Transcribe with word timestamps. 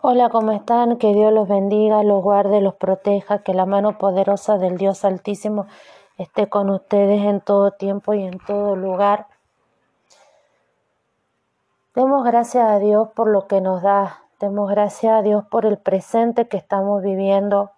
Hola, 0.00 0.28
¿cómo 0.28 0.52
están? 0.52 0.96
Que 0.96 1.12
Dios 1.12 1.32
los 1.32 1.48
bendiga, 1.48 2.04
los 2.04 2.22
guarde, 2.22 2.60
los 2.60 2.76
proteja, 2.76 3.40
que 3.40 3.52
la 3.52 3.66
mano 3.66 3.98
poderosa 3.98 4.56
del 4.56 4.78
Dios 4.78 5.04
Altísimo 5.04 5.66
esté 6.18 6.48
con 6.48 6.70
ustedes 6.70 7.24
en 7.24 7.40
todo 7.40 7.72
tiempo 7.72 8.14
y 8.14 8.22
en 8.22 8.38
todo 8.38 8.76
lugar. 8.76 9.26
Demos 11.96 12.24
gracias 12.24 12.70
a 12.70 12.78
Dios 12.78 13.08
por 13.08 13.28
lo 13.28 13.48
que 13.48 13.60
nos 13.60 13.82
da, 13.82 14.22
demos 14.38 14.70
gracias 14.70 15.12
a 15.14 15.22
Dios 15.22 15.44
por 15.50 15.66
el 15.66 15.78
presente 15.78 16.46
que 16.46 16.58
estamos 16.58 17.02
viviendo. 17.02 17.72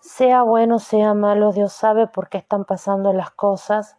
Sea 0.00 0.44
bueno, 0.44 0.78
sea 0.78 1.12
malo, 1.12 1.52
Dios 1.52 1.74
sabe 1.74 2.06
por 2.06 2.30
qué 2.30 2.38
están 2.38 2.64
pasando 2.64 3.12
las 3.12 3.32
cosas. 3.32 3.98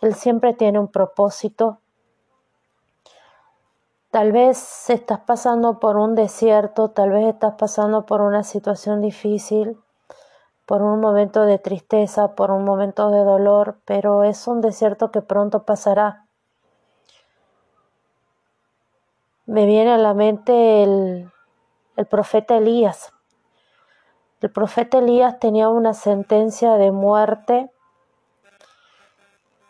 Él 0.00 0.14
siempre 0.14 0.54
tiene 0.54 0.78
un 0.78 0.88
propósito 0.88 1.81
Tal 4.12 4.30
vez 4.30 4.90
estás 4.90 5.20
pasando 5.20 5.80
por 5.80 5.96
un 5.96 6.14
desierto, 6.14 6.90
tal 6.90 7.12
vez 7.12 7.28
estás 7.28 7.54
pasando 7.54 8.04
por 8.04 8.20
una 8.20 8.42
situación 8.42 9.00
difícil, 9.00 9.80
por 10.66 10.82
un 10.82 11.00
momento 11.00 11.46
de 11.46 11.58
tristeza, 11.58 12.34
por 12.34 12.50
un 12.50 12.62
momento 12.62 13.08
de 13.08 13.24
dolor, 13.24 13.78
pero 13.86 14.22
es 14.22 14.46
un 14.46 14.60
desierto 14.60 15.10
que 15.10 15.22
pronto 15.22 15.62
pasará. 15.64 16.26
Me 19.46 19.64
viene 19.64 19.92
a 19.92 19.96
la 19.96 20.12
mente 20.12 20.82
el, 20.82 21.32
el 21.96 22.04
profeta 22.04 22.58
Elías. 22.58 23.14
El 24.42 24.52
profeta 24.52 24.98
Elías 24.98 25.38
tenía 25.38 25.70
una 25.70 25.94
sentencia 25.94 26.74
de 26.74 26.92
muerte 26.92 27.71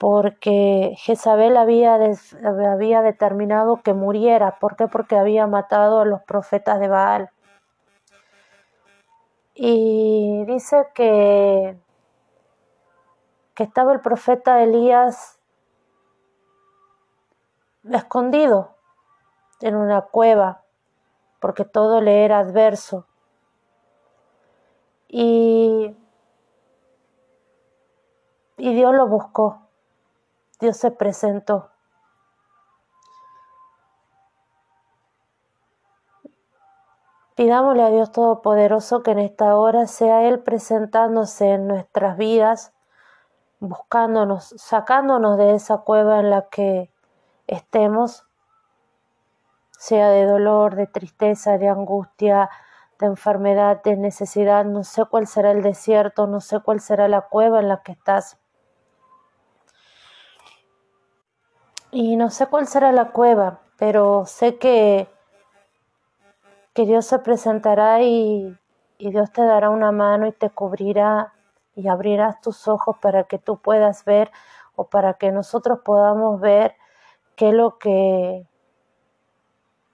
porque 0.02 0.96
Jezabel 0.98 1.56
había, 1.56 1.96
había 2.44 3.02
determinado 3.02 3.82
que 3.84 3.94
muriera. 3.94 4.58
¿Por 4.58 4.74
qué? 4.74 4.88
Porque 4.88 5.14
había 5.14 5.46
matado 5.46 6.00
a 6.00 6.04
los 6.04 6.20
profetas 6.22 6.80
de 6.80 6.88
Baal. 6.88 7.30
Y 9.54 10.42
dice 10.46 10.88
que, 10.92 11.78
que 13.54 13.62
estaba 13.62 13.92
el 13.92 14.00
profeta 14.00 14.60
Elías 14.64 15.38
escondido 17.88 18.74
en 19.60 19.76
una 19.76 20.00
cueva, 20.00 20.64
porque 21.38 21.64
todo 21.64 22.00
le 22.00 22.24
era 22.24 22.40
adverso. 22.40 23.06
Y, 25.06 25.94
y 28.56 28.74
Dios 28.74 28.92
lo 28.96 29.06
buscó. 29.06 29.62
Dios 30.62 30.76
se 30.76 30.92
presentó. 30.92 31.70
Pidámosle 37.34 37.82
a 37.82 37.90
Dios 37.90 38.12
Todopoderoso 38.12 39.02
que 39.02 39.10
en 39.10 39.18
esta 39.18 39.56
hora 39.56 39.88
sea 39.88 40.28
Él 40.28 40.38
presentándose 40.38 41.54
en 41.54 41.66
nuestras 41.66 42.16
vidas, 42.16 42.72
buscándonos, 43.58 44.54
sacándonos 44.56 45.36
de 45.36 45.56
esa 45.56 45.78
cueva 45.78 46.20
en 46.20 46.30
la 46.30 46.42
que 46.42 46.92
estemos, 47.48 48.28
sea 49.72 50.10
de 50.10 50.26
dolor, 50.26 50.76
de 50.76 50.86
tristeza, 50.86 51.58
de 51.58 51.68
angustia, 51.68 52.50
de 53.00 53.06
enfermedad, 53.06 53.82
de 53.82 53.96
necesidad, 53.96 54.64
no 54.64 54.84
sé 54.84 55.06
cuál 55.06 55.26
será 55.26 55.50
el 55.50 55.62
desierto, 55.62 56.28
no 56.28 56.40
sé 56.40 56.60
cuál 56.60 56.78
será 56.78 57.08
la 57.08 57.22
cueva 57.22 57.58
en 57.58 57.66
la 57.66 57.82
que 57.82 57.90
estás. 57.90 58.38
Y 61.94 62.16
no 62.16 62.30
sé 62.30 62.46
cuál 62.46 62.66
será 62.66 62.90
la 62.90 63.10
cueva, 63.10 63.60
pero 63.76 64.24
sé 64.24 64.56
que, 64.56 65.08
que 66.72 66.86
Dios 66.86 67.04
se 67.04 67.18
presentará 67.18 68.00
y, 68.00 68.56
y 68.96 69.10
Dios 69.10 69.30
te 69.30 69.42
dará 69.42 69.68
una 69.68 69.92
mano 69.92 70.26
y 70.26 70.32
te 70.32 70.48
cubrirá 70.48 71.34
y 71.76 71.88
abrirás 71.88 72.40
tus 72.40 72.66
ojos 72.66 72.96
para 73.02 73.24
que 73.24 73.38
tú 73.38 73.58
puedas 73.58 74.06
ver 74.06 74.30
o 74.74 74.84
para 74.84 75.14
que 75.14 75.32
nosotros 75.32 75.80
podamos 75.84 76.40
ver 76.40 76.76
qué 77.36 77.50
es 77.50 77.54
lo 77.54 77.76
que 77.76 78.46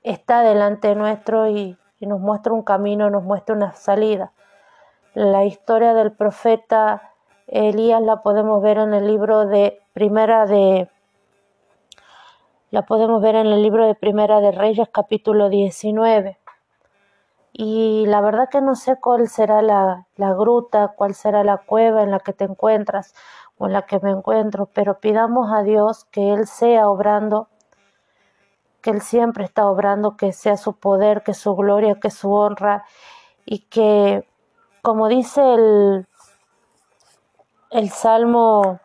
está 0.05 0.43
delante 0.43 0.95
nuestro 0.95 1.49
y, 1.49 1.77
y, 1.99 2.07
nos 2.07 2.21
muestra 2.21 2.53
un 2.53 2.63
camino, 2.63 3.11
nos 3.11 3.25
muestra 3.25 3.57
una 3.57 3.73
salida. 3.73 4.31
La 5.15 5.45
historia 5.45 5.95
del 5.95 6.13
profeta 6.13 7.11
Elías 7.49 8.03
la 8.03 8.23
podemos 8.23 8.63
ver 8.63 8.79
en 8.79 8.95
el 8.95 9.09
libro 9.09 9.47
de 9.47 9.83
Primera 9.95 10.47
de 10.47 10.89
la 12.71 12.83
podemos 12.83 13.23
ver 13.23 13.35
en 13.35 13.47
el 13.47 13.63
libro 13.63 13.87
de 13.87 13.95
Primera 13.95 14.41
de 14.41 14.53
Reyes 14.53 14.89
capítulo 14.93 15.49
19. 15.49 16.39
Y 17.53 18.05
la 18.07 18.21
verdad 18.21 18.49
que 18.51 18.61
no 18.61 18.75
sé 18.75 18.97
cuál 19.01 19.29
será 19.29 19.63
la, 19.63 20.07
la 20.17 20.35
gruta, 20.35 20.89
cuál 20.89 21.15
será 21.15 21.45
la 21.45 21.57
cueva 21.57 22.03
en 22.03 22.11
la 22.11 22.21
que 22.21 22.35
te 22.35 22.45
encuentras 22.45 23.15
o 23.57 23.67
en 23.67 23.73
la 23.73 23.83
que 23.83 23.99
me 24.01 24.11
encuentro, 24.11 24.69
pero 24.73 25.01
pidamos 25.01 25.51
a 25.51 25.63
Dios 25.63 26.05
que 26.11 26.33
Él 26.33 26.47
sea 26.47 26.89
obrando, 26.89 27.49
que 28.83 28.91
Él 28.91 29.01
siempre 29.01 29.45
está 29.45 29.67
obrando, 29.67 30.17
que 30.17 30.33
sea 30.33 30.57
su 30.59 30.75
poder, 30.75 31.23
que 31.23 31.35
su 31.35 31.57
gloria, 31.57 31.99
que 31.99 32.11
su 32.11 32.33
honra 32.33 32.85
y 33.47 33.61
que, 33.61 34.29
como 34.83 35.09
dice 35.09 35.41
el, 35.55 36.07
el 37.71 37.89
Salmo 37.89 38.79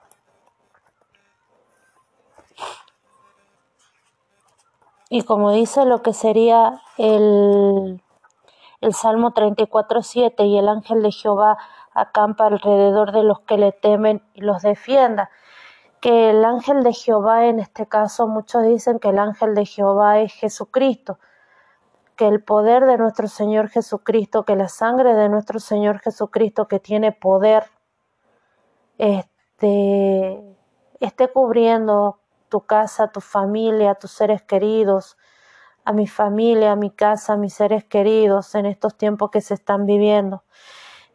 Y 5.14 5.22
como 5.22 5.52
dice 5.52 5.86
lo 5.86 6.02
que 6.02 6.12
sería 6.12 6.82
el, 6.98 8.02
el 8.82 8.94
Salmo 8.96 9.32
34.7, 9.32 10.44
y 10.48 10.58
el 10.58 10.68
ángel 10.68 11.04
de 11.04 11.12
Jehová 11.12 11.60
acampa 11.94 12.48
alrededor 12.48 13.12
de 13.12 13.22
los 13.22 13.42
que 13.42 13.60
le 13.60 13.74
temen 13.74 14.24
y 14.34 14.42
los 14.42 14.64
defienda. 14.64 15.30
Que 16.02 16.32
el 16.32 16.44
ángel 16.44 16.82
de 16.82 16.94
Jehová, 16.94 17.46
en 17.46 17.60
este 17.60 17.86
caso, 17.86 18.26
muchos 18.26 18.64
dicen 18.64 18.98
que 18.98 19.10
el 19.10 19.20
ángel 19.20 19.54
de 19.54 19.68
Jehová 19.68 20.18
es 20.18 20.34
Jesucristo, 20.34 21.20
que 22.16 22.28
el 22.28 22.44
poder 22.44 22.86
de 22.88 22.98
nuestro 22.98 23.28
Señor 23.28 23.70
Jesucristo, 23.70 24.46
que 24.46 24.56
la 24.56 24.68
sangre 24.68 25.14
de 25.14 25.30
nuestro 25.30 25.60
Señor 25.60 26.00
Jesucristo, 26.00 26.68
que 26.68 26.80
tiene 26.80 27.12
poder, 27.12 27.66
este, 28.98 30.58
esté 31.00 31.28
cubriendo 31.28 32.18
tu 32.54 32.62
casa, 32.68 33.08
tu 33.08 33.20
familia, 33.20 33.96
tus 33.96 34.12
seres 34.12 34.44
queridos, 34.44 35.18
a 35.86 35.92
mi 35.92 36.06
familia, 36.06 36.74
a 36.74 36.76
mi 36.76 36.92
casa, 36.92 37.34
a 37.34 37.36
mis 37.36 37.56
seres 37.56 37.84
queridos 37.84 38.54
en 38.54 38.68
estos 38.68 38.96
tiempos 38.96 39.32
que 39.32 39.42
se 39.42 39.56
están 39.56 39.88
viviendo. 39.88 40.44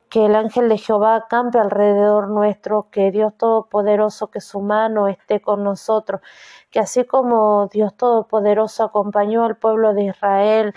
Que 0.08 0.26
el 0.26 0.34
ángel 0.34 0.68
de 0.68 0.78
Jehová 0.78 1.14
acampe 1.14 1.60
alrededor 1.60 2.26
nuestro, 2.26 2.88
que 2.90 3.12
Dios 3.12 3.34
Todopoderoso, 3.38 4.32
que 4.32 4.40
su 4.40 4.60
mano 4.60 5.06
esté 5.06 5.40
con 5.40 5.62
nosotros, 5.62 6.22
que 6.72 6.80
así 6.80 7.04
como 7.04 7.68
Dios 7.68 7.96
Todopoderoso 7.96 8.82
acompañó 8.82 9.44
al 9.44 9.56
pueblo 9.58 9.94
de 9.94 10.06
Israel 10.06 10.74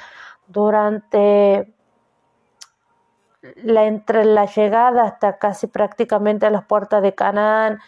durante 0.48 1.74
la, 3.64 3.86
entre 3.86 4.26
la 4.26 4.46
llegada 4.46 5.06
hasta 5.06 5.40
casi 5.40 5.66
prácticamente 5.66 6.46
a 6.46 6.52
las 6.52 6.66
puertas 6.66 7.02
de 7.02 7.16
Canaán, 7.16 7.80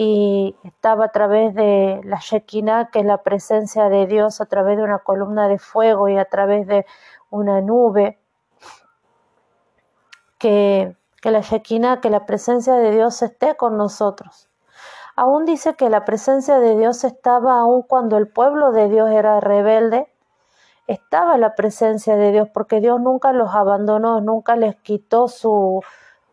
y 0.00 0.54
estaba 0.62 1.06
a 1.06 1.08
través 1.08 1.56
de 1.56 2.00
la 2.04 2.18
Shekinah, 2.20 2.90
que 2.92 3.00
es 3.00 3.04
la 3.04 3.24
presencia 3.24 3.88
de 3.88 4.06
Dios, 4.06 4.40
a 4.40 4.46
través 4.46 4.76
de 4.76 4.84
una 4.84 5.00
columna 5.00 5.48
de 5.48 5.58
fuego 5.58 6.08
y 6.08 6.16
a 6.16 6.24
través 6.24 6.68
de 6.68 6.86
una 7.30 7.60
nube, 7.62 8.16
que, 10.38 10.96
que 11.20 11.32
la 11.32 11.40
Shekinah, 11.40 12.00
que 12.00 12.10
la 12.10 12.26
presencia 12.26 12.74
de 12.74 12.92
Dios 12.92 13.20
esté 13.22 13.56
con 13.56 13.76
nosotros. 13.76 14.48
Aún 15.16 15.44
dice 15.44 15.74
que 15.74 15.90
la 15.90 16.04
presencia 16.04 16.60
de 16.60 16.76
Dios 16.76 17.02
estaba 17.02 17.58
aún 17.58 17.82
cuando 17.82 18.18
el 18.18 18.28
pueblo 18.28 18.70
de 18.70 18.88
Dios 18.88 19.10
era 19.10 19.40
rebelde, 19.40 20.06
estaba 20.86 21.36
la 21.38 21.56
presencia 21.56 22.14
de 22.14 22.30
Dios 22.30 22.48
porque 22.54 22.78
Dios 22.78 23.00
nunca 23.00 23.32
los 23.32 23.52
abandonó, 23.52 24.20
nunca 24.20 24.54
les 24.54 24.76
quitó 24.76 25.26
su, 25.26 25.82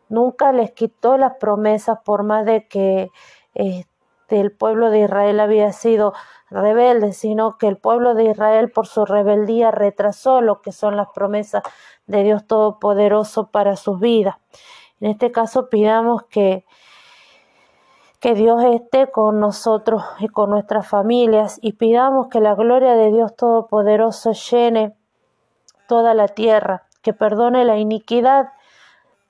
nunca 0.08 0.52
les 0.52 0.72
quitó 0.74 1.18
las 1.18 1.38
promesas 1.38 1.98
por 2.06 2.22
más 2.22 2.46
de 2.46 2.68
que 2.68 3.10
este, 3.56 3.88
el 4.30 4.52
pueblo 4.52 4.90
de 4.90 5.00
Israel 5.02 5.40
había 5.40 5.72
sido 5.72 6.14
rebelde, 6.50 7.14
sino 7.14 7.58
que 7.58 7.68
el 7.68 7.78
pueblo 7.78 8.14
de 8.14 8.26
Israel 8.26 8.72
por 8.72 8.88
su 8.88 9.06
rebeldía 9.06 9.72
retrasó 9.72 10.42
lo 10.42 10.62
que 10.62 10.72
son 10.72 10.96
las 10.96 11.08
promesas 11.10 11.64
de 12.06 12.24
Dios 12.24 12.46
Todopoderoso 12.46 13.48
para 13.48 13.76
sus 13.76 14.00
vidas. 14.00 14.36
En 15.00 15.10
este 15.12 15.32
caso 15.32 15.70
pidamos 15.70 16.24
que, 16.24 16.66
que 18.20 18.36
Dios 18.36 18.64
esté 18.64 19.12
con 19.12 19.40
nosotros 19.40 20.04
y 20.20 20.28
con 20.28 20.50
nuestras 20.50 20.88
familias 20.88 21.60
y 21.62 21.74
pidamos 21.74 22.28
que 22.28 22.40
la 22.40 22.56
gloria 22.56 22.96
de 22.96 23.12
Dios 23.12 23.36
Todopoderoso 23.36 24.34
llene 24.34 24.96
toda 25.88 26.14
la 26.14 26.28
tierra, 26.28 26.88
que 27.02 27.14
perdone 27.14 27.66
la 27.66 27.78
iniquidad 27.78 28.50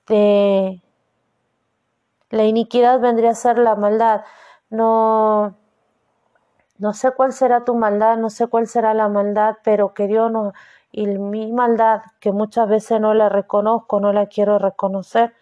de, 0.06 0.82
la 2.36 2.44
iniquidad 2.44 3.00
vendría 3.00 3.30
a 3.30 3.34
ser 3.34 3.58
la 3.58 3.74
maldad. 3.76 4.24
No, 4.70 5.56
No 6.78 6.92
sé 6.92 7.12
cuál 7.12 7.32
será 7.32 7.64
tu 7.64 7.74
maldad, 7.74 8.18
no 8.18 8.30
sé 8.30 8.46
cuál 8.48 8.66
será 8.66 8.94
la 8.94 9.08
maldad, 9.08 9.56
pero 9.64 9.94
que 9.94 10.06
Dios 10.06 10.30
nos 10.30 10.54
y 10.92 11.06
mi 11.06 11.52
maldad, 11.52 12.02
que 12.20 12.32
muchas 12.32 12.68
veces 12.68 13.00
no 13.00 13.12
la 13.12 13.28
reconozco, 13.28 14.00
no 14.00 14.14
la 14.14 14.26
quiero 14.26 14.58
reconocer, 14.58 15.34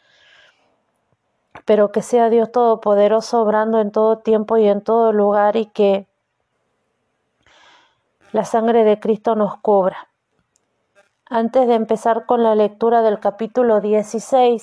pero 1.65 1.93
que 1.93 2.03
sea 2.03 2.29
Dios 2.29 2.51
Todopoderoso 2.51 3.41
obrando 3.41 3.81
en 3.81 3.93
todo 3.93 4.19
tiempo 4.19 4.57
y 4.57 4.67
en 4.67 4.83
todo 4.83 5.13
lugar 5.13 5.55
y 5.57 5.67
que 5.67 6.09
la 8.33 8.45
sangre 8.45 8.83
de 8.83 8.99
Cristo 8.99 9.37
nos 9.37 9.57
cubra. 9.59 10.09
Antes 11.31 11.69
de 11.69 11.75
empezar 11.75 12.27
con 12.27 12.43
la 12.43 12.57
lectura 12.57 13.03
del 13.03 13.21
capítulo 13.21 13.81
16 13.81 14.63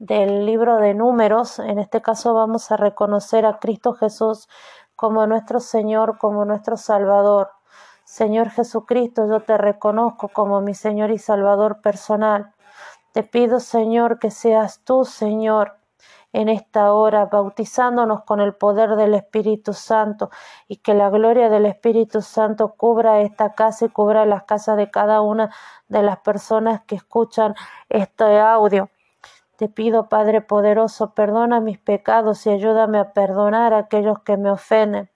del 0.00 0.46
libro 0.46 0.78
de 0.78 0.94
números, 0.94 1.58
en 1.58 1.78
este 1.78 2.00
caso 2.00 2.32
vamos 2.32 2.72
a 2.72 2.78
reconocer 2.78 3.44
a 3.44 3.58
Cristo 3.58 3.92
Jesús 3.92 4.48
como 4.96 5.26
nuestro 5.26 5.60
Señor, 5.60 6.16
como 6.16 6.46
nuestro 6.46 6.78
Salvador. 6.78 7.50
Señor 8.04 8.48
Jesucristo, 8.48 9.28
yo 9.28 9.40
te 9.40 9.58
reconozco 9.58 10.28
como 10.28 10.62
mi 10.62 10.72
Señor 10.72 11.10
y 11.10 11.18
Salvador 11.18 11.82
personal. 11.82 12.54
Te 13.12 13.22
pido, 13.24 13.60
Señor, 13.60 14.18
que 14.18 14.30
seas 14.30 14.80
tú, 14.84 15.04
Señor, 15.04 15.76
en 16.32 16.48
esta 16.48 16.94
hora, 16.94 17.26
bautizándonos 17.26 18.24
con 18.24 18.40
el 18.40 18.54
poder 18.54 18.96
del 18.96 19.12
Espíritu 19.12 19.74
Santo 19.74 20.30
y 20.66 20.76
que 20.76 20.94
la 20.94 21.10
gloria 21.10 21.50
del 21.50 21.66
Espíritu 21.66 22.22
Santo 22.22 22.74
cubra 22.74 23.20
esta 23.20 23.52
casa 23.52 23.84
y 23.84 23.90
cubra 23.90 24.24
las 24.24 24.44
casas 24.44 24.78
de 24.78 24.90
cada 24.90 25.20
una 25.20 25.54
de 25.88 26.02
las 26.02 26.20
personas 26.20 26.80
que 26.86 26.94
escuchan 26.94 27.54
este 27.90 28.40
audio. 28.40 28.88
Te 29.60 29.68
pido, 29.68 30.08
Padre 30.08 30.40
poderoso, 30.40 31.12
perdona 31.12 31.60
mis 31.60 31.78
pecados 31.78 32.46
y 32.46 32.48
ayúdame 32.48 32.98
a 32.98 33.12
perdonar 33.12 33.74
a 33.74 33.80
aquellos 33.80 34.20
que 34.20 34.38
me 34.38 34.50
ofenden. 34.50 35.10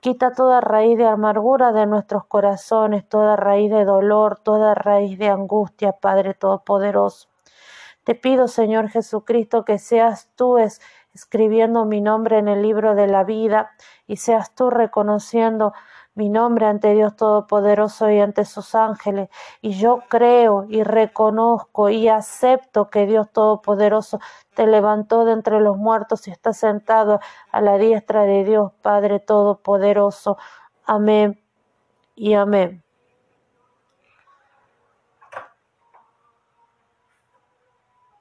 Quita 0.00 0.32
toda 0.32 0.60
raíz 0.60 0.98
de 0.98 1.06
amargura 1.06 1.70
de 1.70 1.86
nuestros 1.86 2.24
corazones, 2.26 3.08
toda 3.08 3.36
raíz 3.36 3.70
de 3.70 3.84
dolor, 3.84 4.40
toda 4.40 4.74
raíz 4.74 5.20
de 5.20 5.28
angustia, 5.28 5.92
Padre 5.92 6.34
Todopoderoso. 6.34 7.28
Te 8.02 8.16
pido, 8.16 8.48
Señor 8.48 8.88
Jesucristo, 8.88 9.64
que 9.64 9.78
seas 9.78 10.32
tú 10.34 10.58
escribiendo 10.58 11.84
mi 11.84 12.00
nombre 12.00 12.38
en 12.38 12.48
el 12.48 12.60
libro 12.60 12.96
de 12.96 13.06
la 13.06 13.22
vida 13.22 13.70
y 14.08 14.16
seas 14.16 14.52
tú 14.56 14.68
reconociendo 14.68 15.74
mi 16.14 16.28
nombre 16.28 16.66
ante 16.66 16.94
Dios 16.94 17.16
Todopoderoso 17.16 18.10
y 18.10 18.20
ante 18.20 18.44
sus 18.44 18.74
ángeles. 18.74 19.28
Y 19.60 19.72
yo 19.74 20.02
creo 20.08 20.64
y 20.68 20.82
reconozco 20.82 21.88
y 21.90 22.08
acepto 22.08 22.88
que 22.90 23.06
Dios 23.06 23.30
Todopoderoso 23.32 24.20
te 24.54 24.66
levantó 24.66 25.24
de 25.24 25.32
entre 25.32 25.60
los 25.60 25.76
muertos 25.76 26.28
y 26.28 26.30
está 26.30 26.52
sentado 26.52 27.20
a 27.50 27.60
la 27.60 27.76
diestra 27.78 28.22
de 28.22 28.44
Dios 28.44 28.72
Padre 28.82 29.18
Todopoderoso. 29.18 30.38
Amén 30.86 31.40
y 32.14 32.34
amén. 32.34 32.84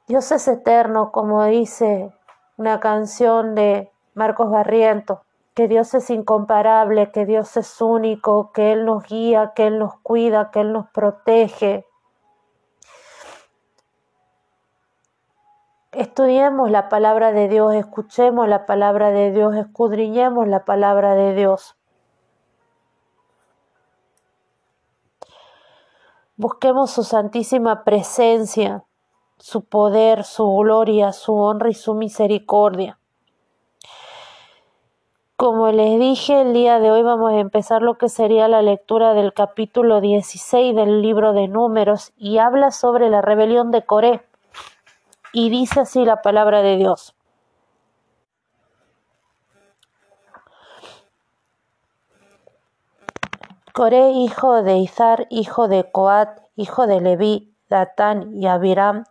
Dios 0.08 0.32
es 0.32 0.48
eterno, 0.48 1.12
como 1.12 1.46
dice 1.46 2.14
una 2.58 2.80
canción 2.80 3.56
de 3.56 3.92
Marcos 4.14 4.50
Barriento, 4.50 5.24
que 5.54 5.68
Dios 5.68 5.94
es 5.94 6.10
incomparable, 6.10 7.12
que 7.12 7.26
Dios 7.26 7.56
es 7.58 7.82
único, 7.82 8.52
que 8.52 8.72
Él 8.72 8.86
nos 8.86 9.04
guía, 9.04 9.54
que 9.56 9.68
Él 9.68 9.80
nos 9.80 10.00
cuida, 10.00 10.52
que 10.52 10.62
Él 10.62 10.74
nos 10.74 10.90
protege. 10.90 11.86
Estudiemos 15.92 16.72
la 16.72 16.90
palabra 16.90 17.32
de 17.32 17.48
Dios, 17.48 17.74
escuchemos 17.76 18.48
la 18.48 18.66
palabra 18.66 19.12
de 19.12 19.32
Dios, 19.32 19.56
escudriñemos 19.56 20.48
la 20.48 20.66
palabra 20.66 21.14
de 21.14 21.36
Dios. 21.36 21.76
Busquemos 26.36 26.90
su 26.90 27.04
santísima 27.04 27.84
presencia 27.84 28.86
su 29.44 29.66
poder, 29.66 30.24
su 30.24 30.50
gloria, 30.56 31.12
su 31.12 31.36
honra 31.36 31.70
y 31.70 31.74
su 31.74 31.96
misericordia. 31.96 32.98
Como 35.44 35.74
les 35.74 36.00
dije, 36.00 36.40
el 36.40 36.54
día 36.54 36.80
de 36.80 36.90
hoy 36.90 37.04
vamos 37.04 37.34
a 37.34 37.40
empezar 37.40 37.82
lo 37.82 37.98
que 37.98 38.08
sería 38.08 38.48
la 38.48 38.62
lectura 38.62 39.14
del 39.14 39.34
capítulo 39.34 40.00
16 40.00 40.74
del 40.74 41.02
libro 41.02 41.34
de 41.34 41.50
números 41.50 42.14
y 42.16 42.38
habla 42.38 42.72
sobre 42.72 43.10
la 43.10 43.22
rebelión 43.22 43.70
de 43.70 43.86
Coré. 43.86 44.26
Y 45.34 45.50
dice 45.50 45.82
así 45.82 46.06
la 46.06 46.22
palabra 46.22 46.62
de 46.62 46.78
Dios. 46.78 47.14
Coré, 53.74 54.12
hijo 54.12 54.64
de 54.64 54.78
Izar, 54.78 55.28
hijo 55.30 55.68
de 55.68 55.92
Coat, 55.92 56.40
hijo 56.56 56.88
de 56.88 57.02
Leví, 57.02 57.54
Datán 57.68 58.34
y 58.34 58.48
Abiram, 58.48 59.04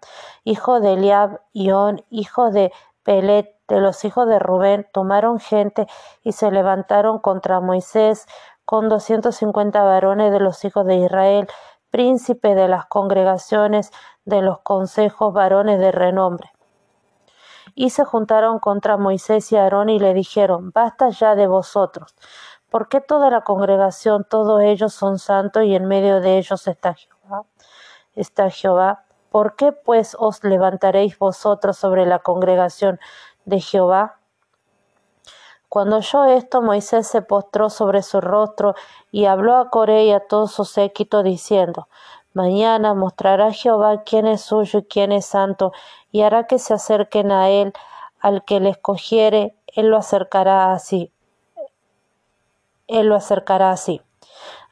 hijo 0.45 0.81
de 0.81 0.95
Eliab, 0.95 1.43
On, 1.75 2.03
hijo 2.09 2.51
de 2.51 2.73
Pelet, 3.03 3.55
de 3.73 3.81
los 3.81 4.05
hijos 4.05 4.29
de 4.29 4.39
Rubén, 4.39 4.87
tomaron 4.93 5.41
gente 5.41 5.87
y 6.23 6.33
se 6.33 6.51
levantaron 6.51 7.19
contra 7.19 7.61
Moisés 7.61 8.27
con 8.67 8.91
doscientos 8.91 9.37
cincuenta 9.37 9.83
varones 9.83 10.31
de 10.31 10.41
los 10.41 10.63
hijos 10.65 10.85
de 10.85 10.97
Israel, 10.97 11.49
príncipe 11.91 12.55
de 12.55 12.69
las 12.69 12.87
congregaciones 12.87 13.91
de 14.27 14.43
los 14.43 14.61
consejos 14.61 15.33
varones 15.33 15.81
de 15.81 15.91
renombre. 15.91 16.53
Y 17.75 17.91
se 17.91 18.05
juntaron 18.05 18.59
contra 18.59 18.99
Moisés 18.99 19.51
y 19.53 19.57
Aarón 19.57 19.89
y 19.89 19.99
le 19.99 20.13
dijeron, 20.13 20.71
Basta 20.75 21.09
ya 21.09 21.35
de 21.35 21.47
vosotros, 21.47 22.15
porque 22.71 23.01
toda 23.01 23.31
la 23.31 23.41
congregación, 23.41 24.27
todos 24.29 24.61
ellos 24.61 24.93
son 24.93 25.19
santos 25.19 25.65
y 25.65 25.75
en 25.75 25.87
medio 25.87 26.21
de 26.21 26.37
ellos 26.37 26.67
está 26.69 26.95
Jehová? 26.95 27.45
está 28.15 28.51
Jehová. 28.51 29.05
¿Por 29.31 29.57
qué 29.57 29.73
pues 29.73 30.15
os 30.19 30.45
levantaréis 30.45 31.19
vosotros 31.19 31.79
sobre 31.79 32.05
la 32.05 32.19
congregación 32.19 33.01
de 33.45 33.61
Jehová? 33.61 34.19
Cuando 35.69 35.97
oyó 35.97 36.25
esto, 36.27 36.61
Moisés 36.61 37.07
se 37.07 37.23
postró 37.23 37.71
sobre 37.71 38.03
su 38.03 38.21
rostro 38.21 38.75
y 39.11 39.25
habló 39.25 39.57
a 39.57 39.71
Coré 39.71 40.05
y 40.05 40.13
a 40.13 40.21
todo 40.21 40.47
su 40.47 40.65
séquito 40.65 41.23
diciendo, 41.23 41.89
Mañana 42.35 42.95
mostrará 42.95 43.53
Jehová 43.53 44.03
quién 44.05 44.27
es 44.27 44.43
suyo 44.43 44.81
y 44.81 44.85
quién 44.85 45.13
es 45.13 45.27
santo, 45.27 45.73
y 46.11 46.23
hará 46.23 46.47
que 46.47 46.59
se 46.59 46.75
acerquen 46.75 47.31
a 47.31 47.51
él, 47.51 47.73
al 48.21 48.45
que 48.45 48.61
le 48.61 48.71
escogiere, 48.71 49.57
él 49.67 49.89
lo 49.89 49.97
acercará 49.97 50.73
así. 50.73 51.13
Él 52.87 53.07
lo 53.07 53.17
acercará 53.17 53.71
así. 53.71 54.03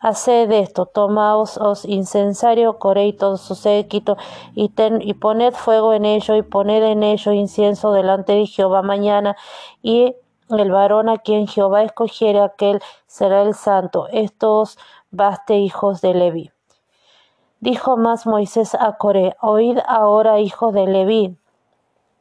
Haced 0.02 0.50
esto, 0.52 0.87
tomaos 0.87 1.58
os 1.58 1.85
incensario, 1.85 2.78
coré 2.78 3.12
todo 3.12 3.37
su 3.37 3.54
séquito, 3.54 4.16
y, 4.54 4.71
ten, 4.71 5.02
y 5.02 5.12
poned 5.12 5.52
fuego 5.52 5.92
en 5.92 6.07
ello, 6.07 6.37
y 6.37 6.42
poned 6.42 6.83
en 6.83 7.02
ello 7.02 7.33
incienso 7.33 7.92
delante 7.92 8.33
de 8.33 8.47
Jehová 8.47 8.80
mañana, 8.80 9.37
y 9.83 10.16
el 10.49 10.73
varón 10.73 11.11
a 11.11 11.19
quien 11.19 11.47
Jehová 11.47 11.83
escogiere, 11.83 12.40
aquel 12.40 12.80
será 13.07 13.42
el 13.42 13.54
santo. 13.54 14.09
Estos 14.11 14.78
baste 15.11 15.59
hijos 15.59 16.00
de 16.00 16.14
Leví. 16.14 16.50
Dijo 17.61 17.99
más 17.99 18.26
Moisés 18.26 18.75
a 18.75 18.97
Coré, 18.97 19.37
oíd 19.42 19.78
ahora, 19.87 20.40
hijos 20.40 20.73
de 20.73 20.87
Leví, 20.87 21.37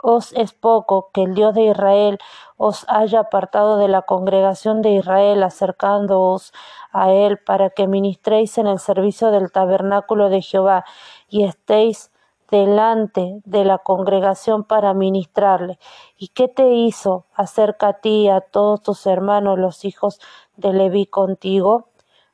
os 0.01 0.31
es 0.33 0.53
poco 0.53 1.09
que 1.13 1.23
el 1.23 1.33
Dios 1.33 1.53
de 1.53 1.63
Israel 1.65 2.19
os 2.55 2.85
haya 2.87 3.21
apartado 3.21 3.77
de 3.77 3.87
la 3.87 4.01
congregación 4.01 4.81
de 4.81 4.91
Israel, 4.91 5.43
acercándoos 5.43 6.53
a 6.91 7.11
él 7.11 7.37
para 7.37 7.69
que 7.69 7.87
ministréis 7.87 8.57
en 8.57 8.67
el 8.67 8.79
servicio 8.79 9.31
del 9.31 9.51
tabernáculo 9.51 10.29
de 10.29 10.41
Jehová 10.41 10.85
y 11.27 11.43
estéis 11.43 12.11
delante 12.49 13.41
de 13.45 13.63
la 13.63 13.77
congregación 13.77 14.63
para 14.63 14.93
ministrarle. 14.93 15.77
¿Y 16.17 16.29
qué 16.29 16.47
te 16.47 16.73
hizo 16.73 17.25
acerca 17.33 17.89
a 17.89 17.93
ti 17.93 18.23
y 18.23 18.29
a 18.29 18.41
todos 18.41 18.81
tus 18.81 19.05
hermanos 19.05 19.59
los 19.59 19.85
hijos 19.85 20.19
de 20.57 20.73
Leví 20.73 21.05
contigo? 21.05 21.89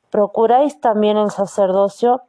¿Procuráis 0.09 0.79
también 0.79 1.17
el 1.17 1.31
sacerdocio? 1.31 2.21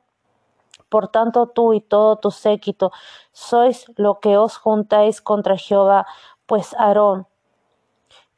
Por 0.88 1.08
tanto 1.08 1.48
tú 1.48 1.72
y 1.72 1.80
todo 1.80 2.16
tu 2.16 2.30
séquito 2.30 2.92
sois 3.32 3.86
lo 3.96 4.18
que 4.20 4.38
os 4.38 4.56
juntáis 4.56 5.20
contra 5.20 5.56
Jehová, 5.56 6.06
pues 6.46 6.74
Aarón, 6.78 7.26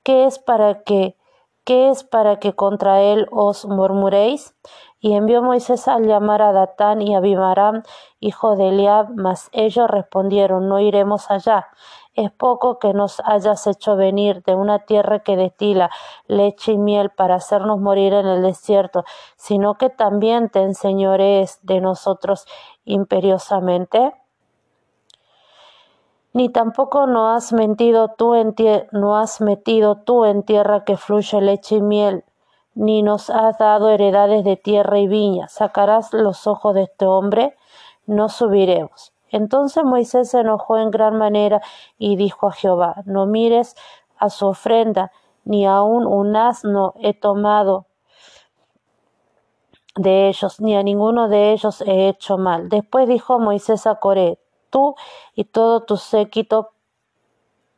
¿qué 0.02 0.26
es 0.26 0.38
para 0.38 0.82
que 0.82 1.17
¿qué 1.68 1.90
es 1.90 2.02
para 2.02 2.38
que 2.38 2.54
contra 2.54 3.02
él 3.02 3.26
os 3.30 3.66
murmuréis? 3.66 4.56
Y 5.00 5.12
envió 5.12 5.42
Moisés 5.42 5.86
al 5.86 6.06
llamar 6.06 6.40
a 6.40 6.52
Datán 6.52 7.02
y 7.02 7.14
a 7.14 7.18
Abimaram, 7.18 7.82
hijo 8.20 8.56
de 8.56 8.70
Eliab, 8.70 9.08
mas 9.14 9.50
ellos 9.52 9.86
respondieron, 9.90 10.66
no 10.66 10.80
iremos 10.80 11.30
allá. 11.30 11.66
Es 12.14 12.32
poco 12.32 12.78
que 12.78 12.94
nos 12.94 13.20
hayas 13.20 13.66
hecho 13.66 13.96
venir 13.96 14.42
de 14.44 14.54
una 14.54 14.86
tierra 14.86 15.18
que 15.18 15.36
destila 15.36 15.90
leche 16.26 16.72
y 16.72 16.78
miel 16.78 17.10
para 17.10 17.34
hacernos 17.34 17.78
morir 17.78 18.14
en 18.14 18.26
el 18.26 18.40
desierto, 18.40 19.04
sino 19.36 19.74
que 19.74 19.90
también 19.90 20.48
te 20.48 20.62
enseñorees 20.62 21.58
de 21.64 21.82
nosotros 21.82 22.46
imperiosamente. 22.86 24.14
Ni 26.38 26.50
tampoco 26.50 27.08
no 27.08 27.30
has 27.34 27.52
mentido 27.52 28.14
tú 28.16 28.36
en 28.36 28.54
no 28.92 29.16
has 29.16 29.40
metido 29.40 29.96
tú 29.96 30.24
en 30.24 30.44
tierra 30.44 30.84
que 30.84 30.96
fluye 30.96 31.40
leche 31.40 31.74
y 31.74 31.82
miel, 31.82 32.24
ni 32.76 33.02
nos 33.02 33.28
has 33.28 33.58
dado 33.58 33.88
heredades 33.90 34.44
de 34.44 34.54
tierra 34.54 35.00
y 35.00 35.08
viña. 35.08 35.48
¿Sacarás 35.48 36.12
los 36.12 36.46
ojos 36.46 36.74
de 36.76 36.82
este 36.82 37.06
hombre? 37.06 37.56
No 38.06 38.28
subiremos. 38.28 39.12
Entonces 39.30 39.82
Moisés 39.82 40.30
se 40.30 40.38
enojó 40.38 40.78
en 40.78 40.92
gran 40.92 41.18
manera 41.18 41.60
y 41.98 42.14
dijo 42.14 42.46
a 42.46 42.52
Jehová, 42.52 43.02
no 43.04 43.26
mires 43.26 43.74
a 44.16 44.30
su 44.30 44.46
ofrenda, 44.46 45.10
ni 45.44 45.66
aun 45.66 46.06
un 46.06 46.36
asno 46.36 46.94
he 47.00 47.14
tomado 47.14 47.86
de 49.96 50.28
ellos, 50.28 50.60
ni 50.60 50.76
a 50.76 50.84
ninguno 50.84 51.28
de 51.28 51.50
ellos 51.50 51.80
he 51.80 52.06
hecho 52.06 52.38
mal. 52.38 52.68
Después 52.68 53.08
dijo 53.08 53.40
Moisés 53.40 53.88
a 53.88 53.96
Coré, 53.96 54.38
tú 54.70 54.94
y 55.34 55.44
todo 55.44 55.82
tu 55.84 55.96
séquito, 55.96 56.70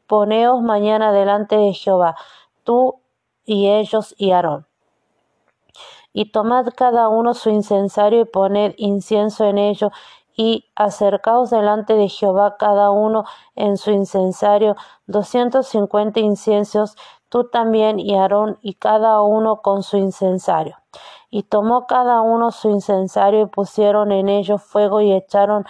poneos 0.07 0.61
mañana 0.63 1.13
delante 1.13 1.57
de 1.57 1.73
Jehová, 1.73 2.17
tú 2.65 3.01
y 3.45 3.69
ellos 3.69 4.15
y 4.19 4.33
Aarón. 4.33 4.67
Y 6.13 6.33
tomad 6.33 6.67
cada 6.77 7.09
uno 7.09 7.35
su 7.35 7.51
incensario 7.51 8.23
y 8.23 8.25
poned 8.25 8.75
incienso 8.77 9.45
en 9.45 9.59
ello, 9.59 9.93
y 10.37 10.71
acercaos 10.75 11.51
delante 11.51 11.95
de 11.95 12.09
Jehová 12.09 12.57
cada 12.57 12.91
uno 12.91 13.25
en 13.55 13.77
su 13.77 13.91
incensario, 13.91 14.75
doscientos 15.07 15.69
cincuenta 15.69 16.21
inciensos, 16.21 16.97
tú 17.29 17.49
también 17.51 18.01
y 18.01 18.17
Aarón, 18.17 18.59
y 18.63 18.75
cada 18.75 19.23
uno 19.23 19.61
con 19.61 19.83
su 19.83 19.97
incensario. 19.99 20.77
Y 21.31 21.45
tomó 21.45 21.87
cada 21.87 22.23
uno 22.23 22.51
su 22.51 22.71
incensario 22.71 23.43
y 23.43 23.47
pusieron 23.47 24.13
en 24.13 24.29
ellos 24.29 24.63
fuego 24.63 25.01
y 25.01 25.13
echaron 25.13 25.65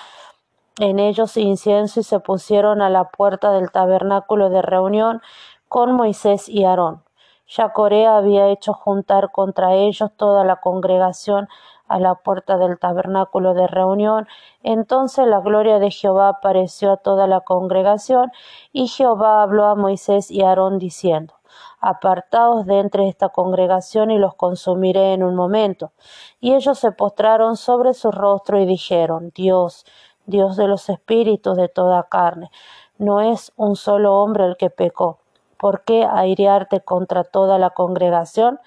en 0.78 0.98
ellos 0.98 1.36
incienso 1.36 2.00
y 2.00 2.02
se 2.02 2.20
pusieron 2.20 2.82
a 2.82 2.90
la 2.90 3.04
puerta 3.10 3.52
del 3.52 3.70
tabernáculo 3.70 4.50
de 4.50 4.62
reunión 4.62 5.20
con 5.68 5.92
Moisés 5.92 6.48
y 6.48 6.64
Aarón. 6.64 7.02
Ya 7.48 7.72
Corea 7.72 8.16
había 8.16 8.48
hecho 8.48 8.72
juntar 8.72 9.32
contra 9.32 9.74
ellos 9.74 10.10
toda 10.16 10.44
la 10.44 10.56
congregación 10.56 11.48
a 11.88 11.98
la 11.98 12.14
puerta 12.14 12.56
del 12.56 12.78
tabernáculo 12.78 13.54
de 13.54 13.66
reunión. 13.66 14.28
Entonces 14.62 15.26
la 15.26 15.40
gloria 15.40 15.80
de 15.80 15.90
Jehová 15.90 16.28
apareció 16.28 16.92
a 16.92 16.96
toda 16.98 17.26
la 17.26 17.40
congregación, 17.40 18.30
y 18.72 18.86
Jehová 18.86 19.42
habló 19.42 19.66
a 19.66 19.74
Moisés 19.74 20.30
y 20.30 20.42
Aarón 20.42 20.78
diciendo 20.78 21.34
Apartaos 21.80 22.66
de 22.66 22.78
entre 22.78 23.08
esta 23.08 23.30
congregación 23.30 24.10
y 24.10 24.18
los 24.18 24.34
consumiré 24.34 25.14
en 25.14 25.24
un 25.24 25.34
momento. 25.34 25.92
Y 26.38 26.54
ellos 26.54 26.78
se 26.78 26.92
postraron 26.92 27.56
sobre 27.56 27.94
su 27.94 28.12
rostro 28.12 28.60
y 28.60 28.66
dijeron 28.66 29.32
Dios, 29.34 29.84
Dios 30.30 30.56
de 30.56 30.68
los 30.68 30.88
espíritus 30.88 31.56
de 31.56 31.68
toda 31.68 32.04
carne, 32.04 32.50
no 32.98 33.20
es 33.20 33.52
un 33.56 33.76
solo 33.76 34.16
hombre 34.22 34.46
el 34.46 34.56
que 34.56 34.70
pecó. 34.70 35.18
¿Por 35.58 35.82
qué 35.84 36.04
airearte 36.04 36.80
contra 36.80 37.24
toda 37.24 37.58
la 37.58 37.70
congregación? 37.70 38.60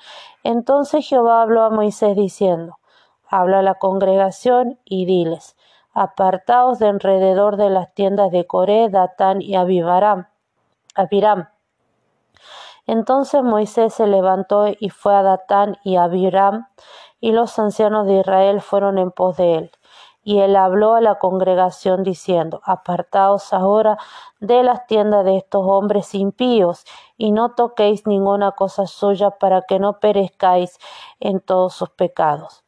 Entonces 0.43 1.07
Jehová 1.07 1.41
habló 1.41 1.63
a 1.63 1.71
Moisés 1.71 2.15
diciendo 2.15 2.77
Habla 3.27 3.59
a 3.59 3.63
la 3.63 3.75
congregación 3.75 4.77
y 4.85 5.05
diles 5.05 5.55
Apartaos 5.95 6.79
de 6.79 6.87
alrededor 6.87 7.57
de 7.57 7.69
las 7.69 7.93
tiendas 7.93 8.31
de 8.31 8.45
Coré, 8.45 8.89
Datán 8.89 9.41
y 9.41 9.55
Abiram. 9.55 10.27
Entonces 12.87 13.43
Moisés 13.43 13.93
se 13.93 14.07
levantó 14.07 14.65
y 14.67 14.89
fue 14.89 15.15
a 15.15 15.21
Datán 15.21 15.77
y 15.83 15.95
Abiram, 15.97 16.67
y 17.21 17.31
los 17.31 17.57
ancianos 17.59 18.07
de 18.07 18.19
Israel 18.19 18.59
fueron 18.59 18.97
en 18.97 19.11
pos 19.11 19.37
de 19.37 19.55
él. 19.55 19.71
Y 20.23 20.39
él 20.39 20.55
habló 20.55 20.95
a 20.95 21.01
la 21.01 21.15
congregación 21.15 22.03
diciendo, 22.03 22.61
Apartaos 22.63 23.53
ahora 23.53 23.97
de 24.39 24.63
las 24.63 24.87
tiendas 24.87 25.25
de 25.25 25.37
estos 25.37 25.63
hombres 25.65 26.15
impíos, 26.15 26.85
y 27.17 27.31
no 27.31 27.55
toquéis 27.55 28.07
ninguna 28.07 28.51
cosa 28.51 28.87
suya 28.87 29.31
para 29.31 29.63
que 29.63 29.79
no 29.79 29.99
perezcáis 29.99 30.77
en 31.19 31.41
todos 31.41 31.73
sus 31.73 31.89
pecados. 31.89 32.63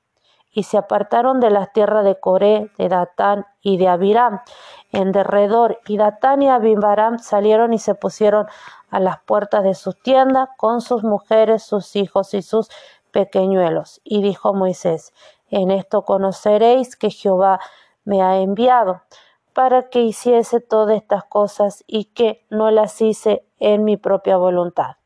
Y 0.51 0.63
se 0.63 0.77
apartaron 0.77 1.41
de 1.41 1.49
las 1.49 1.73
tierras 1.73 2.05
de 2.05 2.17
Coré, 2.17 2.71
de 2.77 2.87
Datán 2.87 3.45
y 3.61 3.77
de 3.77 3.89
Abiram, 3.89 4.39
en 4.91 5.11
derredor, 5.11 5.79
y 5.85 5.97
Datán 5.97 6.41
y 6.41 6.49
Abiram 6.49 7.19
salieron 7.19 7.73
y 7.73 7.79
se 7.79 7.95
pusieron 7.95 8.47
a 8.89 8.99
las 9.01 9.19
puertas 9.19 9.63
de 9.63 9.75
sus 9.75 10.01
tiendas 10.01 10.47
con 10.57 10.79
sus 10.79 11.03
mujeres, 11.03 11.63
sus 11.63 11.97
hijos 11.97 12.33
y 12.33 12.41
sus 12.41 12.69
pequeñuelos. 13.11 13.99
Y 14.03 14.21
dijo 14.21 14.53
Moisés, 14.53 15.13
en 15.55 15.71
esto 15.71 16.03
conoceréis 16.03 16.97
que 16.97 17.09
Jehová 17.09 17.61
me 18.03 18.21
ha 18.21 18.41
enviado 18.41 19.01
para 19.53 19.89
que 19.89 20.01
hiciese 20.01 20.59
todas 20.59 20.97
estas 20.97 21.23
cosas 21.23 21.85
y 21.87 22.05
que 22.05 22.45
no 22.49 22.71
las 22.71 23.01
hice 23.01 23.47
en 23.57 23.85
mi 23.85 23.95
propia 23.95 24.35
voluntad. 24.35 24.97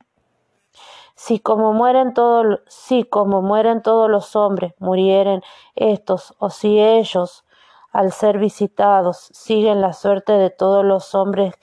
Si 1.13 1.39
como 1.39 1.71
mueren 1.71 2.15
todos, 2.15 2.61
si 2.67 3.03
como 3.03 3.43
mueren 3.43 3.83
todos 3.83 4.09
los 4.09 4.35
hombres, 4.35 4.73
murieren 4.79 5.43
estos, 5.75 6.33
o 6.39 6.49
si 6.49 6.79
ellos, 6.79 7.45
al 7.91 8.11
ser 8.11 8.39
visitados, 8.39 9.29
siguen 9.31 9.81
la 9.81 9.93
suerte 9.93 10.33
de 10.33 10.49
todos 10.49 10.83
los 10.83 11.13
hombres 11.13 11.53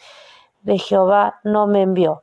de 0.63 0.79
Jehová 0.79 1.41
no 1.43 1.67
me 1.67 1.83
envió. 1.83 2.23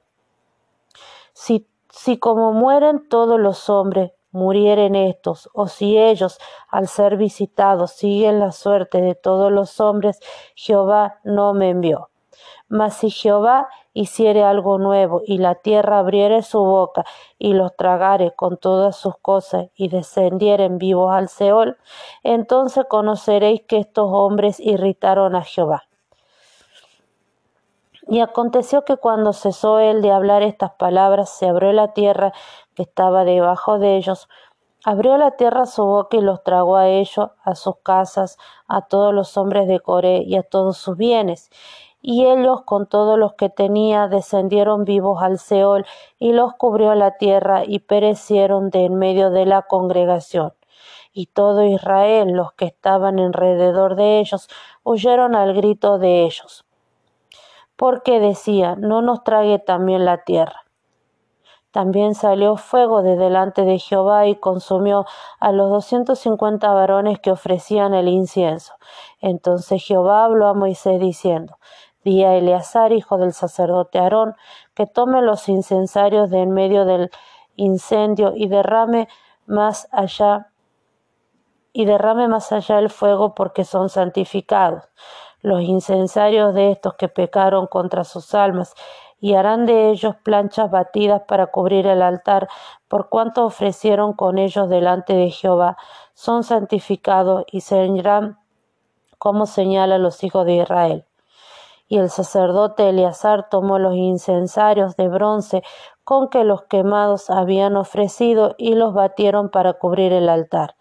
Si, 1.34 1.68
si 1.90 2.18
como 2.18 2.54
mueren 2.54 3.10
todos 3.10 3.38
los 3.38 3.70
hombres, 3.70 4.14
murieren 4.34 4.96
estos, 4.96 5.50
o 5.54 5.68
si 5.68 5.98
ellos, 5.98 6.40
al 6.68 6.88
ser 6.88 7.16
visitados, 7.16 7.92
siguen 7.92 8.40
la 8.40 8.52
suerte 8.52 9.00
de 9.00 9.16
todos 9.16 9.52
los 9.52 9.80
hombres, 9.80 10.20
Jehová 10.56 11.20
no 11.24 11.54
me 11.54 11.70
envió. 11.70 12.10
Mas 12.68 12.96
si 12.96 13.12
Jehová 13.12 13.70
hiciere 13.94 14.44
algo 14.44 14.80
nuevo, 14.80 15.22
y 15.26 15.38
la 15.38 15.56
tierra 15.56 16.00
abriere 16.00 16.42
su 16.42 16.64
boca, 16.64 17.06
y 17.38 17.54
los 17.54 17.76
tragare 17.76 18.34
con 18.36 18.58
todas 18.58 18.96
sus 18.96 19.18
cosas, 19.20 19.68
y 19.76 19.90
descendieren 19.90 20.80
vivos 20.80 21.14
al 21.14 21.30
Seol, 21.30 21.78
entonces 22.24 22.86
conoceréis 22.90 23.62
que 23.68 23.78
estos 23.78 24.10
hombres 24.12 24.60
irritaron 24.60 25.36
a 25.36 25.44
Jehová. 25.44 25.84
Y 28.08 28.20
aconteció 28.20 28.84
que 28.84 28.98
cuando 28.98 29.32
cesó 29.32 29.80
él 29.80 30.02
de 30.02 30.12
hablar 30.12 30.44
estas 30.44 30.72
palabras, 30.72 31.30
se 31.30 31.48
abrió 31.48 31.72
la 31.72 31.94
tierra 31.94 32.34
que 32.76 32.84
estaba 32.84 33.24
debajo 33.24 33.80
de 33.80 33.96
ellos, 33.96 34.28
abrió 34.84 35.18
la 35.18 35.32
tierra 35.32 35.66
su 35.66 35.86
boca 35.86 36.18
y 36.18 36.22
los 36.22 36.44
tragó 36.44 36.76
a 36.76 36.90
ellos, 36.90 37.30
a 37.44 37.56
sus 37.56 37.78
casas, 37.78 38.38
a 38.68 38.82
todos 38.82 39.14
los 39.14 39.38
hombres 39.38 39.68
de 39.70 39.80
Coré 39.80 40.24
y 40.24 40.36
a 40.36 40.44
todos 40.44 40.78
sus 40.78 40.98
bienes. 40.98 41.50
Y 42.02 42.26
ellos 42.26 42.64
con 42.66 42.88
todos 42.88 43.18
los 43.18 43.36
que 43.36 43.50
tenía 43.50 44.10
descendieron 44.10 44.84
vivos 44.84 45.24
al 45.24 45.40
Seol 45.40 45.86
y 46.20 46.34
los 46.34 46.54
cubrió 46.56 46.96
la 46.96 47.18
tierra 47.18 47.64
y 47.66 47.80
perecieron 47.80 48.70
de 48.70 48.84
en 48.86 48.96
medio 48.96 49.30
de 49.30 49.46
la 49.46 49.62
congregación. 49.62 50.54
Y 51.14 51.28
todo 51.28 51.64
Israel, 51.64 52.34
los 52.34 52.52
que 52.54 52.66
estaban 52.66 53.20
alrededor 53.20 53.96
de 53.96 54.20
ellos, 54.20 54.50
huyeron 54.84 55.36
al 55.36 55.54
grito 55.54 56.00
de 56.00 56.26
ellos 56.26 56.63
porque 57.76 58.20
decía, 58.20 58.76
no 58.76 59.02
nos 59.02 59.24
trague 59.24 59.60
también 59.60 60.06
la 60.06 60.24
tierra. 60.24 60.64
También 61.72 62.14
salió 62.14 62.56
fuego 62.56 63.02
de 63.02 63.16
delante 63.16 63.64
de 63.64 63.80
Jehová 63.80 64.28
y 64.28 64.36
consumió 64.36 65.06
a 65.40 65.52
los 65.52 65.72
doscientos 65.72 66.20
cincuenta 66.20 66.72
varones 66.72 67.20
que 67.20 67.32
ofrecían 67.32 67.96
el 67.96 68.08
incienso. 68.08 68.76
Entonces 69.22 69.84
Jehová 69.84 70.24
habló 70.26 70.48
a 70.48 70.54
Moisés 70.54 71.00
diciendo, 71.00 71.58
Di 72.04 72.24
a 72.24 72.36
Eleazar, 72.36 72.92
hijo 72.92 73.18
del 73.18 73.34
sacerdote 73.34 73.98
Aarón, 73.98 74.36
que 74.76 74.86
tome 74.86 75.24
los 75.24 75.50
incensarios 75.50 76.30
de 76.30 76.42
en 76.42 76.52
medio 76.52 76.86
del 76.86 77.10
incendio 77.56 78.34
y 78.36 78.48
derrame 78.50 79.08
más 79.48 79.88
allá 79.92 80.52
y 81.72 81.86
derrame 81.86 82.28
más 82.28 82.52
allá 82.52 82.78
el 82.78 82.92
fuego 82.92 83.34
porque 83.34 83.64
son 83.64 83.90
santificados 83.90 84.84
los 85.44 85.62
incensarios 85.62 86.56
de 86.56 86.72
estos 86.72 86.96
que 86.96 87.10
pecaron 87.10 87.68
contra 87.68 88.04
sus 88.04 88.34
almas, 88.34 88.74
y 89.20 89.36
harán 89.36 89.66
de 89.66 89.90
ellos 89.90 90.16
planchas 90.24 90.70
batidas 90.70 91.22
para 91.28 91.48
cubrir 91.48 91.88
el 91.88 92.02
altar, 92.02 92.50
por 92.90 93.08
cuanto 93.08 93.46
ofrecieron 93.46 94.14
con 94.14 94.38
ellos 94.38 94.68
delante 94.68 95.14
de 95.14 95.30
Jehová, 95.30 95.78
son 96.14 96.44
santificados 96.44 97.46
y 97.50 97.62
serán 97.62 98.40
como 99.18 99.46
señala 99.46 99.98
los 99.98 100.24
hijos 100.26 100.46
de 100.46 100.56
Israel. 100.56 101.06
Y 101.88 102.00
el 102.00 102.10
sacerdote 102.10 102.90
Eleazar 102.90 103.48
tomó 103.50 103.80
los 103.80 103.96
incensarios 103.96 104.98
de 104.98 105.08
bronce 105.08 105.64
con 106.04 106.30
que 106.30 106.44
los 106.44 106.64
quemados 106.64 107.30
habían 107.30 107.78
ofrecido 107.78 108.56
y 108.58 108.76
los 108.76 108.94
batieron 108.94 109.50
para 109.50 109.74
cubrir 109.74 110.12
el 110.12 110.28
altar, 110.28 110.76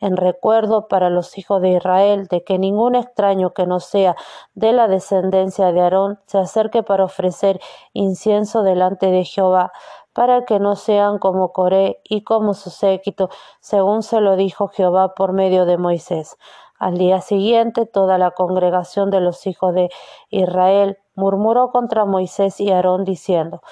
en 0.00 0.16
recuerdo 0.16 0.86
para 0.86 1.10
los 1.10 1.36
hijos 1.36 1.60
de 1.60 1.70
Israel 1.70 2.28
de 2.28 2.44
que 2.44 2.58
ningún 2.58 2.94
extraño 2.94 3.52
que 3.52 3.66
no 3.66 3.80
sea 3.80 4.14
de 4.54 4.72
la 4.72 4.86
descendencia 4.86 5.72
de 5.72 5.80
Aarón 5.80 6.20
se 6.26 6.38
acerque 6.38 6.82
para 6.82 7.04
ofrecer 7.04 7.60
incienso 7.92 8.62
delante 8.62 9.10
de 9.10 9.24
Jehová, 9.24 9.72
para 10.12 10.44
que 10.44 10.58
no 10.58 10.76
sean 10.76 11.18
como 11.18 11.52
Coré 11.52 12.00
y 12.04 12.22
como 12.22 12.54
su 12.54 12.70
séquito, 12.70 13.30
según 13.60 14.02
se 14.02 14.20
lo 14.20 14.36
dijo 14.36 14.68
Jehová 14.68 15.14
por 15.14 15.32
medio 15.32 15.64
de 15.64 15.76
Moisés. 15.76 16.36
Al 16.78 16.96
día 16.96 17.20
siguiente 17.20 17.86
toda 17.86 18.18
la 18.18 18.30
congregación 18.30 19.10
de 19.10 19.20
los 19.20 19.46
hijos 19.48 19.74
de 19.74 19.90
Israel 20.30 20.98
murmuró 21.16 21.70
contra 21.72 22.04
Moisés 22.04 22.60
y 22.60 22.70
Aarón 22.70 23.04
diciendo 23.04 23.62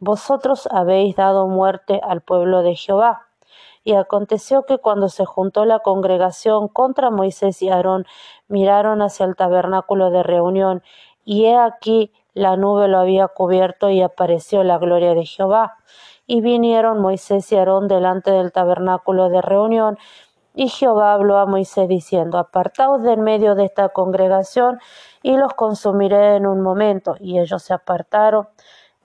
vosotros 0.00 0.68
habéis 0.70 1.16
dado 1.16 1.48
muerte 1.48 2.00
al 2.02 2.20
pueblo 2.20 2.62
de 2.62 2.74
Jehová. 2.74 3.26
Y 3.84 3.94
aconteció 3.94 4.64
que 4.64 4.78
cuando 4.78 5.08
se 5.08 5.24
juntó 5.24 5.64
la 5.64 5.80
congregación 5.80 6.68
contra 6.68 7.10
Moisés 7.10 7.62
y 7.62 7.70
Aarón, 7.70 8.06
miraron 8.48 9.02
hacia 9.02 9.24
el 9.26 9.36
tabernáculo 9.36 10.10
de 10.10 10.22
reunión, 10.22 10.82
y 11.24 11.46
he 11.46 11.56
aquí 11.56 12.12
la 12.34 12.56
nube 12.56 12.88
lo 12.88 12.98
había 12.98 13.28
cubierto 13.28 13.90
y 13.90 14.02
apareció 14.02 14.62
la 14.62 14.78
gloria 14.78 15.14
de 15.14 15.24
Jehová. 15.24 15.78
Y 16.26 16.40
vinieron 16.40 17.00
Moisés 17.00 17.50
y 17.52 17.56
Aarón 17.56 17.88
delante 17.88 18.30
del 18.30 18.52
tabernáculo 18.52 19.28
de 19.28 19.40
reunión, 19.40 19.98
y 20.54 20.68
Jehová 20.68 21.12
habló 21.12 21.38
a 21.38 21.46
Moisés 21.46 21.88
diciendo, 21.88 22.36
Apartaos 22.36 23.02
de 23.02 23.12
en 23.12 23.22
medio 23.22 23.54
de 23.54 23.64
esta 23.64 23.90
congregación, 23.90 24.80
y 25.22 25.36
los 25.36 25.54
consumiré 25.54 26.36
en 26.36 26.46
un 26.46 26.62
momento. 26.62 27.16
Y 27.20 27.38
ellos 27.38 27.62
se 27.62 27.74
apartaron, 27.74 28.48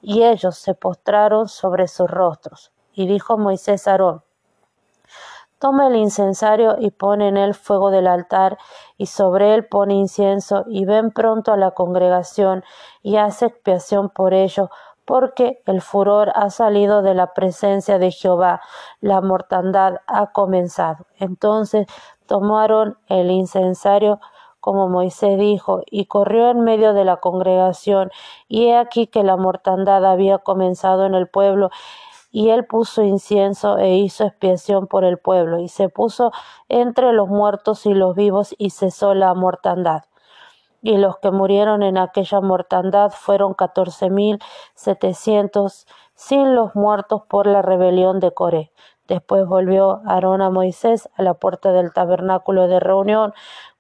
y 0.04 0.24
ellos 0.24 0.58
se 0.58 0.76
postraron 0.76 1.48
sobre 1.48 1.88
sus 1.88 2.12
rostros. 2.12 2.72
Y 2.94 3.08
dijo 3.08 3.38
Moisés 3.38 3.88
a 3.88 3.92
Aarón, 3.92 4.22
Toma 5.58 5.88
el 5.88 5.96
incensario 5.96 6.76
y 6.78 6.92
pon 6.92 7.22
en 7.22 7.38
él 7.38 7.54
fuego 7.54 7.90
del 7.90 8.08
altar, 8.08 8.58
y 8.98 9.06
sobre 9.06 9.56
él 9.56 9.66
pone 9.66 9.94
incienso, 9.94 10.66
y 10.68 10.84
ven 10.84 11.12
pronto 11.12 11.54
a 11.54 11.58
la 11.58 11.72
congregación, 11.72 12.66
y 13.02 13.16
haz 13.16 13.42
expiación 13.44 14.10
por 14.10 14.34
ello, 14.34 14.70
porque 15.06 15.62
el 15.66 15.82
furor 15.82 16.34
ha 16.36 16.50
salido 16.50 17.02
de 17.02 17.14
la 17.14 17.34
presencia 17.34 17.98
de 17.98 18.12
Jehová, 18.12 18.60
la 19.00 19.22
mortandad 19.22 20.02
ha 20.06 20.34
comenzado. 20.34 21.06
Entonces 21.18 21.88
tomaron 22.26 22.98
el 23.08 23.32
incensario 23.32 24.20
como 24.64 24.88
Moisés 24.88 25.38
dijo, 25.38 25.82
y 25.92 26.06
corrió 26.06 26.50
en 26.50 26.62
medio 26.62 26.94
de 26.94 27.04
la 27.04 27.18
congregación, 27.18 28.12
y 28.48 28.68
he 28.68 28.78
aquí 28.78 29.08
que 29.08 29.22
la 29.22 29.36
mortandad 29.36 30.06
había 30.06 30.38
comenzado 30.38 31.06
en 31.06 31.16
el 31.16 31.28
pueblo, 31.28 31.70
y 32.32 32.52
él 32.52 32.66
puso 32.66 33.04
incienso 33.04 33.78
e 33.78 33.98
hizo 33.98 34.24
expiación 34.24 34.88
por 34.88 35.04
el 35.04 35.18
pueblo, 35.18 35.60
y 35.60 35.68
se 35.68 35.90
puso 35.90 36.32
entre 36.70 37.12
los 37.12 37.28
muertos 37.28 37.86
y 37.86 37.94
los 37.94 38.16
vivos, 38.16 38.56
y 38.58 38.70
cesó 38.70 39.14
la 39.14 39.34
mortandad 39.34 40.04
y 40.82 40.98
los 40.98 41.18
que 41.20 41.32
murieron 41.32 41.82
en 41.82 41.98
aquella 41.98 42.42
mortandad 42.42 43.12
fueron 43.12 43.54
catorce 43.54 44.10
mil 44.10 44.40
setecientos, 44.76 45.88
sin 46.14 46.56
los 46.56 46.76
muertos 46.76 47.24
por 47.28 47.48
la 47.48 47.62
rebelión 47.62 48.20
de 48.20 48.34
Coré. 48.34 48.72
Después 49.08 49.46
volvió 49.46 50.02
Aarón 50.06 50.42
a 50.42 50.50
Moisés 50.50 51.10
a 51.16 51.24
la 51.24 51.34
puerta 51.34 51.74
del 51.74 51.92
tabernáculo 51.92 52.68
de 52.68 52.80
reunión, 52.80 53.34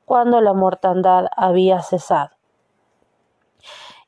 cuando 0.05 0.41
la 0.41 0.53
mortandad 0.53 1.25
había 1.35 1.81
cesado. 1.81 2.31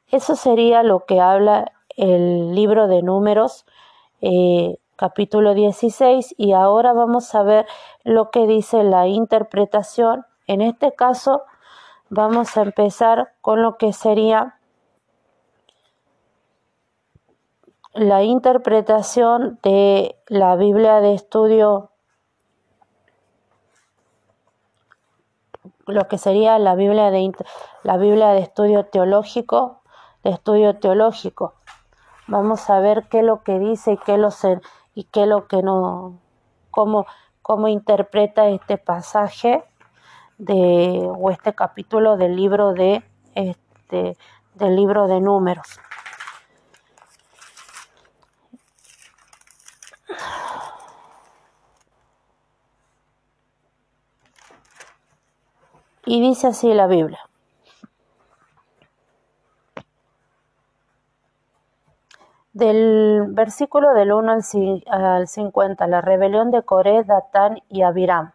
Eso 0.09 0.35
sería 0.35 0.83
lo 0.83 1.05
que 1.05 1.19
habla 1.19 1.71
el 1.97 2.53
libro 2.53 2.87
de 2.87 3.01
números, 3.01 3.65
eh, 4.21 4.77
capítulo 4.95 5.53
16, 5.53 6.35
y 6.37 6.53
ahora 6.53 6.93
vamos 6.93 7.33
a 7.35 7.43
ver 7.43 7.65
lo 8.03 8.31
que 8.31 8.47
dice 8.47 8.83
la 8.83 9.07
interpretación, 9.07 10.25
en 10.47 10.61
este 10.61 10.93
caso, 10.93 11.43
vamos 12.09 12.55
a 12.57 12.61
empezar 12.61 13.33
con 13.41 13.61
lo 13.61 13.77
que 13.77 13.93
sería 13.93 14.59
la 17.93 18.23
interpretación 18.23 19.57
de 19.63 20.17
la 20.27 20.55
Biblia 20.55 20.99
de 20.99 21.13
estudio, 21.13 21.91
lo 25.87 26.07
que 26.07 26.17
sería 26.17 26.57
la 26.59 26.75
Biblia 26.75 27.11
de, 27.11 27.31
la 27.83 27.97
Biblia 27.97 28.29
de 28.29 28.39
estudio 28.39 28.85
teológico, 28.85 29.81
de 30.23 30.31
estudio 30.31 30.77
teológico. 30.77 31.53
Vamos 32.27 32.69
a 32.69 32.79
ver 32.79 33.07
qué 33.09 33.19
es 33.19 33.25
lo 33.25 33.43
que 33.43 33.59
dice 33.59 33.93
y 33.93 33.97
qué, 33.97 34.17
lo 34.17 34.29
y 34.95 35.03
qué 35.05 35.25
lo 35.25 35.47
que 35.47 35.61
no, 35.61 36.19
cómo, 36.71 37.05
cómo 37.41 37.67
interpreta 37.67 38.49
este 38.49 38.77
pasaje 38.77 39.63
de 40.37 41.07
o 41.17 41.29
este 41.29 41.53
capítulo 41.53 42.17
del 42.17 42.35
libro 42.35 42.73
de 42.73 43.03
este 43.35 44.17
del 44.55 44.75
libro 44.75 45.07
de 45.07 45.19
números. 45.19 45.79
Y 56.05 56.21
dice 56.21 56.47
así 56.47 56.73
la 56.73 56.87
Biblia. 56.87 57.19
Del 62.53 63.25
versículo 63.29 63.93
del 63.93 64.13
1 64.13 64.37
al 64.87 65.27
50, 65.27 65.87
la 65.87 66.01
rebelión 66.01 66.51
de 66.51 66.63
Coré, 66.63 67.03
Datán 67.03 67.61
y 67.67 67.81
Abiram. 67.81 68.31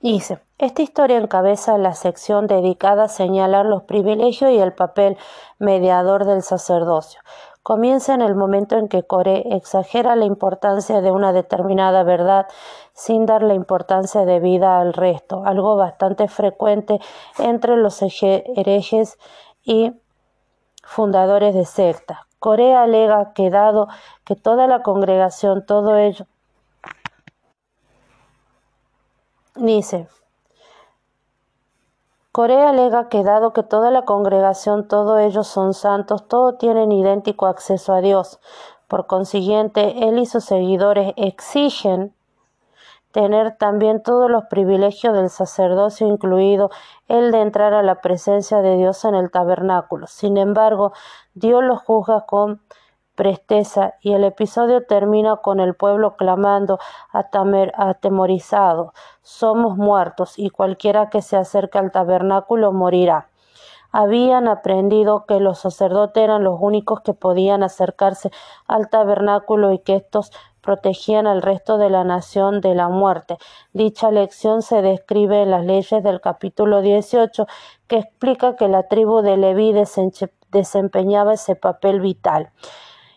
Dice, 0.00 0.40
esta 0.58 0.82
historia 0.82 1.18
encabeza 1.18 1.78
la 1.78 1.94
sección 1.94 2.48
dedicada 2.48 3.04
a 3.04 3.08
señalar 3.08 3.66
los 3.66 3.84
privilegios 3.84 4.50
y 4.50 4.58
el 4.58 4.72
papel 4.72 5.16
mediador 5.60 6.24
del 6.24 6.42
sacerdocio. 6.42 7.20
Comienza 7.62 8.14
en 8.14 8.22
el 8.22 8.34
momento 8.34 8.76
en 8.76 8.88
que 8.88 9.04
Coré 9.04 9.54
exagera 9.54 10.16
la 10.16 10.24
importancia 10.24 11.00
de 11.00 11.12
una 11.12 11.32
determinada 11.32 12.02
verdad 12.02 12.46
sin 12.92 13.24
dar 13.24 13.42
la 13.42 13.54
importancia 13.54 14.24
debida 14.24 14.80
al 14.80 14.92
resto, 14.92 15.44
algo 15.44 15.76
bastante 15.76 16.26
frecuente 16.28 17.00
entre 17.38 17.76
los 17.76 18.02
herejes 18.02 19.18
y 19.62 19.92
fundadores 20.82 21.54
de 21.54 21.64
secta. 21.64 22.26
Coré 22.40 22.74
alega 22.74 23.32
que 23.32 23.50
dado 23.50 23.86
que 24.24 24.34
toda 24.34 24.66
la 24.66 24.82
congregación, 24.82 25.64
todo 25.64 25.96
ello, 25.96 26.26
Dice, 29.54 30.08
Corea 32.32 32.70
alega 32.70 33.10
que 33.10 33.22
dado 33.22 33.52
que 33.52 33.62
toda 33.62 33.90
la 33.90 34.06
congregación, 34.06 34.88
todos 34.88 35.20
ellos 35.20 35.46
son 35.46 35.74
santos, 35.74 36.26
todos 36.28 36.56
tienen 36.56 36.90
idéntico 36.90 37.44
acceso 37.44 37.92
a 37.92 38.00
Dios. 38.00 38.40
Por 38.88 39.06
consiguiente, 39.06 40.08
él 40.08 40.18
y 40.18 40.24
sus 40.24 40.42
seguidores 40.42 41.12
exigen 41.16 42.14
tener 43.10 43.58
también 43.58 44.02
todos 44.02 44.30
los 44.30 44.44
privilegios 44.44 45.14
del 45.14 45.28
sacerdocio, 45.28 46.06
incluido 46.06 46.70
el 47.06 47.32
de 47.32 47.42
entrar 47.42 47.74
a 47.74 47.82
la 47.82 48.00
presencia 48.00 48.62
de 48.62 48.78
Dios 48.78 49.04
en 49.04 49.14
el 49.14 49.30
tabernáculo. 49.30 50.06
Sin 50.06 50.38
embargo, 50.38 50.94
Dios 51.34 51.62
los 51.62 51.82
juzga 51.82 52.22
con 52.24 52.62
presteza 53.14 53.94
y 54.00 54.12
el 54.12 54.24
episodio 54.24 54.84
termina 54.86 55.36
con 55.36 55.60
el 55.60 55.74
pueblo 55.74 56.16
clamando 56.16 56.78
atemorizado 57.12 58.92
somos 59.22 59.76
muertos 59.76 60.38
y 60.38 60.50
cualquiera 60.50 61.08
que 61.10 61.22
se 61.22 61.36
acerque 61.36 61.78
al 61.78 61.92
tabernáculo 61.92 62.72
morirá. 62.72 63.28
Habían 63.92 64.48
aprendido 64.48 65.26
que 65.26 65.38
los 65.38 65.58
sacerdotes 65.58 66.22
eran 66.22 66.44
los 66.44 66.58
únicos 66.60 67.02
que 67.02 67.12
podían 67.12 67.62
acercarse 67.62 68.30
al 68.66 68.88
tabernáculo 68.88 69.72
y 69.72 69.80
que 69.80 69.96
estos 69.96 70.32
protegían 70.62 71.26
al 71.26 71.42
resto 71.42 71.76
de 71.76 71.90
la 71.90 72.02
nación 72.02 72.62
de 72.62 72.74
la 72.74 72.88
muerte. 72.88 73.36
Dicha 73.74 74.10
lección 74.10 74.62
se 74.62 74.80
describe 74.80 75.42
en 75.42 75.50
las 75.50 75.66
leyes 75.66 76.02
del 76.02 76.20
capítulo 76.22 76.80
18 76.80 77.46
que 77.86 77.98
explica 77.98 78.56
que 78.56 78.68
la 78.68 78.88
tribu 78.88 79.20
de 79.20 79.36
Leví 79.36 79.74
desempeñaba 80.50 81.34
ese 81.34 81.54
papel 81.54 82.00
vital 82.00 82.50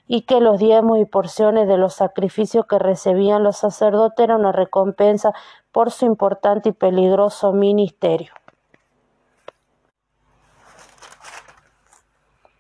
y 0.08 0.22
que 0.22 0.40
los 0.40 0.60
diezmos 0.60 1.00
y 1.00 1.06
porciones 1.06 1.68
de 1.68 1.78
los 1.78 1.94
sacrificios 1.94 2.66
que 2.66 2.80
recibían 2.80 3.44
los 3.44 3.58
sacerdotes 3.58 4.24
eran 4.24 4.42
una 4.42 4.52
recompensa 4.52 5.34
por 5.72 5.92
su 5.92 6.06
importante 6.06 6.70
y 6.70 6.74
peligroso 6.74 7.52
ministerio. 7.54 8.34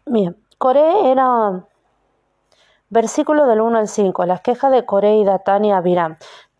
Bien, 0.06 0.38
Coré 0.58 1.12
era 1.12 1.66
versículo 2.90 3.48
del 3.48 3.62
1 3.62 3.80
al 3.80 3.88
5, 3.88 4.26
las 4.26 4.42
quejas 4.42 4.72
de 4.72 4.86
Coré 4.86 5.18
y 5.18 5.26
Datán 5.26 5.66
y. 5.66 5.72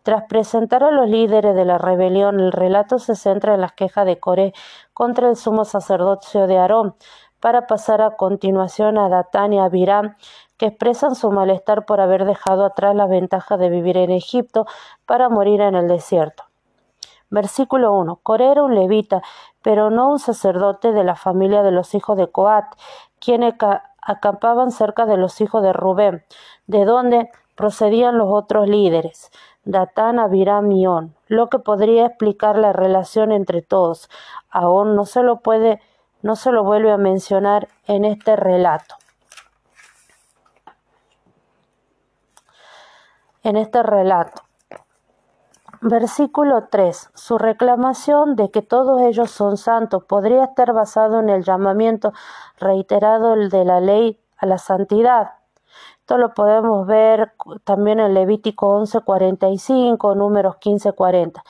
Tras 0.02 0.22
presentar 0.28 0.84
a 0.84 0.92
los 0.92 1.08
líderes 1.08 1.56
de 1.56 1.64
la 1.64 1.78
rebelión, 1.78 2.38
el 2.38 2.52
relato 2.52 3.00
se 3.00 3.16
centra 3.16 3.54
en 3.54 3.60
las 3.60 3.72
quejas 3.72 4.06
de 4.06 4.20
Coré 4.20 4.52
contra 4.92 5.28
el 5.28 5.34
sumo 5.34 5.64
sacerdocio 5.64 6.46
de 6.46 6.58
Aarón, 6.58 6.94
para 7.40 7.66
pasar 7.66 8.02
a 8.02 8.16
continuación 8.16 8.98
a 8.98 9.08
Datán 9.08 9.52
y 9.52 9.58
Abiram, 9.58 10.16
que 10.56 10.66
expresan 10.66 11.14
su 11.14 11.30
malestar 11.30 11.84
por 11.84 12.00
haber 12.00 12.24
dejado 12.24 12.64
atrás 12.64 12.94
la 12.94 13.06
ventaja 13.06 13.56
de 13.56 13.68
vivir 13.68 13.96
en 13.96 14.10
Egipto 14.10 14.66
para 15.04 15.28
morir 15.28 15.60
en 15.60 15.74
el 15.74 15.88
desierto. 15.88 16.44
Versículo 17.28 17.92
1. 17.94 18.20
Coré 18.22 18.52
era 18.52 18.62
un 18.62 18.74
levita, 18.74 19.22
pero 19.62 19.90
no 19.90 20.10
un 20.10 20.18
sacerdote 20.18 20.92
de 20.92 21.04
la 21.04 21.16
familia 21.16 21.62
de 21.62 21.72
los 21.72 21.94
hijos 21.94 22.16
de 22.16 22.28
Coat, 22.28 22.66
quienes 23.18 23.54
acampaban 24.00 24.70
cerca 24.70 25.06
de 25.06 25.16
los 25.16 25.40
hijos 25.40 25.62
de 25.62 25.72
Rubén, 25.72 26.24
de 26.66 26.84
donde 26.84 27.30
procedían 27.56 28.16
los 28.18 28.28
otros 28.30 28.68
líderes, 28.68 29.32
Datán, 29.64 30.20
Abiram 30.20 30.70
y 30.70 30.86
On, 30.86 31.14
lo 31.26 31.48
que 31.48 31.58
podría 31.58 32.06
explicar 32.06 32.56
la 32.56 32.72
relación 32.72 33.32
entre 33.32 33.62
todos. 33.62 34.08
Aún 34.48 34.94
no 34.94 35.04
se 35.06 35.24
lo 35.24 35.40
puede, 35.40 35.80
no 36.22 36.36
se 36.36 36.52
lo 36.52 36.64
vuelve 36.64 36.92
a 36.92 36.96
mencionar 36.96 37.68
en 37.86 38.04
este 38.04 38.36
relato. 38.36 38.96
en 43.46 43.56
este 43.56 43.80
relato. 43.84 44.42
Versículo 45.80 46.66
3. 46.68 47.10
Su 47.14 47.38
reclamación 47.38 48.34
de 48.34 48.50
que 48.50 48.60
todos 48.60 49.00
ellos 49.02 49.30
son 49.30 49.56
santos 49.56 50.02
podría 50.02 50.44
estar 50.44 50.72
basado 50.72 51.20
en 51.20 51.28
el 51.28 51.44
llamamiento 51.44 52.12
reiterado 52.58 53.36
de 53.36 53.64
la 53.64 53.80
ley 53.80 54.20
a 54.36 54.46
la 54.46 54.58
santidad. 54.58 55.35
Esto 56.06 56.18
lo 56.18 56.34
podemos 56.34 56.86
ver 56.86 57.32
también 57.64 57.98
en 57.98 58.14
Levítico 58.14 58.68
11:45, 58.68 60.14
números 60.14 60.54
15:40. 60.60 61.42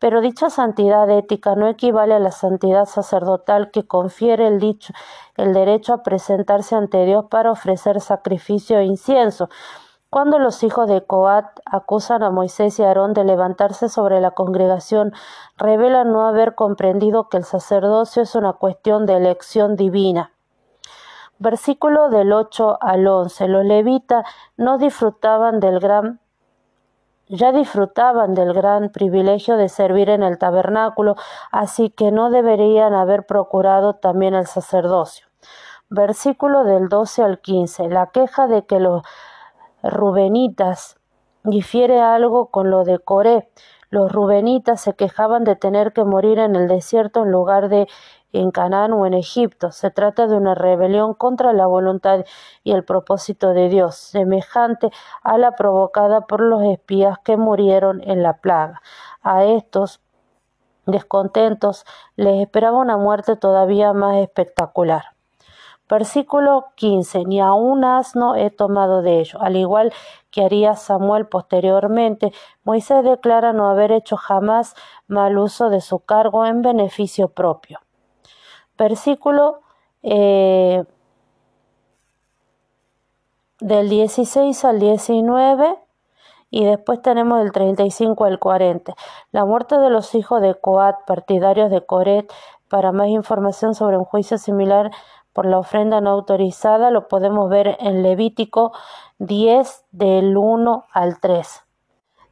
Pero 0.00 0.20
dicha 0.20 0.50
santidad 0.50 1.08
ética 1.08 1.54
no 1.54 1.68
equivale 1.68 2.14
a 2.14 2.18
la 2.18 2.32
santidad 2.32 2.86
sacerdotal 2.86 3.70
que 3.70 3.86
confiere 3.86 4.48
el 4.48 4.58
dicho 4.58 4.92
el 5.36 5.54
derecho 5.54 5.94
a 5.94 6.02
presentarse 6.02 6.74
ante 6.74 7.04
Dios 7.04 7.26
para 7.26 7.52
ofrecer 7.52 8.00
sacrificio 8.00 8.80
e 8.80 8.84
incienso. 8.84 9.48
Cuando 10.10 10.40
los 10.40 10.64
hijos 10.64 10.88
de 10.88 11.02
Coat 11.06 11.46
acusan 11.64 12.24
a 12.24 12.30
Moisés 12.30 12.80
y 12.80 12.82
Aarón 12.82 13.12
de 13.14 13.22
levantarse 13.22 13.88
sobre 13.88 14.20
la 14.20 14.32
congregación, 14.32 15.12
revelan 15.56 16.10
no 16.10 16.26
haber 16.26 16.56
comprendido 16.56 17.28
que 17.28 17.36
el 17.36 17.44
sacerdocio 17.44 18.24
es 18.24 18.34
una 18.34 18.54
cuestión 18.54 19.06
de 19.06 19.18
elección 19.18 19.76
divina. 19.76 20.32
Versículo 21.40 22.10
del 22.10 22.34
8 22.34 22.76
al 22.82 23.06
11. 23.06 23.48
Los 23.48 23.64
levitas 23.64 24.26
no 24.58 24.76
disfrutaban 24.76 25.58
del 25.58 25.80
gran 25.80 26.20
ya 27.28 27.52
disfrutaban 27.52 28.34
del 28.34 28.52
gran 28.52 28.90
privilegio 28.90 29.56
de 29.56 29.68
servir 29.68 30.10
en 30.10 30.24
el 30.24 30.36
tabernáculo, 30.36 31.14
así 31.52 31.88
que 31.88 32.10
no 32.10 32.28
deberían 32.28 32.92
haber 32.92 33.24
procurado 33.24 33.94
también 33.94 34.34
el 34.34 34.46
sacerdocio. 34.46 35.28
Versículo 35.88 36.64
del 36.64 36.88
12 36.88 37.22
al 37.22 37.40
15. 37.40 37.88
La 37.88 38.08
queja 38.08 38.46
de 38.46 38.66
que 38.66 38.80
los 38.80 39.02
rubenitas 39.82 40.98
difiere 41.44 42.00
algo 42.00 42.46
con 42.46 42.68
lo 42.68 42.84
de 42.84 42.98
Coré. 42.98 43.48
Los 43.90 44.12
rubenitas 44.12 44.80
se 44.80 44.94
quejaban 44.94 45.44
de 45.44 45.56
tener 45.56 45.92
que 45.92 46.04
morir 46.04 46.38
en 46.38 46.54
el 46.54 46.68
desierto 46.68 47.22
en 47.24 47.30
lugar 47.30 47.68
de 47.68 47.88
en 48.32 48.50
Canaán 48.50 48.92
o 48.92 49.06
en 49.06 49.14
Egipto. 49.14 49.72
Se 49.72 49.90
trata 49.90 50.26
de 50.26 50.36
una 50.36 50.54
rebelión 50.54 51.14
contra 51.14 51.52
la 51.52 51.66
voluntad 51.66 52.24
y 52.64 52.72
el 52.72 52.84
propósito 52.84 53.52
de 53.52 53.68
Dios, 53.68 53.96
semejante 53.96 54.90
a 55.22 55.38
la 55.38 55.52
provocada 55.52 56.22
por 56.22 56.40
los 56.40 56.62
espías 56.62 57.18
que 57.18 57.36
murieron 57.36 58.02
en 58.04 58.22
la 58.22 58.38
plaga. 58.38 58.82
A 59.22 59.44
estos 59.44 60.00
descontentos 60.86 61.84
les 62.16 62.40
esperaba 62.40 62.78
una 62.78 62.96
muerte 62.96 63.36
todavía 63.36 63.92
más 63.92 64.16
espectacular. 64.16 65.04
Versículo 65.88 66.66
15. 66.76 67.24
Ni 67.24 67.40
a 67.40 67.52
un 67.52 67.84
asno 67.84 68.36
he 68.36 68.50
tomado 68.50 69.02
de 69.02 69.18
ello. 69.18 69.40
Al 69.42 69.56
igual 69.56 69.92
que 70.30 70.44
haría 70.44 70.76
Samuel 70.76 71.26
posteriormente, 71.26 72.32
Moisés 72.62 73.02
declara 73.02 73.52
no 73.52 73.68
haber 73.68 73.90
hecho 73.90 74.16
jamás 74.16 74.76
mal 75.08 75.36
uso 75.36 75.68
de 75.68 75.80
su 75.80 75.98
cargo 75.98 76.46
en 76.46 76.62
beneficio 76.62 77.28
propio 77.28 77.80
versículo 78.80 79.60
eh, 80.02 80.82
del 83.60 83.90
16 83.90 84.64
al 84.64 84.80
19 84.80 85.78
y 86.50 86.64
después 86.64 87.02
tenemos 87.02 87.38
del 87.40 87.52
35 87.52 88.24
al 88.24 88.38
40. 88.38 88.94
La 89.32 89.44
muerte 89.44 89.78
de 89.78 89.90
los 89.90 90.14
hijos 90.14 90.40
de 90.40 90.54
Coat, 90.54 90.96
partidarios 91.06 91.70
de 91.70 91.84
Coret. 91.84 92.32
Para 92.68 92.92
más 92.92 93.08
información 93.08 93.74
sobre 93.74 93.98
un 93.98 94.04
juicio 94.04 94.38
similar 94.38 94.90
por 95.32 95.44
la 95.44 95.58
ofrenda 95.58 96.00
no 96.00 96.10
autorizada, 96.10 96.90
lo 96.90 97.08
podemos 97.08 97.50
ver 97.50 97.76
en 97.80 98.02
Levítico 98.02 98.72
10 99.18 99.84
del 99.92 100.36
1 100.36 100.86
al 100.92 101.20
3. 101.20 101.64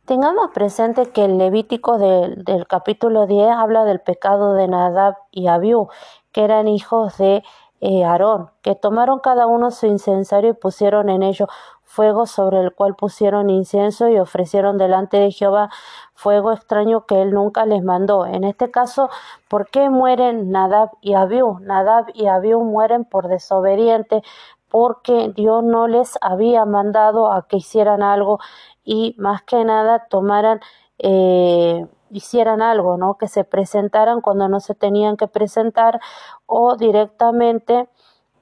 Tengamos 0.09 0.53
presente 0.55 1.11
que 1.11 1.27
el 1.27 1.37
Levítico 1.37 1.99
del, 1.99 2.43
del 2.43 2.67
capítulo 2.67 3.27
10 3.27 3.51
habla 3.51 3.85
del 3.85 4.01
pecado 4.01 4.55
de 4.55 4.67
Nadab 4.67 5.17
y 5.31 5.49
Abiú 5.49 5.89
que 6.33 6.45
eran 6.45 6.69
hijos 6.69 7.17
de 7.19 7.43
eh, 7.81 8.05
Aarón, 8.05 8.51
que 8.63 8.75
tomaron 8.75 9.21
cada 9.21 9.47
uno 9.47 9.71
su 9.71 9.87
incensario 9.87 10.51
y 10.51 10.55
pusieron 10.55 11.09
en 11.09 11.23
ello 11.23 11.47
fuego 11.85 12.27
sobre 12.27 12.61
el 12.61 12.75
cual 12.75 12.95
pusieron 12.95 13.51
incienso 13.51 14.09
y 14.09 14.19
ofrecieron 14.19 14.79
delante 14.79 15.17
de 15.17 15.31
Jehová 15.33 15.71
fuego 16.15 16.53
extraño 16.53 17.07
que 17.07 17.23
él 17.23 17.33
nunca 17.33 17.65
les 17.65 17.83
mandó. 17.83 18.27
En 18.27 18.45
este 18.45 18.71
caso, 18.71 19.09
¿por 19.49 19.71
qué 19.71 19.89
mueren 19.89 20.51
Nadab 20.51 20.91
y 21.01 21.15
Abiú? 21.15 21.59
Nadab 21.61 22.07
y 22.15 22.27
Abiú 22.27 22.63
mueren 22.63 23.05
por 23.05 23.29
desobediente 23.29 24.23
porque 24.69 25.33
Dios 25.35 25.65
no 25.65 25.89
les 25.89 26.19
había 26.21 26.65
mandado 26.67 27.33
a 27.33 27.47
que 27.49 27.57
hicieran 27.57 28.03
algo 28.03 28.39
y 28.85 29.15
más 29.19 29.43
que 29.43 29.65
nada 29.65 30.07
tomaran 30.11 30.61
eh, 30.99 31.87
hicieran 32.11 32.63
algo, 32.63 32.97
¿no? 32.97 33.17
Que 33.17 33.29
se 33.29 33.45
presentaran 33.45 34.21
cuando 34.21 34.49
no 34.49 34.61
se 34.61 34.75
tenían 34.75 35.17
que 35.17 35.29
presentar 35.29 36.01
o 36.47 36.77
directamente 36.77 37.89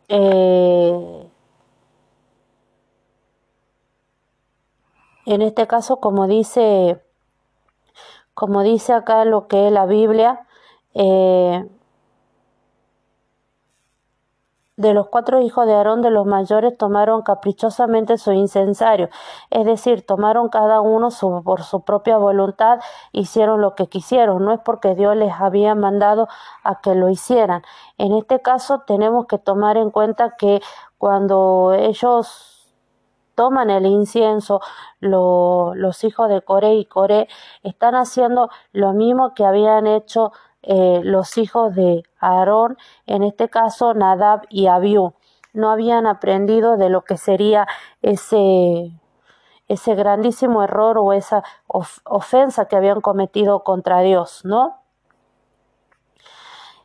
eh, 0.08 1.30
en 5.26 5.42
este 5.42 5.66
caso, 5.66 5.96
como 5.96 6.28
dice, 6.28 7.02
como 8.34 8.62
dice 8.62 8.92
acá 8.92 9.24
lo 9.24 9.48
que 9.48 9.66
es 9.66 9.72
la 9.72 9.86
Biblia, 9.86 10.46
eh, 10.94 11.68
de 14.76 14.92
los 14.92 15.08
cuatro 15.08 15.40
hijos 15.40 15.66
de 15.66 15.74
Aarón, 15.74 16.02
de 16.02 16.10
los 16.10 16.26
mayores, 16.26 16.76
tomaron 16.76 17.22
caprichosamente 17.22 18.18
su 18.18 18.32
incensario, 18.32 19.08
es 19.50 19.64
decir, 19.64 20.04
tomaron 20.04 20.48
cada 20.48 20.80
uno 20.80 21.08
por 21.44 21.62
su 21.62 21.82
propia 21.82 22.18
voluntad, 22.18 22.80
hicieron 23.12 23.60
lo 23.60 23.74
que 23.74 23.86
quisieron, 23.88 24.44
no 24.44 24.52
es 24.52 24.60
porque 24.60 24.94
Dios 24.94 25.16
les 25.16 25.32
había 25.32 25.74
mandado 25.74 26.28
a 26.62 26.80
que 26.80 26.94
lo 26.94 27.08
hicieran. 27.08 27.62
En 27.98 28.14
este 28.14 28.40
caso 28.40 28.82
tenemos 28.86 29.26
que 29.26 29.38
tomar 29.38 29.76
en 29.76 29.90
cuenta 29.90 30.36
que 30.36 30.60
cuando 30.98 31.72
ellos 31.72 32.56
toman 33.36 33.70
el 33.70 33.86
incienso, 33.86 34.60
los 34.98 36.04
hijos 36.04 36.28
de 36.28 36.42
Coré 36.42 36.74
y 36.74 36.86
Coré 36.86 37.28
están 37.62 37.94
haciendo 37.94 38.50
lo 38.72 38.92
mismo 38.94 39.34
que 39.34 39.44
habían 39.44 39.86
hecho 39.86 40.32
eh, 40.68 41.00
los 41.04 41.38
hijos 41.38 41.74
de 41.76 42.02
Aarón, 42.18 42.76
en 43.06 43.22
este 43.22 43.48
caso 43.48 43.94
Nadab 43.94 44.42
y 44.50 44.66
Abiú, 44.66 45.14
no 45.52 45.70
habían 45.70 46.08
aprendido 46.08 46.76
de 46.76 46.90
lo 46.90 47.02
que 47.02 47.16
sería 47.16 47.68
ese, 48.02 48.92
ese 49.68 49.94
grandísimo 49.94 50.64
error 50.64 50.98
o 50.98 51.12
esa 51.12 51.44
ofensa 51.68 52.66
que 52.66 52.74
habían 52.74 53.00
cometido 53.00 53.62
contra 53.62 54.00
Dios, 54.00 54.44
¿no? 54.44 54.80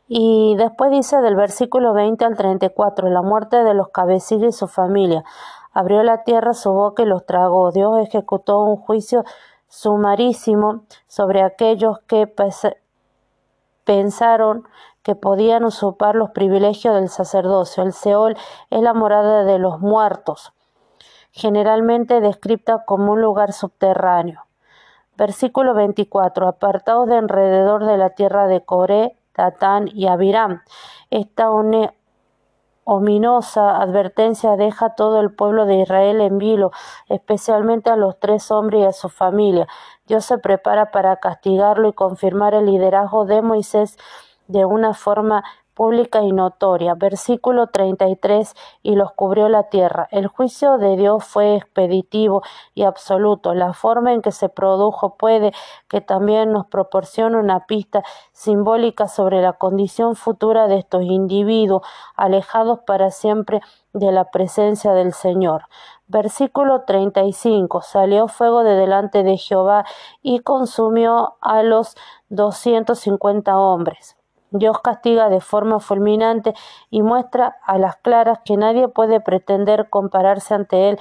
Y 0.06 0.54
después 0.56 0.90
dice 0.92 1.20
del 1.20 1.34
versículo 1.34 1.92
20 1.92 2.24
al 2.24 2.36
34, 2.36 3.08
la 3.08 3.22
muerte 3.22 3.64
de 3.64 3.74
los 3.74 3.88
cabecillos 3.88 4.54
y 4.54 4.58
su 4.58 4.68
familia. 4.68 5.24
Abrió 5.72 6.02
la 6.02 6.22
tierra 6.22 6.54
su 6.54 6.70
boca 6.70 7.02
y 7.02 7.06
los 7.06 7.26
tragó. 7.26 7.72
Dios 7.72 7.98
ejecutó 7.98 8.62
un 8.62 8.76
juicio 8.76 9.24
sumarísimo 9.68 10.84
sobre 11.08 11.42
aquellos 11.42 11.98
que 12.06 12.26
pensaron 13.84 14.66
que 15.02 15.14
podían 15.14 15.64
usurpar 15.64 16.14
los 16.14 16.30
privilegios 16.30 16.94
del 16.94 17.08
sacerdocio. 17.08 17.82
El 17.82 17.92
Seol 17.92 18.36
es 18.70 18.80
la 18.80 18.94
morada 18.94 19.44
de 19.44 19.58
los 19.58 19.80
muertos, 19.80 20.52
generalmente 21.32 22.20
descrita 22.20 22.84
como 22.84 23.12
un 23.12 23.20
lugar 23.20 23.52
subterráneo. 23.52 24.46
Versículo 25.16 25.74
24. 25.74 26.48
Apartados 26.48 27.06
de 27.06 27.16
alrededor 27.16 27.84
de 27.84 27.98
la 27.98 28.10
tierra 28.10 28.46
de 28.46 28.64
Coré, 28.64 29.18
Tatán 29.32 29.88
y 29.92 30.06
Abiram. 30.06 30.62
Esta 31.10 31.50
ominosa 32.84 33.76
advertencia 33.80 34.56
deja 34.56 34.86
a 34.86 34.94
todo 34.94 35.20
el 35.20 35.34
pueblo 35.34 35.66
de 35.66 35.80
Israel 35.80 36.20
en 36.20 36.38
vilo, 36.38 36.70
especialmente 37.08 37.90
a 37.90 37.96
los 37.96 38.18
tres 38.18 38.50
hombres 38.50 38.82
y 38.82 38.86
a 38.86 38.92
su 38.92 39.08
familia. 39.08 39.68
Dios 40.06 40.24
se 40.24 40.38
prepara 40.38 40.90
para 40.90 41.16
castigarlo 41.16 41.88
y 41.88 41.92
confirmar 41.92 42.54
el 42.54 42.66
liderazgo 42.66 43.24
de 43.24 43.42
Moisés 43.42 43.96
de 44.48 44.64
una 44.64 44.94
forma 44.94 45.44
pública 45.74 46.22
y 46.22 46.32
notoria. 46.32 46.94
Versículo 46.94 47.68
33 47.68 48.54
y 48.82 48.94
los 48.94 49.12
cubrió 49.12 49.48
la 49.48 49.64
tierra. 49.64 50.08
El 50.10 50.26
juicio 50.26 50.78
de 50.78 50.96
Dios 50.96 51.24
fue 51.24 51.56
expeditivo 51.56 52.42
y 52.74 52.84
absoluto. 52.84 53.54
La 53.54 53.72
forma 53.72 54.12
en 54.12 54.22
que 54.22 54.32
se 54.32 54.48
produjo 54.48 55.16
puede 55.16 55.52
que 55.88 56.00
también 56.00 56.52
nos 56.52 56.66
proporcione 56.66 57.36
una 57.36 57.66
pista 57.66 58.02
simbólica 58.32 59.08
sobre 59.08 59.42
la 59.42 59.54
condición 59.54 60.16
futura 60.16 60.66
de 60.66 60.78
estos 60.78 61.02
individuos 61.02 61.82
alejados 62.16 62.80
para 62.86 63.10
siempre 63.10 63.60
de 63.92 64.12
la 64.12 64.30
presencia 64.30 64.92
del 64.92 65.12
Señor. 65.12 65.64
Versículo 66.06 66.82
35. 66.82 67.82
Salió 67.82 68.28
fuego 68.28 68.64
de 68.64 68.74
delante 68.74 69.22
de 69.22 69.36
Jehová 69.36 69.84
y 70.22 70.40
consumió 70.40 71.36
a 71.40 71.62
los 71.62 71.96
doscientos 72.28 73.00
cincuenta 73.00 73.58
hombres. 73.58 74.16
Dios 74.52 74.78
castiga 74.80 75.28
de 75.28 75.40
forma 75.40 75.80
fulminante 75.80 76.54
y 76.90 77.02
muestra 77.02 77.56
a 77.64 77.78
las 77.78 77.96
claras 77.96 78.40
que 78.44 78.56
nadie 78.56 78.88
puede 78.88 79.20
pretender 79.20 79.88
compararse 79.90 80.54
ante 80.54 80.90
Él 80.90 80.98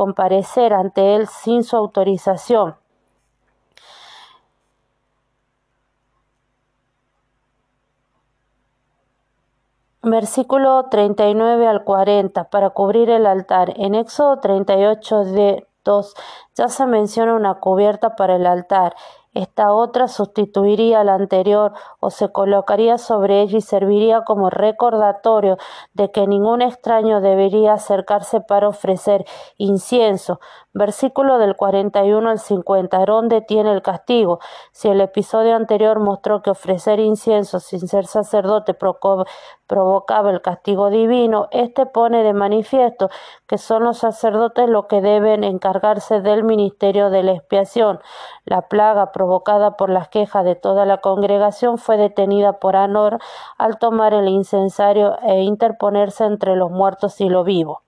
comparecer 0.00 0.72
ante 0.72 1.14
él 1.14 1.26
sin 1.26 1.62
su 1.62 1.76
autorización. 1.76 2.74
Versículo 10.02 10.86
39 10.90 11.66
al 11.66 11.84
40 11.84 12.44
para 12.44 12.70
cubrir 12.70 13.10
el 13.10 13.26
altar. 13.26 13.74
En 13.76 13.94
Éxodo 13.94 14.40
38 14.40 15.24
de 15.24 15.66
2 15.84 16.14
ya 16.54 16.68
se 16.68 16.86
menciona 16.86 17.34
una 17.34 17.56
cubierta 17.56 18.16
para 18.16 18.36
el 18.36 18.46
altar 18.46 18.96
esta 19.32 19.72
otra 19.72 20.08
sustituiría 20.08 21.00
a 21.00 21.04
la 21.04 21.14
anterior 21.14 21.72
o 22.00 22.10
se 22.10 22.32
colocaría 22.32 22.98
sobre 22.98 23.42
ella 23.42 23.58
y 23.58 23.60
serviría 23.60 24.22
como 24.24 24.50
recordatorio 24.50 25.56
de 25.94 26.10
que 26.10 26.26
ningún 26.26 26.62
extraño 26.62 27.20
debería 27.20 27.74
acercarse 27.74 28.40
para 28.40 28.68
ofrecer 28.68 29.24
incienso. 29.56 30.40
Versículo 30.72 31.38
del 31.38 31.54
41 31.54 32.28
al 32.28 32.38
50. 32.40 32.96
Aarón 32.96 33.28
detiene 33.28 33.72
el 33.72 33.82
castigo. 33.82 34.40
Si 34.72 34.88
el 34.88 35.00
episodio 35.00 35.54
anterior 35.54 36.00
mostró 36.00 36.42
que 36.42 36.50
ofrecer 36.50 36.98
incienso 36.98 37.60
sin 37.60 37.86
ser 37.86 38.06
sacerdote 38.06 38.74
provocaba 39.70 40.32
el 40.32 40.42
castigo 40.42 40.90
divino, 40.90 41.46
este 41.52 41.86
pone 41.86 42.24
de 42.24 42.32
manifiesto 42.32 43.08
que 43.46 43.56
son 43.56 43.84
los 43.84 43.98
sacerdotes 43.98 44.68
los 44.68 44.86
que 44.86 45.00
deben 45.00 45.44
encargarse 45.44 46.20
del 46.20 46.42
ministerio 46.42 47.08
de 47.08 47.22
la 47.22 47.34
expiación. 47.34 48.00
La 48.44 48.62
plaga 48.62 49.12
provocada 49.12 49.76
por 49.76 49.88
las 49.88 50.08
quejas 50.08 50.44
de 50.44 50.56
toda 50.56 50.86
la 50.86 50.96
congregación 50.96 51.78
fue 51.78 51.98
detenida 51.98 52.54
por 52.54 52.74
Anor 52.74 53.20
al 53.58 53.78
tomar 53.78 54.12
el 54.12 54.26
incensario 54.26 55.16
e 55.22 55.42
interponerse 55.42 56.24
entre 56.24 56.56
los 56.56 56.72
muertos 56.72 57.20
y 57.20 57.28
lo 57.28 57.44
vivo. 57.44 57.82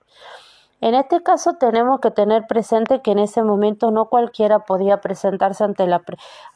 En 0.82 0.96
este 0.96 1.22
caso 1.22 1.52
tenemos 1.60 2.00
que 2.00 2.10
tener 2.10 2.48
presente 2.48 3.02
que 3.02 3.12
en 3.12 3.20
ese 3.20 3.44
momento 3.44 3.92
no 3.92 4.06
cualquiera 4.06 4.64
podía 4.64 5.00
presentarse 5.00 5.62
ante, 5.62 5.86
la, 5.86 6.02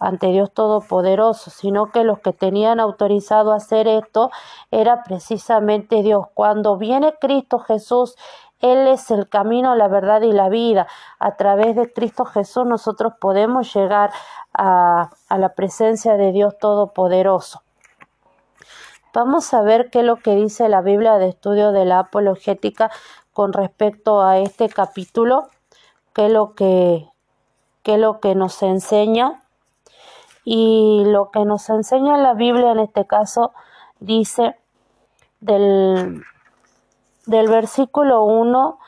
ante 0.01 0.27
Dios 0.27 0.51
Todopoderoso, 0.53 1.51
sino 1.51 1.93
que 1.93 2.03
los 2.03 2.19
que 2.19 2.33
tenían 2.33 2.81
autorizado 2.81 3.53
a 3.53 3.57
hacer 3.59 3.87
esto 3.87 4.33
era 4.73 5.05
precisamente 5.05 6.03
Dios. 6.03 6.27
Cuando 6.35 6.77
viene 6.77 7.15
Cristo 7.21 7.61
Jesús 7.61 8.17
él 8.61 8.89
es 8.89 9.13
el 9.13 9.29
camino, 9.29 9.77
la 9.77 9.87
verdad 9.87 10.23
y 10.23 10.33
la 10.33 10.49
vida. 10.49 10.89
A 11.21 11.37
través 11.37 11.77
de 11.77 11.93
Cristo 11.93 12.25
Jesús 12.25 12.67
nosotros 12.67 13.13
podemos 13.21 13.73
llegar 13.73 14.11
a, 14.53 15.11
la 15.31 15.55
presencia 15.55 16.17
de 16.17 16.33
Dios 16.33 16.59
Todopoderoso. 16.59 17.63
Vamos 19.15 19.55
a 19.55 19.63
ver 19.63 19.89
qué 19.91 20.01
es 20.01 20.05
lo 20.05 20.17
que 20.17 20.35
dice 20.35 20.69
la 20.69 20.81
Biblia 20.81 21.19
de 21.19 21.29
estudio 21.29 21.71
de 21.71 21.85
la 21.85 22.01
apologética 22.01 22.91
con 23.37 23.53
respecto 23.53 24.23
a 24.23 24.39
este 24.39 24.71
capítulo, 24.71 25.49
qué 26.15 26.25
es 26.25 26.33
lo 26.33 26.55
que, 26.55 27.07
qué 27.83 27.97
es 27.97 28.01
lo 28.01 28.19
que 28.19 28.35
nos 28.35 28.63
enseña. 28.63 29.43
Y 30.43 31.03
lo 31.05 31.31
que 31.31 31.45
nos 31.45 31.69
enseña 31.69 32.17
la 32.17 32.33
Biblia 32.33 32.73
en 32.73 32.79
este 32.79 33.07
caso 33.07 33.53
dice 34.01 34.57
del 35.41 36.25
del 37.27 37.49
versículo 37.49 38.25
1, 38.25 38.79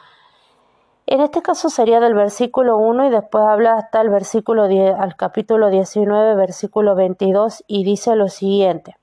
en 1.06 1.20
este 1.20 1.42
caso 1.42 1.68
sería 1.70 2.00
del 2.00 2.14
versículo 2.14 2.78
1 2.78 3.06
y 3.06 3.11
después 3.11 3.44
habla 3.44 3.74
hasta 3.74 4.00
el 4.00 4.08
versículo 4.11 4.68
10, 4.68 4.94
al 4.98 5.16
capítulo 5.16 5.68
19, 5.68 6.37
versículo 6.37 6.94
22 6.94 7.64
y 7.66 7.84
dice 7.84 8.16
lo 8.16 8.28
siguiente. 8.28 8.97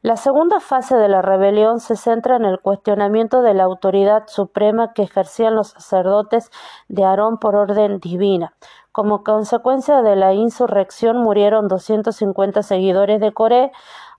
La 0.00 0.16
segunda 0.16 0.60
fase 0.60 0.94
de 0.96 1.08
la 1.08 1.22
rebelión 1.22 1.80
se 1.80 1.96
centra 1.96 2.36
en 2.36 2.44
el 2.44 2.60
cuestionamiento 2.60 3.42
de 3.42 3.52
la 3.52 3.64
autoridad 3.64 4.28
suprema 4.28 4.92
que 4.92 5.02
ejercían 5.02 5.56
los 5.56 5.70
sacerdotes 5.70 6.52
de 6.86 7.02
Aarón 7.02 7.38
por 7.38 7.56
orden 7.56 7.98
divina. 7.98 8.54
Como 8.92 9.24
consecuencia 9.24 10.02
de 10.02 10.14
la 10.14 10.34
insurrección 10.34 11.16
murieron 11.20 11.66
250 11.66 12.62
seguidores 12.62 13.20
de 13.20 13.32
Coré, 13.32 13.72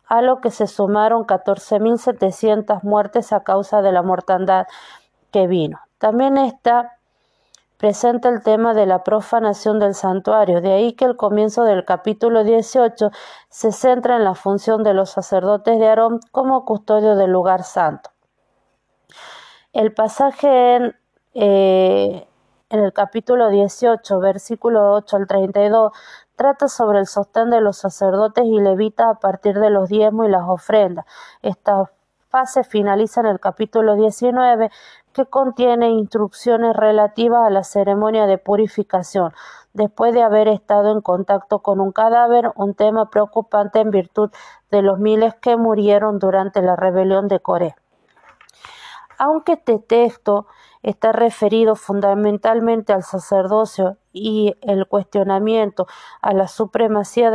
a 0.06 0.22
lo 0.22 0.42
que 0.42 0.52
se 0.52 0.68
sumaron 0.68 1.24
14.700 1.24 2.84
muertes 2.84 3.32
a 3.32 3.44
causa 3.44 3.82
de 3.82 3.94
la 3.94 4.02
mortandad 4.02 4.68
que 5.32 5.48
vino. 5.48 5.80
También 5.98 6.38
está 6.38 6.99
presente 7.80 8.28
el 8.28 8.44
tema 8.44 8.74
de 8.74 8.86
la 8.86 9.06
profanación 9.06 9.80
del 9.80 9.96
santuario, 9.96 10.60
de 10.60 10.74
ahí 10.74 10.94
que 10.94 11.06
el 11.06 11.16
comienzo 11.16 11.64
del 11.64 11.86
capítulo 11.86 12.44
18 12.44 13.10
se 13.48 13.72
centra 13.72 14.18
en 14.18 14.26
la 14.26 14.36
función 14.36 14.84
de 14.84 14.94
los 14.94 15.12
sacerdotes 15.12 15.80
de 15.80 15.88
Aarón 15.88 16.20
como 16.32 16.66
custodio 16.66 17.16
del 17.16 17.32
lugar 17.32 17.64
santo. 17.64 18.12
El 19.72 19.94
pasaje 19.94 20.76
en, 20.76 20.96
eh, 21.34 22.28
el 22.70 22.92
capítulo 22.92 23.50
18, 23.50 24.20
versículo 24.20 24.94
8 24.96 25.16
al 25.16 25.28
32, 25.28 25.94
trata 26.36 26.68
sobre 26.68 27.00
el 27.00 27.08
sostén 27.08 27.50
de 27.50 27.62
los 27.62 27.78
sacerdotes 27.78 28.44
y 28.44 28.60
levita 28.60 29.10
a 29.10 29.16
partir 29.16 29.58
de 29.58 29.70
los 29.70 29.88
diezmos 29.88 30.28
y 30.28 30.32
las 30.32 30.44
ofrendas. 30.50 31.06
Esta 31.42 31.90
fase 32.30 32.64
finaliza 32.64 33.22
en 33.22 33.28
el 33.28 33.40
capítulo 33.40 33.96
19 33.96 34.70
que 35.20 35.26
contiene 35.26 35.90
instrucciones 35.90 36.74
relativas 36.78 37.46
a 37.46 37.50
la 37.50 37.66
ceremonia 37.66 38.26
de 38.26 38.38
purificación, 38.38 39.34
después 39.74 40.14
de 40.14 40.22
haber 40.22 40.48
estado 40.48 40.94
en 40.94 41.02
contacto 41.02 41.60
con 41.60 41.82
un 41.82 41.92
cadáver, 41.92 42.54
un 42.56 42.74
tema 42.74 43.10
preocupante 43.10 43.82
en 43.82 43.92
virtud 43.92 44.32
de 44.72 44.82
los 44.82 44.98
miles 44.98 45.36
que 45.36 45.58
murieron 45.58 46.20
durante 46.20 46.62
la 46.62 46.78
rebelión 46.78 47.28
de 47.28 47.42
Coré. 47.42 47.76
Aunque 49.18 49.54
este 49.54 49.80
texto 49.80 50.48
está 50.84 51.12
referido 51.12 51.76
fundamentalmente 51.76 52.94
al 52.94 53.04
sacerdocio 53.04 53.98
y 54.14 54.56
el 54.62 54.88
cuestionamiento 54.88 55.86
a 56.22 56.32
la 56.32 56.48
supremacía 56.48 57.30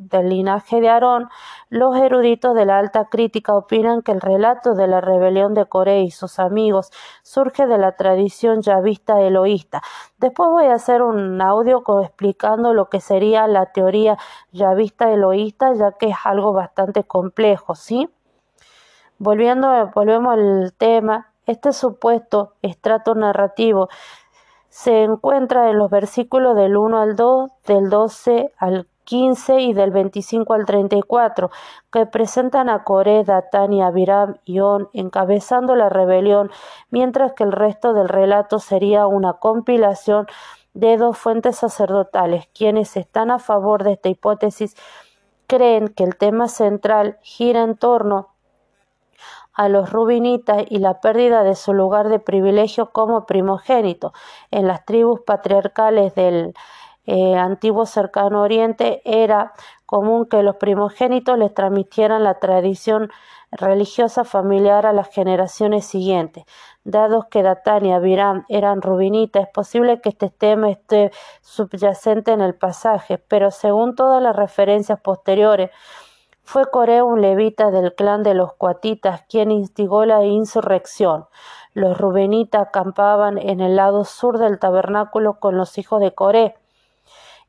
del, 0.00 0.28
linaje 0.28 0.80
de 0.80 0.88
Aarón, 0.88 1.28
los 1.68 1.96
eruditos 1.96 2.54
de 2.54 2.64
la 2.64 2.78
alta 2.78 3.06
crítica 3.06 3.54
opinan 3.54 4.02
que 4.02 4.12
el 4.12 4.20
relato 4.20 4.74
de 4.74 4.86
la 4.86 5.00
rebelión 5.00 5.54
de 5.54 5.66
Coré 5.66 6.02
y 6.02 6.10
sus 6.10 6.38
amigos 6.38 6.90
surge 7.22 7.66
de 7.66 7.78
la 7.78 7.92
tradición 7.92 8.62
yavista 8.62 9.20
eloísta. 9.20 9.82
Después 10.18 10.48
voy 10.50 10.66
a 10.66 10.74
hacer 10.74 11.02
un 11.02 11.40
audio 11.40 11.82
explicando 12.02 12.72
lo 12.72 12.88
que 12.88 13.00
sería 13.00 13.46
la 13.46 13.66
teoría 13.66 14.16
yavista 14.52 15.10
eloísta, 15.10 15.74
ya 15.74 15.92
que 15.92 16.08
es 16.08 16.16
algo 16.24 16.52
bastante 16.52 17.04
complejo, 17.04 17.74
¿sí? 17.74 18.08
Volviendo, 19.18 19.90
volvemos 19.94 20.32
al 20.32 20.72
tema, 20.76 21.32
este 21.46 21.72
supuesto 21.72 22.54
estrato 22.62 23.14
narrativo 23.14 23.88
se 24.70 25.02
encuentra 25.02 25.68
en 25.68 25.78
los 25.78 25.90
versículos 25.90 26.56
del 26.56 26.76
1 26.76 27.00
al 27.00 27.16
2, 27.16 27.50
del 27.66 27.90
12 27.90 28.52
al 28.56 28.86
15 29.10 29.58
y 29.58 29.72
del 29.72 29.90
25 29.90 30.54
al 30.54 30.64
34, 30.64 31.50
que 31.90 32.06
presentan 32.06 32.68
a 32.68 32.84
Coré, 32.84 33.24
Datán 33.24 33.72
y 33.72 33.82
Abiram 33.82 34.36
y 34.44 34.60
On 34.60 34.88
encabezando 34.92 35.74
la 35.74 35.88
rebelión, 35.88 36.48
mientras 36.90 37.32
que 37.32 37.42
el 37.42 37.50
resto 37.50 37.92
del 37.92 38.08
relato 38.08 38.60
sería 38.60 39.08
una 39.08 39.32
compilación 39.32 40.28
de 40.74 40.96
dos 40.96 41.18
fuentes 41.18 41.56
sacerdotales, 41.56 42.46
quienes 42.54 42.96
están 42.96 43.32
a 43.32 43.40
favor 43.40 43.82
de 43.82 43.94
esta 43.94 44.08
hipótesis 44.08 44.76
creen 45.48 45.88
que 45.88 46.04
el 46.04 46.14
tema 46.14 46.46
central 46.46 47.18
gira 47.20 47.64
en 47.64 47.76
torno 47.76 48.28
a 49.52 49.68
los 49.68 49.90
rubinitas 49.90 50.62
y 50.70 50.78
la 50.78 51.00
pérdida 51.00 51.42
de 51.42 51.56
su 51.56 51.74
lugar 51.74 52.10
de 52.10 52.20
privilegio 52.20 52.92
como 52.92 53.26
primogénito. 53.26 54.12
En 54.52 54.68
las 54.68 54.84
tribus 54.84 55.22
patriarcales 55.22 56.14
del 56.14 56.54
eh, 57.12 57.34
antiguo 57.34 57.86
cercano 57.86 58.40
oriente 58.40 59.02
era 59.04 59.52
común 59.84 60.26
que 60.26 60.44
los 60.44 60.54
primogénitos 60.54 61.36
les 61.36 61.52
transmitieran 61.52 62.22
la 62.22 62.38
tradición 62.38 63.10
religiosa 63.50 64.22
familiar 64.22 64.86
a 64.86 64.92
las 64.92 65.08
generaciones 65.08 65.84
siguientes. 65.84 66.44
Dados 66.84 67.24
que 67.26 67.42
Datán 67.42 67.84
y 67.84 67.92
Abiram 67.92 68.44
eran 68.48 68.80
rubinitas, 68.80 69.42
es 69.42 69.48
posible 69.52 70.00
que 70.00 70.10
este 70.10 70.30
tema 70.30 70.70
esté 70.70 71.10
subyacente 71.40 72.30
en 72.30 72.42
el 72.42 72.54
pasaje, 72.54 73.18
pero 73.18 73.50
según 73.50 73.96
todas 73.96 74.22
las 74.22 74.36
referencias 74.36 75.00
posteriores, 75.00 75.70
fue 76.44 76.70
Coré 76.70 77.02
un 77.02 77.20
levita 77.20 77.72
del 77.72 77.92
clan 77.96 78.22
de 78.22 78.34
los 78.34 78.52
cuatitas 78.52 79.22
quien 79.28 79.50
instigó 79.50 80.04
la 80.04 80.24
insurrección. 80.24 81.26
Los 81.74 81.98
rubenitas 81.98 82.68
acampaban 82.68 83.36
en 83.36 83.60
el 83.60 83.74
lado 83.74 84.04
sur 84.04 84.38
del 84.38 84.60
tabernáculo 84.60 85.40
con 85.40 85.56
los 85.56 85.76
hijos 85.76 86.00
de 86.00 86.14
Coré, 86.14 86.54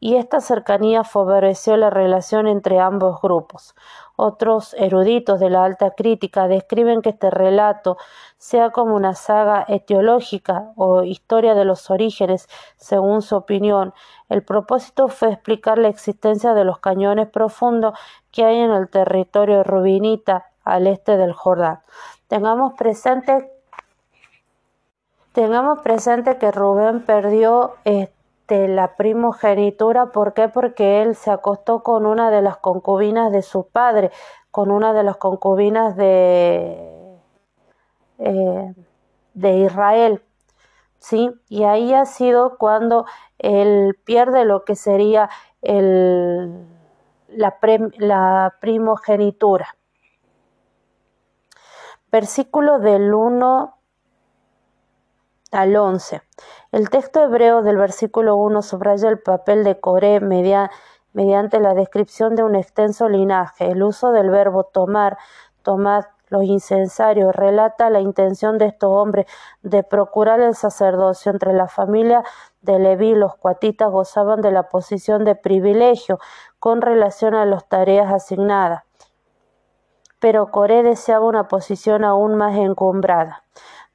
y 0.04 0.16
esta 0.16 0.42
cercanía 0.42 1.04
favoreció 1.04 1.78
la 1.78 1.92
relación 1.92 2.48
entre 2.48 2.80
ambos 2.80 3.22
grupos. 3.22 3.76
Otros 4.16 4.74
eruditos 4.74 5.40
de 5.40 5.52
la 5.52 5.64
alta 5.64 5.92
crítica 5.92 6.48
describen 6.48 7.04
que 7.04 7.10
este 7.10 7.30
relato 7.30 7.98
sea 8.40 8.72
como 8.72 8.96
una 8.96 9.14
saga 9.14 9.64
etiológica 9.68 10.72
o 10.76 11.04
historia 11.04 11.54
de 11.54 11.66
los 11.66 11.92
orígenes, 11.92 12.50
según 12.78 13.22
su 13.22 13.36
opinión. 13.36 13.94
El 14.28 14.44
propósito 14.44 15.08
fue 15.08 15.32
explicar 15.34 15.78
la 15.78 15.90
existencia 15.90 16.56
de 16.56 16.66
los 16.66 16.80
cañones 16.80 17.30
profundos 17.30 17.94
que 18.32 18.44
hay 18.44 18.58
en 18.58 18.72
el 18.72 18.90
territorio 18.90 19.64
rubinita 19.64 20.48
al 20.64 20.88
este 20.88 21.16
del 21.16 21.34
Jordán. 21.34 21.82
Tengamos 22.28 22.74
presente 22.74 23.52
presente 25.84 26.38
que 26.38 26.52
Rubén 26.52 27.02
perdió 27.06 27.76
este, 27.86 28.21
la 28.68 28.96
primogenitura, 28.96 30.08
¿por 30.08 30.34
qué? 30.34 30.50
Porque 30.50 31.02
él 31.02 31.16
se 31.16 31.32
acostó 31.32 31.84
con 31.84 32.06
una 32.06 32.30
de 32.32 32.42
las 32.42 32.58
concubinas 32.58 33.32
de 33.32 33.42
su 33.42 33.68
padre, 33.68 34.12
con 34.52 34.72
una 34.72 34.94
de 34.94 35.04
las 35.04 35.18
concubinas 35.18 35.96
de, 35.96 37.18
eh, 38.20 38.74
de 39.34 39.58
Israel. 39.58 40.22
¿sí? 41.00 41.32
Y 41.50 41.64
ahí 41.64 41.94
ha 41.94 42.06
sido 42.06 42.58
cuando 42.58 43.06
él 43.40 43.98
pierde 44.06 44.46
lo 44.46 44.64
que 44.66 44.76
sería 44.76 45.30
el, 45.62 46.68
la, 47.28 47.58
la 47.98 48.56
primogenitura. 48.60 49.76
Versículo 52.12 52.80
del 52.80 53.14
1 53.14 53.81
al 55.52 55.76
11. 55.76 56.22
El 56.72 56.90
texto 56.90 57.22
hebreo 57.24 57.62
del 57.62 57.78
versículo 57.78 58.36
1 58.38 58.62
subraya 58.62 59.10
el 59.10 59.20
papel 59.20 59.64
de 59.64 59.80
Coré 59.80 60.20
mediante 60.22 61.60
la 61.60 61.74
descripción 61.74 62.36
de 62.36 62.44
un 62.44 62.56
extenso 62.56 63.10
linaje. 63.10 63.70
El 63.70 63.84
uso 63.84 64.12
del 64.12 64.30
verbo 64.30 64.64
tomar, 64.64 65.18
tomad 65.62 66.06
los 66.30 66.46
incensarios, 66.46 67.36
relata 67.36 67.90
la 67.90 68.00
intención 68.00 68.58
de 68.58 68.68
estos 68.68 68.90
hombres 68.90 69.26
de 69.64 69.84
procurar 69.84 70.40
el 70.40 70.56
sacerdocio 70.56 71.30
entre 71.30 71.52
la 71.52 71.68
familia 71.68 72.24
de 72.62 72.80
Leví. 72.80 73.14
Los 73.14 73.36
cuatitas 73.36 73.92
gozaban 73.92 74.42
de 74.42 74.52
la 74.52 74.70
posición 74.70 75.26
de 75.26 75.36
privilegio 75.36 76.20
con 76.58 76.82
relación 76.82 77.36
a 77.36 77.46
las 77.46 77.68
tareas 77.68 78.14
asignadas. 78.14 78.84
Pero 80.20 80.52
Coré 80.52 80.84
deseaba 80.84 81.26
una 81.26 81.50
posición 81.50 82.06
aún 82.06 82.36
más 82.36 82.56
encumbrada. 82.56 83.44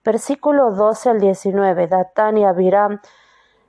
Versículos 0.07 0.77
12 0.77 1.11
al 1.11 1.19
19. 1.19 1.89
Datán 1.89 2.39
y 2.39 2.45
Abiram 2.45 3.01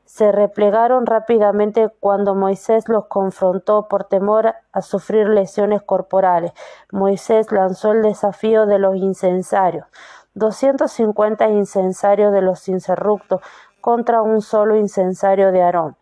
se 0.06 0.32
replegaron 0.32 1.08
rápidamente 1.08 1.92
cuando 2.00 2.36
Moisés 2.36 2.88
los 2.88 3.08
confrontó 3.08 3.88
por 3.88 4.04
temor 4.04 4.54
a 4.72 4.84
sufrir 4.84 5.28
lesiones 5.30 5.82
corporales. 5.82 6.52
Moisés 6.92 7.52
lanzó 7.52 7.92
el 7.94 8.04
desafío 8.04 8.68
de 8.68 8.78
los 8.78 8.98
incensarios. 8.98 9.88
250 10.36 11.50
incensarios 11.50 12.32
de 12.32 12.44
los 12.44 12.70
incerructos 12.70 13.42
contra 13.82 14.22
un 14.22 14.44
solo 14.44 14.76
incensario 14.76 15.52
de 15.52 15.64
Aarón. 15.64 15.98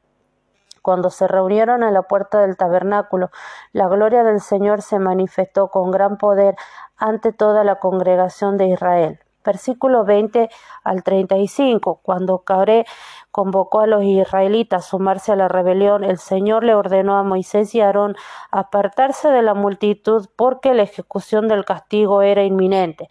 Cuando 0.82 1.12
se 1.12 1.30
reunieron 1.30 1.82
a 1.82 1.92
la 1.92 2.02
puerta 2.02 2.42
del 2.42 2.58
tabernáculo, 2.58 3.32
la 3.72 3.88
gloria 3.88 4.26
del 4.26 4.42
Señor 4.42 4.82
se 4.82 5.00
manifestó 5.00 5.70
con 5.70 5.92
gran 5.92 6.18
poder 6.18 6.58
ante 6.98 7.32
toda 7.32 7.64
la 7.64 7.80
congregación 7.80 8.58
de 8.58 8.68
Israel 8.68 9.25
versículo 9.46 10.04
20 10.04 10.50
al 10.84 11.04
35. 11.04 12.00
Cuando 12.02 12.40
Coré 12.40 12.86
convocó 13.32 13.82
a 13.82 13.88
los 13.88 14.04
israelitas 14.04 14.86
a 14.86 14.90
sumarse 14.90 15.32
a 15.32 15.36
la 15.36 15.48
rebelión, 15.48 16.04
el 16.04 16.18
Señor 16.18 16.64
le 16.64 16.76
ordenó 16.76 17.18
a 17.18 17.24
Moisés 17.24 17.74
y 17.76 17.82
Aarón 17.82 18.16
apartarse 18.52 19.30
de 19.30 19.42
la 19.42 19.54
multitud 19.54 20.28
porque 20.36 20.74
la 20.74 20.84
ejecución 20.84 21.48
del 21.48 21.66
castigo 21.66 22.22
era 22.22 22.44
inminente. 22.44 23.08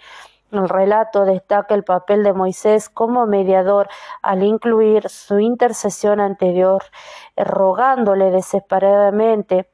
El 0.51 0.69
relato 0.69 1.25
destaca 1.25 1.75
el 1.75 1.83
papel 1.83 2.23
de 2.23 2.33
Moisés 2.33 2.89
como 2.89 3.27
mediador 3.27 3.89
al 4.23 4.45
incluir 4.45 5.09
su 5.09 5.41
intercesión 5.41 6.21
ante 6.21 6.53
Dios, 6.53 6.83
rogándole 7.37 8.31
desesperadamente 8.31 9.69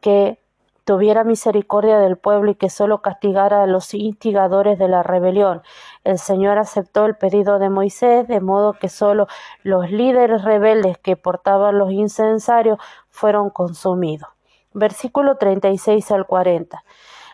que 0.00 0.43
tuviera 0.84 1.24
misericordia 1.24 1.98
del 1.98 2.16
pueblo 2.16 2.50
y 2.50 2.54
que 2.54 2.70
solo 2.70 3.02
castigara 3.02 3.62
a 3.62 3.66
los 3.66 3.92
instigadores 3.94 4.78
de 4.78 4.88
la 4.88 5.02
rebelión. 5.02 5.62
El 6.04 6.18
Señor 6.18 6.58
aceptó 6.58 7.06
el 7.06 7.16
pedido 7.16 7.58
de 7.58 7.70
Moisés, 7.70 8.28
de 8.28 8.40
modo 8.40 8.74
que 8.74 8.88
solo 8.88 9.26
los 9.62 9.90
líderes 9.90 10.44
rebeldes 10.44 10.98
que 10.98 11.16
portaban 11.16 11.78
los 11.78 11.90
incensarios 11.90 12.78
fueron 13.08 13.50
consumidos. 13.50 14.28
Versículo 14.72 15.36
36 15.36 16.10
al 16.10 16.26
40. 16.26 16.84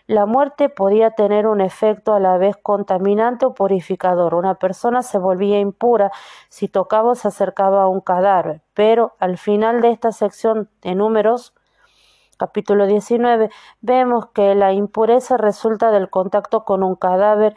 La 0.07 0.25
muerte 0.25 0.67
podía 0.67 1.11
tener 1.11 1.47
un 1.47 1.61
efecto 1.61 2.13
a 2.13 2.19
la 2.19 2.37
vez 2.37 2.57
contaminante 2.57 3.45
o 3.45 3.53
purificador. 3.53 4.33
Una 4.35 4.55
persona 4.55 5.03
se 5.03 5.17
volvía 5.17 5.59
impura 5.59 6.11
si 6.49 6.67
tocaba 6.67 7.11
o 7.11 7.15
se 7.15 7.27
acercaba 7.27 7.83
a 7.83 7.87
un 7.87 8.01
cadáver, 8.01 8.61
pero 8.73 9.15
al 9.19 9.37
final 9.37 9.81
de 9.81 9.91
esta 9.91 10.11
sección 10.11 10.69
de 10.81 10.95
números 10.95 11.53
capítulo 12.41 12.87
19, 12.87 13.51
vemos 13.81 14.25
que 14.33 14.55
la 14.55 14.73
impureza 14.73 15.37
resulta 15.37 15.91
del 15.91 16.09
contacto 16.09 16.65
con 16.65 16.81
un 16.81 16.95
cadáver. 16.95 17.55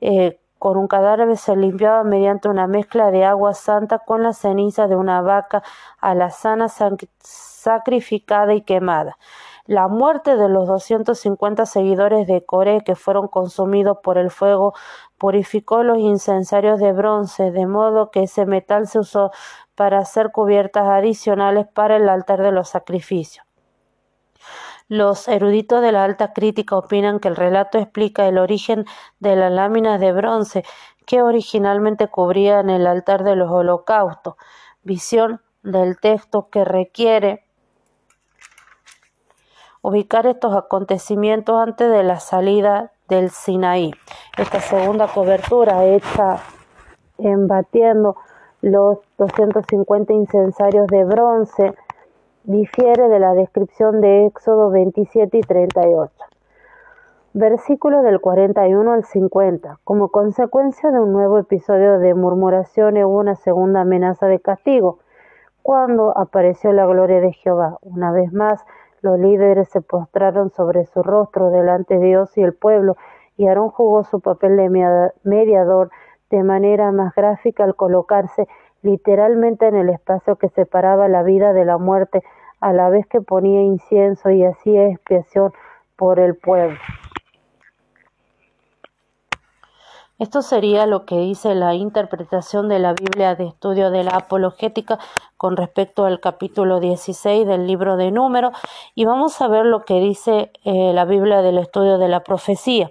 Eh, 0.00 0.38
con 0.60 0.76
un 0.76 0.86
cadáver 0.86 1.36
se 1.36 1.56
limpiaba 1.56 2.04
mediante 2.04 2.48
una 2.48 2.68
mezcla 2.68 3.10
de 3.10 3.24
agua 3.24 3.54
santa 3.54 3.98
con 3.98 4.22
la 4.22 4.32
ceniza 4.32 4.86
de 4.86 4.94
una 4.94 5.20
vaca 5.20 5.64
alazana 5.98 6.68
sacrificada 6.68 8.54
y 8.54 8.62
quemada. 8.62 9.16
La 9.66 9.88
muerte 9.88 10.36
de 10.36 10.48
los 10.48 10.68
250 10.68 11.66
seguidores 11.66 12.26
de 12.28 12.44
Coré 12.44 12.82
que 12.84 12.94
fueron 12.94 13.26
consumidos 13.26 13.98
por 14.02 14.16
el 14.16 14.30
fuego 14.30 14.74
purificó 15.18 15.82
los 15.82 15.98
incensarios 15.98 16.78
de 16.78 16.92
bronce, 16.92 17.50
de 17.50 17.66
modo 17.66 18.10
que 18.12 18.24
ese 18.24 18.46
metal 18.46 18.86
se 18.86 19.00
usó 19.00 19.32
para 19.74 19.98
hacer 19.98 20.30
cubiertas 20.30 20.88
adicionales 20.88 21.66
para 21.66 21.96
el 21.96 22.08
altar 22.08 22.42
de 22.42 22.52
los 22.52 22.68
sacrificios. 22.68 23.49
Los 24.90 25.28
eruditos 25.28 25.80
de 25.82 25.92
la 25.92 26.02
alta 26.02 26.32
crítica 26.32 26.76
opinan 26.76 27.20
que 27.20 27.28
el 27.28 27.36
relato 27.36 27.78
explica 27.78 28.26
el 28.26 28.38
origen 28.38 28.86
de 29.20 29.36
las 29.36 29.52
láminas 29.52 30.00
de 30.00 30.10
bronce 30.10 30.64
que 31.06 31.22
originalmente 31.22 32.08
cubrían 32.08 32.70
el 32.70 32.88
altar 32.88 33.22
de 33.22 33.36
los 33.36 33.48
holocaustos, 33.52 34.34
visión 34.82 35.40
del 35.62 36.00
texto 36.00 36.48
que 36.50 36.64
requiere 36.64 37.44
ubicar 39.80 40.26
estos 40.26 40.56
acontecimientos 40.56 41.56
antes 41.62 41.88
de 41.88 42.02
la 42.02 42.18
salida 42.18 42.90
del 43.08 43.30
Sinaí. 43.30 43.92
Esta 44.36 44.58
segunda 44.58 45.06
cobertura 45.06 45.84
hecha 45.84 46.42
embatiendo 47.16 48.16
los 48.60 48.98
250 49.18 50.12
incensarios 50.14 50.88
de 50.88 51.04
bronce 51.04 51.74
difiere 52.44 53.08
de 53.08 53.18
la 53.18 53.34
descripción 53.34 54.00
de 54.00 54.26
Éxodo 54.26 54.70
27 54.70 55.38
y 55.38 55.40
38. 55.42 56.12
Versículo 57.32 58.02
del 58.02 58.20
41 58.20 58.92
al 58.92 59.04
50. 59.04 59.78
Como 59.84 60.08
consecuencia 60.08 60.90
de 60.90 61.00
un 61.00 61.12
nuevo 61.12 61.38
episodio 61.38 61.98
de 61.98 62.14
murmuración 62.14 62.96
hubo 62.96 63.18
una 63.18 63.36
segunda 63.36 63.82
amenaza 63.82 64.26
de 64.26 64.40
castigo, 64.40 64.98
cuando 65.62 66.16
apareció 66.16 66.72
la 66.72 66.86
gloria 66.86 67.20
de 67.20 67.32
Jehová. 67.32 67.78
Una 67.82 68.10
vez 68.10 68.32
más, 68.32 68.64
los 69.02 69.18
líderes 69.18 69.68
se 69.68 69.80
postraron 69.82 70.50
sobre 70.50 70.86
su 70.86 71.02
rostro 71.02 71.50
delante 71.50 71.98
de 71.98 72.06
Dios 72.06 72.36
y 72.36 72.42
el 72.42 72.54
pueblo, 72.54 72.96
y 73.36 73.46
Aarón 73.46 73.70
jugó 73.70 74.02
su 74.04 74.20
papel 74.20 74.56
de 74.56 75.12
mediador 75.22 75.90
de 76.30 76.42
manera 76.42 76.90
más 76.92 77.14
gráfica 77.14 77.64
al 77.64 77.76
colocarse 77.76 78.48
literalmente 78.82 79.66
en 79.66 79.76
el 79.76 79.88
espacio 79.88 80.36
que 80.36 80.48
separaba 80.48 81.08
la 81.08 81.22
vida 81.22 81.52
de 81.52 81.64
la 81.64 81.78
muerte, 81.78 82.22
a 82.60 82.72
la 82.72 82.90
vez 82.90 83.06
que 83.06 83.20
ponía 83.20 83.62
incienso 83.62 84.30
y 84.30 84.44
hacía 84.44 84.88
expiación 84.88 85.52
por 85.96 86.18
el 86.18 86.36
pueblo. 86.36 86.78
Esto 90.20 90.42
sería 90.42 90.84
lo 90.84 91.06
que 91.06 91.16
dice 91.16 91.54
la 91.54 91.74
interpretación 91.74 92.68
de 92.68 92.78
la 92.78 92.92
Biblia 92.92 93.34
de 93.36 93.46
estudio 93.46 93.90
de 93.90 94.04
la 94.04 94.10
apologética 94.10 94.98
con 95.38 95.56
respecto 95.56 96.04
al 96.04 96.20
capítulo 96.20 96.78
16 96.78 97.46
del 97.46 97.66
libro 97.66 97.96
de 97.96 98.10
Números 98.10 98.52
y 98.94 99.06
vamos 99.06 99.40
a 99.40 99.48
ver 99.48 99.64
lo 99.64 99.86
que 99.86 99.94
dice 99.94 100.52
eh, 100.64 100.92
la 100.92 101.06
Biblia 101.06 101.40
del 101.40 101.56
estudio 101.56 101.96
de 101.96 102.08
la 102.08 102.20
profecía. 102.20 102.90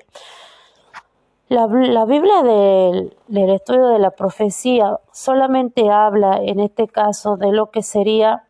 La, 1.49 1.65
Biblia 1.65 2.43
del, 2.43 3.49
estudio 3.49 3.87
de 3.87 3.97
la 3.97 4.11
profecía 4.11 4.99
solamente 5.11 5.89
habla 5.89 6.37
en 6.43 6.59
este 6.59 6.87
caso 6.87 7.37
de 7.37 7.51
lo 7.51 7.71
que 7.71 7.81
sería 7.81 8.43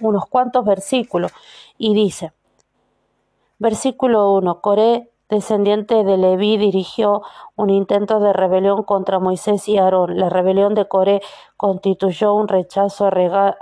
unos 0.00 0.26
cuantos 0.26 0.64
versículos. 0.64 1.32
Y 1.76 1.92
dice, 1.92 2.32
versículo 3.58 4.32
1, 4.34 4.60
Coré 4.60 5.10
descendiente 5.28 6.04
de 6.04 6.16
Leví, 6.16 6.56
dirigió 6.56 7.22
un 7.56 7.70
intento 7.70 8.20
de 8.20 8.32
rebelión 8.32 8.82
contra 8.82 9.18
Moisés 9.18 9.68
y 9.68 9.78
Aarón. 9.78 10.18
La 10.18 10.28
rebelión 10.28 10.74
de 10.74 10.86
Coré 10.86 11.20
constituyó 11.56 12.34
un 12.34 12.48
rechazo 12.48 13.08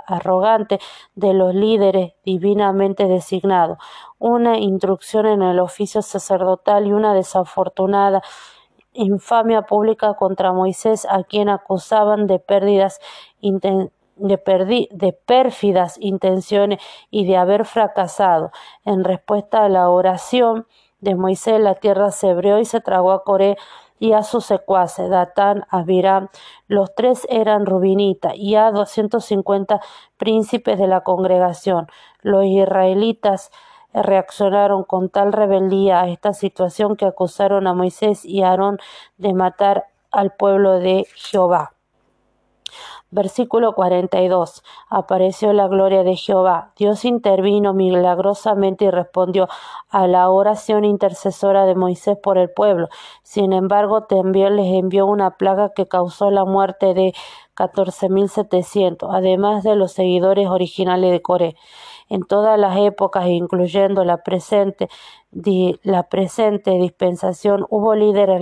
arrogante 0.07 0.79
de 1.15 1.33
los 1.33 1.53
líderes 1.53 2.13
divinamente 2.23 3.07
designados, 3.07 3.77
una 4.19 4.57
instrucción 4.57 5.25
en 5.25 5.41
el 5.41 5.59
oficio 5.59 6.01
sacerdotal 6.01 6.87
y 6.87 6.93
una 6.93 7.13
desafortunada 7.13 8.21
infamia 8.93 9.63
pública 9.63 10.13
contra 10.13 10.53
Moisés, 10.53 11.07
a 11.09 11.23
quien 11.23 11.49
acusaban 11.49 12.27
de 12.27 12.39
pérdidas 12.39 12.99
de, 14.15 14.87
de, 14.91 15.13
pérfidas 15.13 15.97
intenciones 15.99 16.79
y 17.09 17.25
de 17.25 17.37
haber 17.37 17.65
fracasado. 17.65 18.51
En 18.85 19.03
respuesta 19.03 19.65
a 19.65 19.69
la 19.69 19.89
oración 19.89 20.67
de 21.03 21.15
Moisés, 21.15 21.59
la 21.59 21.75
tierra 21.75 22.11
se 22.11 22.29
abrió 22.29 22.59
y 22.59 22.65
se 22.65 22.79
tragó 22.79 23.11
a 23.11 23.23
Coré 23.23 23.57
y 23.99 24.13
a 24.13 24.23
sus 24.23 24.45
secuaces, 24.45 25.09
Datán, 25.09 25.65
Abiram, 25.69 26.29
los 26.67 26.93
tres 26.95 27.25
eran 27.29 27.65
rubinitas, 27.65 28.33
y 28.35 28.55
a 28.55 28.71
250 28.71 29.79
príncipes 30.17 30.77
de 30.77 30.87
la 30.87 31.01
congregación. 31.01 31.87
Los 32.21 32.45
israelitas 32.45 33.51
reaccionaron 33.93 34.83
con 34.83 35.09
tal 35.09 35.31
rebeldía 35.31 36.01
a 36.01 36.09
esta 36.09 36.33
situación 36.33 36.95
que 36.95 37.05
acusaron 37.05 37.67
a 37.67 37.73
Moisés 37.73 38.25
y 38.25 38.41
Aarón 38.41 38.79
de 39.17 39.33
matar 39.33 39.85
al 40.11 40.31
pueblo 40.31 40.79
de 40.79 41.05
Jehová. 41.15 41.72
Versículo 43.13 43.73
42. 43.75 44.63
Apareció 44.89 45.53
la 45.53 45.67
gloria 45.67 46.01
de 46.01 46.15
Jehová. 46.15 46.71
Dios 46.75 47.05
intervino 47.05 47.71
milagrosamente 47.71 48.85
y 48.85 48.89
respondió 48.89 49.47
a 49.87 50.07
la 50.07 50.31
oración 50.31 50.83
intercesora 50.83 51.67
de 51.67 51.75
Moisés 51.75 52.17
por 52.17 52.39
el 52.39 52.49
pueblo. 52.49 52.87
Sin 53.21 53.53
embargo, 53.53 54.05
también 54.05 54.55
les 54.55 54.73
envió 54.73 55.05
una 55.05 55.37
plaga 55.37 55.73
que 55.75 55.85
causó 55.85 56.31
la 56.31 56.43
muerte 56.43 56.95
de 56.95 57.13
14.700, 57.55 59.07
además 59.11 59.63
de 59.63 59.75
los 59.75 59.91
seguidores 59.91 60.47
originales 60.47 61.11
de 61.11 61.21
Coré 61.21 61.55
en 62.09 62.23
todas 62.23 62.59
las 62.59 62.77
épocas, 62.77 63.27
incluyendo 63.27 64.03
la 64.03 64.17
presente, 64.17 64.87
la 65.81 66.03
presente 66.03 66.71
dispensación, 66.71 67.65
hubo 67.69 67.95
líderes 67.95 68.41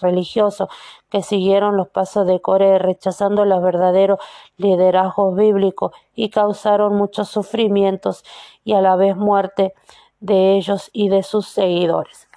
religiosos 0.00 0.68
que 1.10 1.22
siguieron 1.22 1.76
los 1.76 1.88
pasos 1.88 2.26
de 2.26 2.40
Coré, 2.40 2.78
rechazando 2.78 3.44
los 3.44 3.62
verdaderos 3.62 4.18
liderazgos 4.56 5.36
bíblicos 5.36 5.92
y 6.14 6.30
causaron 6.30 6.94
muchos 6.94 7.28
sufrimientos 7.28 8.24
y 8.64 8.74
a 8.74 8.80
la 8.80 8.96
vez 8.96 9.16
muerte 9.16 9.74
de 10.20 10.56
ellos 10.56 10.90
y 10.92 11.08
de 11.08 11.22
sus 11.22 11.48
seguidores. 11.48 12.28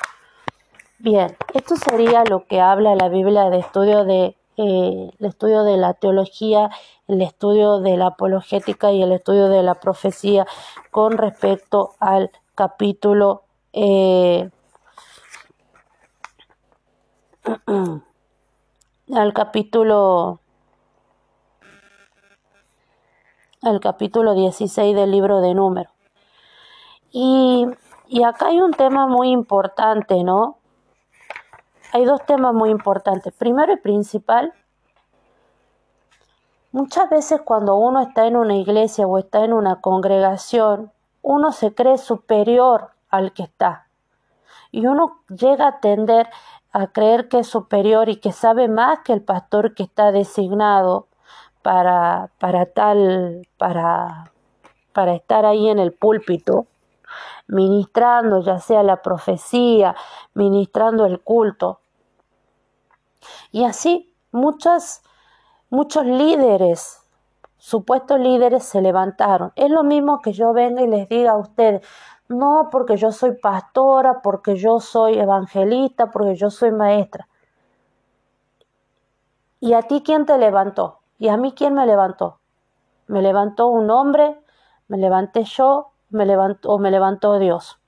Bien, 1.00 1.36
esto 1.54 1.76
sería 1.76 2.24
lo 2.24 2.46
que 2.46 2.62
habla 2.62 2.96
la 2.96 3.10
Biblia 3.10 3.50
de 3.50 3.60
estudio 3.60 4.06
de 4.06 4.36
eh, 4.58 5.12
el 5.20 5.26
estudio 5.26 5.64
de 5.64 5.78
la 5.78 5.94
teología, 5.96 6.70
el 7.08 7.22
estudio 7.22 7.80
de 7.80 7.98
la 7.98 8.08
apologética 8.08 8.92
y 8.92 9.02
el 9.02 9.12
estudio 9.12 9.48
de 9.50 9.64
la 9.64 9.76
profecía 9.76 10.46
con 10.92 11.18
respecto 11.18 11.96
al 12.00 12.30
capítulo 12.54 13.44
eh, 13.74 14.50
al 19.14 19.34
capítulo 19.34 20.40
al 23.62 23.80
capítulo 23.80 24.34
16 24.34 24.96
del 24.96 25.12
libro 25.12 25.40
de 25.42 25.54
números. 25.54 25.94
Y, 27.12 27.68
y 28.08 28.24
acá 28.24 28.48
hay 28.48 28.60
un 28.60 28.72
tema 28.72 29.06
muy 29.06 29.30
importante, 29.30 30.24
¿no? 30.24 30.62
hay 31.92 32.06
dos 32.06 32.26
temas 32.26 32.54
muy 32.54 32.70
importantes. 32.70 33.34
Primero 33.34 33.74
y 33.74 33.78
principal, 33.78 34.54
muchas 36.72 37.10
veces 37.10 37.42
cuando 37.42 37.76
uno 37.76 38.02
está 38.02 38.28
en 38.28 38.38
una 38.38 38.56
iglesia 38.56 39.06
o 39.08 39.18
está 39.18 39.44
en 39.44 39.54
una 39.54 39.82
congregación, 39.82 40.92
uno 41.22 41.52
se 41.52 41.74
cree 41.74 41.98
superior 41.98 42.92
al 43.10 43.34
que 43.34 43.44
está. 43.44 43.88
Y 44.72 44.88
uno 44.88 45.20
llega 45.28 45.68
a 45.68 45.80
tender 45.80 46.30
a 46.72 46.88
creer 46.88 47.28
que 47.28 47.40
es 47.40 47.48
superior 47.48 48.10
y 48.10 48.18
que 48.18 48.32
sabe 48.32 48.68
más 48.68 49.00
que 49.00 49.14
el 49.14 49.22
pastor 49.22 49.76
que 49.76 49.84
está 49.84 50.12
designado 50.12 51.08
para, 51.62 52.32
para 52.40 52.66
tal, 52.66 53.48
para, 53.58 54.32
para 54.94 55.14
estar 55.14 55.46
ahí 55.46 55.70
en 55.70 55.80
el 55.80 55.94
púlpito 55.94 56.68
ministrando 57.52 58.42
ya 58.42 58.60
sea 58.60 58.82
la 58.82 59.02
profecía, 59.02 59.96
ministrando 60.34 61.06
el 61.06 61.20
culto. 61.22 61.82
Y 63.52 63.66
así 63.66 64.16
muchos 64.32 65.02
líderes, 66.06 67.02
supuestos 67.58 68.20
líderes, 68.20 68.64
se 68.64 68.82
levantaron. 68.82 69.52
Es 69.56 69.70
lo 69.70 69.84
mismo 69.84 70.22
que 70.22 70.32
yo 70.32 70.54
venga 70.54 70.82
y 70.82 70.88
les 70.88 71.10
diga 71.10 71.32
a 71.32 71.38
ustedes, 71.38 71.86
no 72.32 72.70
porque 72.72 72.98
yo 72.98 73.12
soy 73.12 73.34
pastora, 73.34 74.22
porque 74.22 74.56
yo 74.56 74.80
soy 74.80 75.20
evangelista, 75.20 76.12
porque 76.12 76.36
yo 76.36 76.50
soy 76.50 76.72
maestra. 76.72 77.28
¿Y 79.60 79.74
a 79.74 79.84
ti 79.84 80.02
quién 80.04 80.26
te 80.26 80.38
levantó? 80.38 81.00
¿Y 81.20 81.28
a 81.28 81.38
mí 81.38 81.54
quién 81.54 81.76
me 81.76 81.86
levantó? 81.86 82.40
¿Me 83.08 83.22
levantó 83.22 83.68
un 83.68 83.90
hombre? 83.92 84.40
¿Me 84.88 84.98
levanté 84.98 85.44
yo? 85.44 85.92
¿Me 86.10 86.26
levantó, 86.26 86.72
¿O 86.72 86.80
me 86.80 86.90
levantó 86.90 87.38
Dios? 87.38 87.80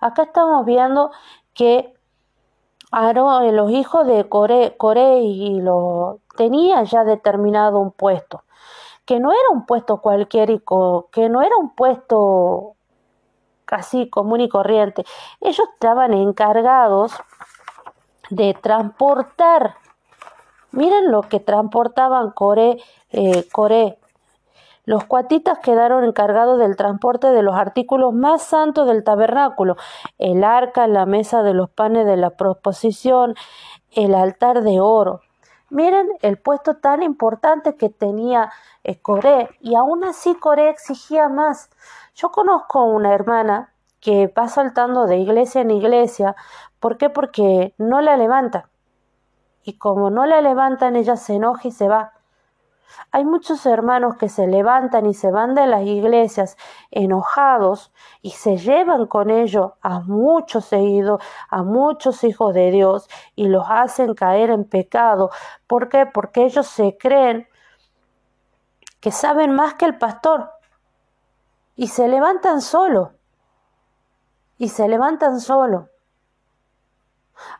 Acá 0.00 0.22
estamos 0.24 0.64
viendo 0.64 1.10
que 1.52 1.94
Aarón, 2.90 3.54
los 3.56 3.70
hijos 3.70 4.06
de 4.06 4.28
Coré 4.28 5.20
y 5.20 5.60
lo 5.60 6.20
tenían 6.36 6.84
ya 6.84 7.04
determinado 7.04 7.78
un 7.80 7.90
puesto, 7.90 8.44
que 9.04 9.18
no 9.18 9.32
era 9.32 9.50
un 9.52 9.66
puesto 9.66 10.00
cualquier, 10.00 10.62
que 11.10 11.28
no 11.28 11.42
era 11.42 11.56
un 11.56 11.74
puesto 11.74 12.76
casi 13.74 14.08
común 14.08 14.40
y 14.40 14.48
corriente. 14.48 15.04
Ellos 15.40 15.66
estaban 15.74 16.12
encargados 16.12 17.12
de 18.30 18.54
transportar. 18.54 19.76
Miren 20.70 21.10
lo 21.10 21.22
que 21.22 21.40
transportaban 21.40 22.30
Coré, 22.30 22.78
eh, 23.10 23.48
Coré 23.50 23.98
los 24.86 25.04
cuatitas 25.04 25.60
quedaron 25.60 26.04
encargados 26.04 26.58
del 26.58 26.76
transporte 26.76 27.28
de 27.28 27.42
los 27.42 27.54
artículos 27.54 28.12
más 28.12 28.42
santos 28.42 28.86
del 28.86 29.02
tabernáculo, 29.02 29.76
el 30.18 30.44
arca, 30.44 30.86
la 30.86 31.06
mesa 31.06 31.42
de 31.42 31.54
los 31.54 31.70
panes 31.70 32.04
de 32.04 32.18
la 32.18 32.30
proposición, 32.30 33.34
el 33.92 34.14
altar 34.14 34.62
de 34.62 34.80
oro. 34.80 35.22
Miren 35.70 36.08
el 36.20 36.36
puesto 36.36 36.76
tan 36.76 37.02
importante 37.02 37.76
que 37.76 37.88
tenía 37.88 38.52
eh, 38.84 39.00
Coré 39.00 39.48
y 39.60 39.74
aún 39.74 40.04
así 40.04 40.34
Coré 40.34 40.68
exigía 40.68 41.30
más. 41.30 41.70
Yo 42.14 42.30
conozco 42.30 42.84
una 42.84 43.12
hermana 43.12 43.74
que 44.00 44.28
va 44.28 44.46
saltando 44.46 45.06
de 45.06 45.18
iglesia 45.18 45.62
en 45.62 45.72
iglesia. 45.72 46.36
¿Por 46.78 46.96
qué? 46.96 47.10
Porque 47.10 47.74
no 47.76 48.00
la 48.00 48.16
levanta. 48.16 48.70
Y 49.64 49.78
como 49.78 50.10
no 50.10 50.24
la 50.24 50.40
levantan, 50.40 50.94
ella 50.94 51.16
se 51.16 51.34
enoja 51.34 51.66
y 51.66 51.72
se 51.72 51.88
va. 51.88 52.12
Hay 53.10 53.24
muchos 53.24 53.66
hermanos 53.66 54.16
que 54.16 54.28
se 54.28 54.46
levantan 54.46 55.06
y 55.06 55.14
se 55.14 55.32
van 55.32 55.56
de 55.56 55.66
las 55.66 55.82
iglesias 55.82 56.56
enojados 56.92 57.92
y 58.22 58.30
se 58.30 58.58
llevan 58.58 59.06
con 59.06 59.30
ello 59.30 59.74
a 59.80 59.98
muchos 59.98 60.66
seguidos, 60.66 61.20
a 61.48 61.64
muchos 61.64 62.22
hijos 62.22 62.54
de 62.54 62.70
Dios 62.70 63.08
y 63.34 63.48
los 63.48 63.66
hacen 63.68 64.14
caer 64.14 64.50
en 64.50 64.64
pecado. 64.64 65.30
¿Por 65.66 65.88
qué? 65.88 66.06
Porque 66.06 66.44
ellos 66.44 66.68
se 66.68 66.96
creen 66.96 67.48
que 69.00 69.10
saben 69.10 69.52
más 69.52 69.74
que 69.74 69.86
el 69.86 69.98
pastor 69.98 70.53
y 71.76 71.88
se 71.88 72.08
levantan 72.08 72.60
solo. 72.60 73.12
Y 74.58 74.68
se 74.68 74.88
levantan 74.88 75.40
solo. 75.40 75.88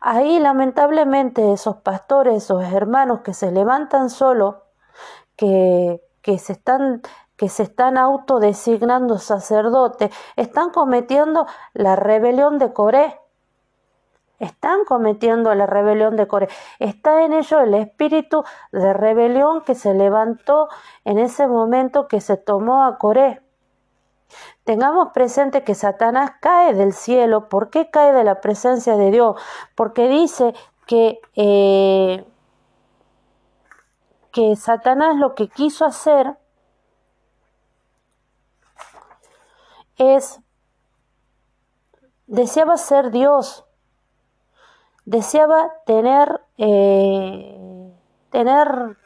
Ahí 0.01 0.39
lamentablemente 0.39 1.51
esos 1.51 1.77
pastores, 1.77 2.43
esos 2.43 2.63
hermanos 2.63 3.21
que 3.21 3.33
se 3.33 3.51
levantan 3.51 4.09
solo, 4.09 4.63
que, 5.35 5.99
se 6.37 6.53
están 6.53 7.01
que 7.35 7.49
se 7.49 7.63
están 7.63 7.97
autodesignando 7.97 9.17
sacerdotes, 9.17 10.11
están 10.37 10.69
cometiendo 10.69 11.45
la 11.73 11.97
rebelión 11.97 12.57
de 12.57 12.71
Coré. 12.71 13.19
Están 14.39 14.83
cometiendo 14.85 15.53
la 15.53 15.65
rebelión 15.65 16.15
de 16.15 16.27
Coré. 16.27 16.47
Está 16.79 17.23
en 17.23 17.33
ello 17.33 17.59
el 17.59 17.73
espíritu 17.73 18.43
de 18.71 18.93
rebelión 18.93 19.61
que 19.61 19.75
se 19.75 19.93
levantó 19.93 20.69
en 21.03 21.19
ese 21.19 21.47
momento 21.47 22.07
que 22.07 22.21
se 22.21 22.37
tomó 22.37 22.85
a 22.85 22.97
Coré. 22.97 23.44
Tengamos 24.63 25.09
presente 25.13 25.63
que 25.63 25.75
Satanás 25.75 26.31
cae 26.41 26.73
del 26.73 26.93
cielo. 26.93 27.49
¿Por 27.49 27.69
qué 27.69 27.89
cae 27.89 28.13
de 28.13 28.23
la 28.23 28.41
presencia 28.41 28.97
de 28.97 29.11
Dios? 29.11 29.39
Porque 29.75 30.07
dice 30.07 30.53
que 30.87 31.19
eh, 31.35 32.25
que 34.35 34.57
Satanás 34.57 35.15
lo 35.15 35.33
que 35.33 35.47
quiso 35.47 35.85
hacer 35.85 36.35
es, 39.95 40.41
deseaba 42.27 42.75
ser 42.75 43.11
Dios, 43.11 43.63
deseaba 45.05 45.71
tener, 45.85 46.41
eh, 46.57 47.93
tener, 48.29 48.97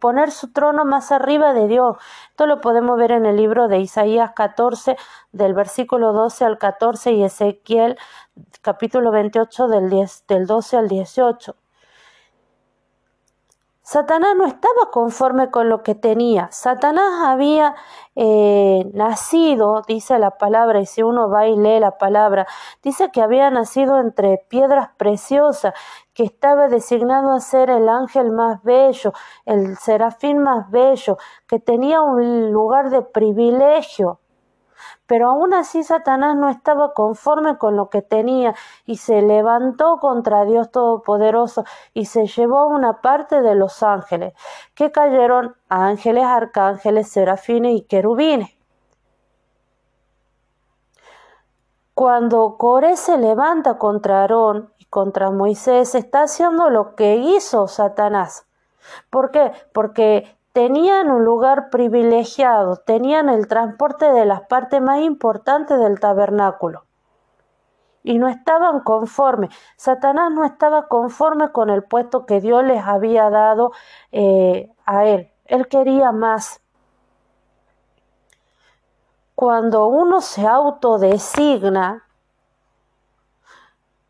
poner 0.00 0.30
su 0.30 0.52
trono 0.52 0.84
más 0.84 1.12
arriba 1.12 1.52
de 1.54 1.68
Dios. 1.68 1.96
Esto 2.30 2.46
lo 2.46 2.60
podemos 2.60 2.98
ver 2.98 3.12
en 3.12 3.26
el 3.26 3.36
libro 3.36 3.68
de 3.68 3.78
Isaías 3.78 4.32
14, 4.34 4.96
del 5.32 5.54
versículo 5.54 6.12
12 6.12 6.44
al 6.44 6.58
14 6.58 7.12
y 7.12 7.22
Ezequiel 7.22 7.96
capítulo 8.62 9.10
28 9.12 9.68
del, 9.68 9.90
10, 9.90 10.24
del 10.26 10.46
12 10.46 10.76
al 10.76 10.88
18. 10.88 11.56
Satanás 13.92 14.36
no 14.36 14.46
estaba 14.46 14.92
conforme 14.92 15.50
con 15.50 15.68
lo 15.68 15.82
que 15.82 15.96
tenía. 15.96 16.46
Satanás 16.52 17.24
había 17.24 17.74
eh, 18.14 18.88
nacido, 18.94 19.82
dice 19.84 20.16
la 20.20 20.38
palabra, 20.38 20.80
y 20.80 20.86
si 20.86 21.02
uno 21.02 21.28
va 21.28 21.48
y 21.48 21.56
lee 21.56 21.80
la 21.80 21.98
palabra, 21.98 22.46
dice 22.84 23.10
que 23.10 23.20
había 23.20 23.50
nacido 23.50 23.98
entre 23.98 24.46
piedras 24.48 24.90
preciosas, 24.96 25.74
que 26.14 26.22
estaba 26.22 26.68
designado 26.68 27.32
a 27.32 27.40
ser 27.40 27.68
el 27.68 27.88
ángel 27.88 28.30
más 28.30 28.62
bello, 28.62 29.12
el 29.44 29.76
serafín 29.76 30.38
más 30.38 30.70
bello, 30.70 31.18
que 31.48 31.58
tenía 31.58 32.00
un 32.00 32.52
lugar 32.52 32.90
de 32.90 33.02
privilegio. 33.02 34.20
Pero 35.06 35.30
aún 35.30 35.54
así 35.54 35.82
Satanás 35.82 36.36
no 36.36 36.48
estaba 36.48 36.94
conforme 36.94 37.58
con 37.58 37.76
lo 37.76 37.90
que 37.90 38.02
tenía 38.02 38.54
y 38.86 38.96
se 38.96 39.22
levantó 39.22 39.98
contra 39.98 40.44
Dios 40.44 40.70
Todopoderoso 40.70 41.64
y 41.94 42.06
se 42.06 42.26
llevó 42.26 42.66
una 42.66 43.00
parte 43.00 43.42
de 43.42 43.54
los 43.54 43.82
ángeles, 43.82 44.34
que 44.74 44.92
cayeron 44.92 45.56
ángeles, 45.68 46.24
arcángeles, 46.24 47.08
serafines 47.08 47.76
y 47.76 47.82
querubines. 47.82 48.50
Cuando 51.94 52.56
Coré 52.56 52.96
se 52.96 53.18
levanta 53.18 53.76
contra 53.76 54.22
Aarón 54.22 54.72
y 54.78 54.86
contra 54.86 55.30
Moisés, 55.30 55.94
está 55.94 56.22
haciendo 56.22 56.70
lo 56.70 56.94
que 56.94 57.16
hizo 57.16 57.68
Satanás. 57.68 58.46
¿Por 59.10 59.30
qué? 59.30 59.52
Porque 59.74 60.34
tenían 60.52 61.10
un 61.10 61.24
lugar 61.24 61.70
privilegiado, 61.70 62.76
tenían 62.76 63.28
el 63.28 63.46
transporte 63.46 64.12
de 64.12 64.24
las 64.24 64.42
partes 64.42 64.80
más 64.80 65.00
importantes 65.00 65.78
del 65.78 66.00
tabernáculo. 66.00 66.84
Y 68.02 68.18
no 68.18 68.28
estaban 68.28 68.80
conformes. 68.80 69.54
Satanás 69.76 70.32
no 70.32 70.44
estaba 70.44 70.88
conforme 70.88 71.52
con 71.52 71.68
el 71.68 71.84
puesto 71.84 72.24
que 72.24 72.40
Dios 72.40 72.64
les 72.64 72.82
había 72.82 73.28
dado 73.28 73.72
eh, 74.10 74.72
a 74.86 75.04
él. 75.04 75.30
Él 75.44 75.68
quería 75.68 76.10
más. 76.10 76.62
Cuando 79.34 79.86
uno 79.86 80.22
se 80.22 80.46
autodesigna, 80.46 82.06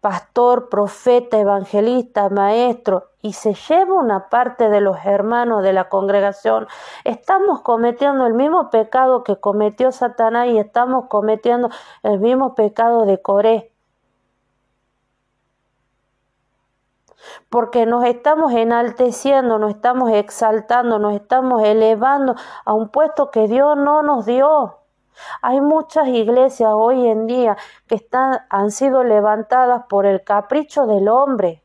pastor, 0.00 0.68
profeta, 0.68 1.38
evangelista, 1.38 2.28
maestro, 2.28 3.09
y 3.22 3.34
se 3.34 3.54
lleva 3.54 3.94
una 3.94 4.28
parte 4.28 4.68
de 4.70 4.80
los 4.80 4.96
hermanos 5.04 5.62
de 5.62 5.72
la 5.72 5.88
congregación, 5.88 6.66
estamos 7.04 7.60
cometiendo 7.60 8.26
el 8.26 8.34
mismo 8.34 8.70
pecado 8.70 9.24
que 9.24 9.36
cometió 9.36 9.92
Satanás 9.92 10.48
y 10.48 10.58
estamos 10.58 11.06
cometiendo 11.08 11.68
el 12.02 12.18
mismo 12.20 12.54
pecado 12.54 13.04
de 13.04 13.20
Coré. 13.20 13.72
Porque 17.50 17.84
nos 17.84 18.04
estamos 18.04 18.52
enalteciendo, 18.52 19.58
nos 19.58 19.70
estamos 19.70 20.10
exaltando, 20.10 20.98
nos 20.98 21.14
estamos 21.14 21.62
elevando 21.62 22.34
a 22.64 22.72
un 22.72 22.88
puesto 22.88 23.30
que 23.30 23.46
Dios 23.46 23.76
no 23.76 24.02
nos 24.02 24.24
dio. 24.24 24.78
Hay 25.42 25.60
muchas 25.60 26.08
iglesias 26.08 26.70
hoy 26.74 27.06
en 27.06 27.26
día 27.26 27.58
que 27.86 27.96
están, 27.96 28.40
han 28.48 28.70
sido 28.70 29.04
levantadas 29.04 29.84
por 29.86 30.06
el 30.06 30.24
capricho 30.24 30.86
del 30.86 31.08
hombre 31.08 31.62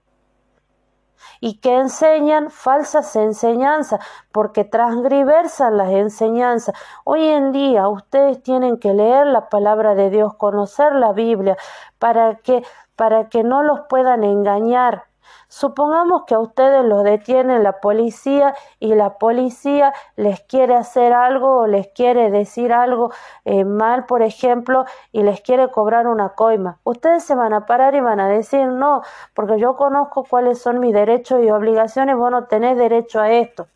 y 1.40 1.60
que 1.60 1.76
enseñan 1.76 2.50
falsas 2.50 3.16
enseñanzas 3.16 4.00
porque 4.32 4.64
transgriversan 4.64 5.78
las 5.78 5.90
enseñanzas. 5.90 6.76
Hoy 7.04 7.28
en 7.28 7.52
día 7.52 7.88
ustedes 7.88 8.42
tienen 8.44 8.78
que 8.80 8.94
leer 8.94 9.28
la 9.28 9.50
palabra 9.50 9.96
de 9.96 10.10
Dios, 10.10 10.36
conocer 10.36 10.94
la 10.94 11.14
Biblia 11.14 11.58
para 12.00 12.36
que 12.36 12.64
para 12.96 13.28
que 13.28 13.44
no 13.44 13.62
los 13.62 13.82
puedan 13.90 14.24
engañar 14.24 15.06
Supongamos 15.48 16.24
que 16.26 16.36
a 16.36 16.40
ustedes 16.40 16.84
los 16.86 17.04
detiene 17.04 17.60
la 17.60 17.80
policía 17.80 18.56
y 18.80 18.96
la 18.96 19.18
policía 19.18 19.94
les 20.16 20.42
quiere 20.42 20.76
hacer 20.76 21.14
algo 21.14 21.62
o 21.62 21.68
les 21.68 21.88
quiere 21.90 22.32
decir 22.32 22.74
algo 22.74 23.12
eh, 23.46 23.64
mal, 23.64 24.06
por 24.06 24.22
ejemplo, 24.22 24.86
y 25.12 25.24
les 25.24 25.42
quiere 25.42 25.70
cobrar 25.70 26.08
una 26.08 26.30
coima. 26.30 26.80
Ustedes 26.84 27.24
se 27.24 27.36
van 27.36 27.54
a 27.54 27.66
parar 27.66 27.96
y 27.96 28.02
van 28.02 28.20
a 28.20 28.28
decir 28.28 28.68
no, 28.68 29.02
porque 29.34 29.60
yo 29.60 29.76
conozco 29.76 30.24
cuáles 30.24 30.62
son 30.62 30.80
mis 30.80 30.94
derechos 30.94 31.42
y 31.44 31.50
obligaciones, 31.50 32.16
vos 32.18 32.32
no 32.32 32.46
tenés 32.46 32.78
derecho 32.78 33.20
a 33.20 33.32
esto. 33.32 33.68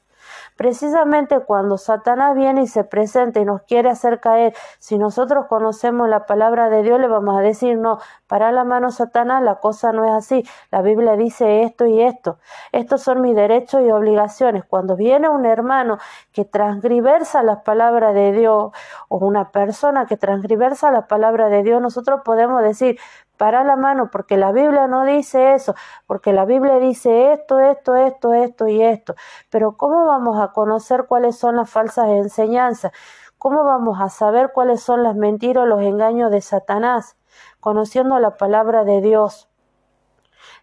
Precisamente 0.59 1.39
cuando 1.39 1.77
Satanás 1.77 2.35
viene 2.35 2.63
y 2.63 2.67
se 2.67 2.83
presenta 2.83 3.39
y 3.39 3.45
nos 3.45 3.61
quiere 3.61 3.89
hacer 3.89 4.19
caer, 4.19 4.53
si 4.79 4.97
nosotros 4.97 5.45
conocemos 5.47 6.09
la 6.09 6.25
palabra 6.25 6.69
de 6.69 6.83
Dios, 6.83 6.99
le 6.99 7.07
vamos 7.07 7.37
a 7.37 7.41
decir, 7.41 7.77
no, 7.77 7.99
para 8.27 8.51
la 8.51 8.65
mano 8.65 8.91
Satanás, 8.91 9.41
la 9.41 9.61
cosa 9.61 9.93
no 9.93 10.03
es 10.03 10.11
así. 10.11 10.43
La 10.69 10.81
Biblia 10.81 11.15
dice 11.15 11.63
esto 11.63 11.85
y 11.85 12.01
esto. 12.01 12.39
Estos 12.73 13.01
son 13.01 13.21
mis 13.21 13.37
derechos 13.37 13.83
y 13.83 13.89
obligaciones. 13.89 14.65
Cuando 14.65 14.97
viene 14.97 15.29
un 15.29 15.45
hermano 15.45 15.97
que 16.33 16.43
transgriversa 16.43 17.41
las 17.41 17.61
palabras 17.61 18.13
de 18.13 18.33
Dios 18.33 18.73
o 19.07 19.17
una 19.17 19.51
persona 19.51 20.07
que 20.07 20.17
transgriversa 20.17 20.91
la 20.91 21.07
palabra 21.07 21.47
de 21.47 21.63
Dios, 21.63 21.81
nosotros 21.81 22.19
podemos 22.25 22.61
decir, 22.63 22.99
para 23.39 23.63
la 23.63 23.77
mano, 23.77 24.09
porque 24.11 24.35
la 24.35 24.51
Biblia 24.51 24.87
no 24.87 25.05
dice 25.05 25.53
eso, 25.53 25.73
porque 26.05 26.33
la 26.33 26.43
Biblia 26.43 26.77
dice 26.77 27.31
esto, 27.31 27.57
esto, 27.61 27.95
esto, 27.95 28.33
esto 28.33 28.67
y 28.67 28.81
esto. 28.81 29.15
Pero 29.49 29.77
¿cómo 29.77 30.05
vamos 30.05 30.41
a 30.41 30.51
conocer 30.51 31.05
cuáles 31.07 31.37
son 31.37 31.55
las 31.55 31.69
falsas 31.69 32.09
enseñanzas? 32.09 32.91
¿Cómo 33.37 33.63
vamos 33.63 34.01
a 34.01 34.09
saber 34.09 34.51
cuáles 34.53 34.83
son 34.83 35.03
las 35.03 35.15
mentiras 35.15 35.63
o 35.63 35.67
los 35.67 35.81
engaños 35.81 36.31
de 36.31 36.41
Satanás? 36.41 37.15
Conociendo 37.61 38.19
la 38.19 38.35
palabra 38.35 38.83
de 38.83 38.99
Dios. 38.99 39.47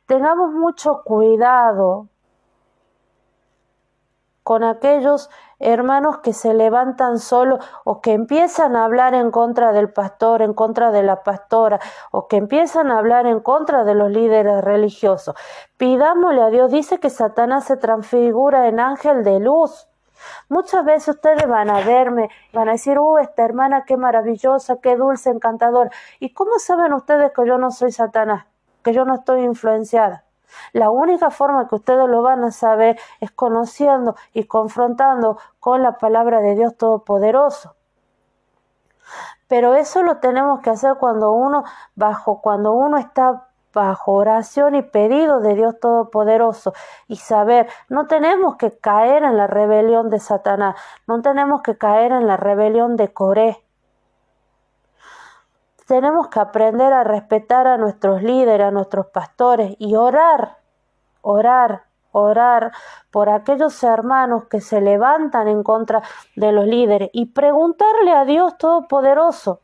Tengamos 0.05 0.53
mucho 0.53 1.01
cuidado 1.03 2.09
con 4.43 4.65
aquellos 4.65 5.31
hermanos 5.59 6.19
que 6.19 6.33
se 6.33 6.55
levantan 6.55 7.19
solo 7.19 7.59
o 7.85 8.01
que 8.01 8.13
empiezan 8.13 8.77
a 8.77 8.85
hablar 8.85 9.15
en 9.15 9.31
contra 9.31 9.73
del 9.73 9.91
pastor, 9.91 10.43
en 10.43 10.55
contra 10.55 10.91
de 10.91 11.03
la 11.03 11.23
pastora 11.23 11.81
o 12.11 12.29
que 12.29 12.37
empiezan 12.37 12.91
a 12.91 12.99
hablar 12.99 13.27
en 13.27 13.41
contra 13.41 13.85
de 13.85 13.95
los 13.95 14.11
líderes 14.11 14.63
religiosos. 14.63 15.35
Pidámosle 15.77 16.43
a 16.43 16.51
Dios, 16.51 16.71
dice 16.71 16.99
que 16.99 17.11
Satanás 17.11 17.65
se 17.65 17.77
transfigura 17.77 18.69
en 18.69 18.81
ángel 18.81 19.25
de 19.25 19.41
luz. 19.41 19.89
Muchas 20.49 20.85
veces 20.85 21.17
ustedes 21.17 21.47
van 21.47 21.71
a 21.71 21.81
verme, 21.81 22.31
van 22.53 22.69
a 22.69 22.73
decir, 22.73 22.99
uh, 22.99 23.19
esta 23.19 23.45
hermana 23.45 23.85
qué 23.85 23.97
maravillosa, 23.97 24.81
qué 24.81 24.97
dulce, 24.97 25.31
encantador. 25.31 25.91
¿Y 26.21 26.33
cómo 26.33 26.59
saben 26.59 26.93
ustedes 26.93 27.33
que 27.33 27.47
yo 27.47 27.59
no 27.59 27.71
soy 27.71 27.93
Satanás? 27.93 28.47
Que 28.83 28.93
yo 28.93 29.05
no 29.05 29.15
estoy 29.15 29.43
influenciada. 29.43 30.26
La 30.73 30.91
única 30.91 31.31
forma 31.31 31.69
que 31.69 31.75
ustedes 31.75 32.09
lo 32.09 32.23
van 32.23 32.45
a 32.45 32.51
saber 32.51 32.99
es 33.21 33.31
conociendo 33.31 34.17
y 34.33 34.45
confrontando 34.45 35.39
con 35.61 35.83
la 35.83 35.99
palabra 35.99 36.41
de 36.41 36.55
Dios 36.55 36.77
Todopoderoso. 36.77 37.75
Pero 39.49 39.75
eso 39.75 40.03
lo 40.03 40.19
tenemos 40.19 40.61
que 40.61 40.71
hacer 40.71 40.97
cuando 40.99 41.33
uno 41.33 41.65
bajo, 41.95 42.41
cuando 42.41 42.73
uno 42.73 42.99
está 42.99 43.49
bajo 43.73 44.13
oración 44.13 44.75
y 44.75 44.83
pedido 44.83 45.41
de 45.41 45.55
Dios 45.55 45.79
Todopoderoso 45.79 46.73
y 47.09 47.17
saber, 47.17 47.69
no 47.89 48.07
tenemos 48.07 48.57
que 48.57 48.79
caer 48.79 49.23
en 49.23 49.37
la 49.37 49.47
rebelión 49.47 50.09
de 50.09 50.19
Satanás, 50.19 50.77
no 51.07 51.21
tenemos 51.21 51.63
que 51.63 51.77
caer 51.77 52.13
en 52.13 52.27
la 52.27 52.37
rebelión 52.37 52.97
de 52.97 53.13
Coré. 53.13 53.66
Tenemos 55.87 56.29
que 56.29 56.41
aprender 56.41 56.93
a 56.93 57.05
respetar 57.05 57.69
a 57.69 57.77
nuestros 57.77 58.21
líderes, 58.21 58.67
a 58.67 58.71
nuestros 58.73 59.07
pastores 59.07 59.77
y 59.79 59.95
orar, 59.95 60.59
orar, 61.23 61.85
orar 62.11 62.73
por 63.13 63.29
aquellos 63.29 63.83
hermanos 63.85 64.45
que 64.51 64.61
se 64.61 64.81
levantan 64.81 65.47
en 65.47 65.63
contra 65.63 66.03
de 66.35 66.51
los 66.51 66.67
líderes 66.67 67.11
y 67.13 67.27
preguntarle 67.27 68.13
a 68.13 68.25
Dios 68.25 68.59
Todopoderoso. 68.59 69.61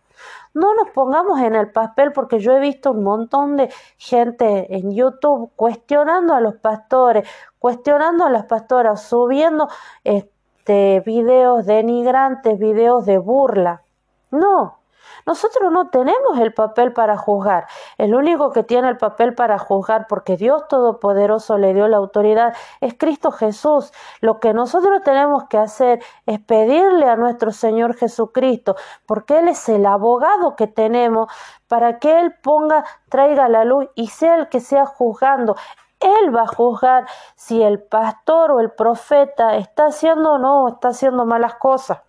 No 0.54 0.74
nos 0.74 0.90
pongamos 0.90 1.40
en 1.40 1.56
el 1.56 1.72
papel 1.72 2.12
porque 2.12 2.38
yo 2.38 2.52
he 2.52 2.60
visto 2.60 2.92
un 2.92 3.02
montón 3.02 3.56
de 3.56 3.72
gente 3.96 4.76
en 4.76 4.92
YouTube 4.92 5.50
cuestionando 5.56 6.34
a 6.34 6.40
los 6.40 6.54
pastores, 6.54 7.28
cuestionando 7.58 8.24
a 8.24 8.30
las 8.30 8.44
pastoras, 8.44 9.02
subiendo 9.02 9.68
este, 10.04 11.00
videos 11.00 11.66
denigrantes, 11.66 12.58
videos 12.60 13.06
de 13.06 13.18
burla. 13.18 13.82
No, 14.30 14.81
nosotros 15.26 15.70
no 15.72 15.88
tenemos 15.88 16.38
el 16.38 16.52
papel 16.52 16.92
para 16.92 17.16
juzgar. 17.16 17.66
El 17.98 18.14
único 18.14 18.50
que 18.50 18.62
tiene 18.62 18.88
el 18.88 18.96
papel 18.96 19.34
para 19.34 19.58
juzgar, 19.58 20.06
porque 20.08 20.36
Dios 20.36 20.66
Todopoderoso 20.68 21.58
le 21.58 21.74
dio 21.74 21.88
la 21.88 21.98
autoridad, 21.98 22.54
es 22.80 22.94
Cristo 22.94 23.30
Jesús. 23.30 23.92
Lo 24.20 24.40
que 24.40 24.52
nosotros 24.52 25.02
tenemos 25.02 25.44
que 25.44 25.58
hacer 25.58 26.02
es 26.26 26.40
pedirle 26.40 27.08
a 27.08 27.16
nuestro 27.16 27.52
Señor 27.52 27.94
Jesucristo, 27.94 28.76
porque 29.06 29.38
Él 29.38 29.48
es 29.48 29.68
el 29.68 29.86
abogado 29.86 30.56
que 30.56 30.66
tenemos, 30.66 31.30
para 31.68 31.98
que 31.98 32.20
Él 32.20 32.34
ponga, 32.42 32.84
traiga 33.08 33.48
la 33.48 33.64
luz 33.64 33.86
y 33.94 34.08
sea 34.08 34.36
el 34.36 34.48
que 34.48 34.60
sea 34.60 34.86
juzgando. 34.86 35.56
Él 36.00 36.34
va 36.34 36.42
a 36.42 36.46
juzgar 36.46 37.06
si 37.36 37.62
el 37.62 37.80
pastor 37.80 38.50
o 38.50 38.60
el 38.60 38.72
profeta 38.72 39.56
está 39.56 39.86
haciendo 39.86 40.32
o 40.32 40.38
no 40.38 40.68
está 40.68 40.88
haciendo 40.88 41.24
malas 41.24 41.54
cosas. 41.54 42.00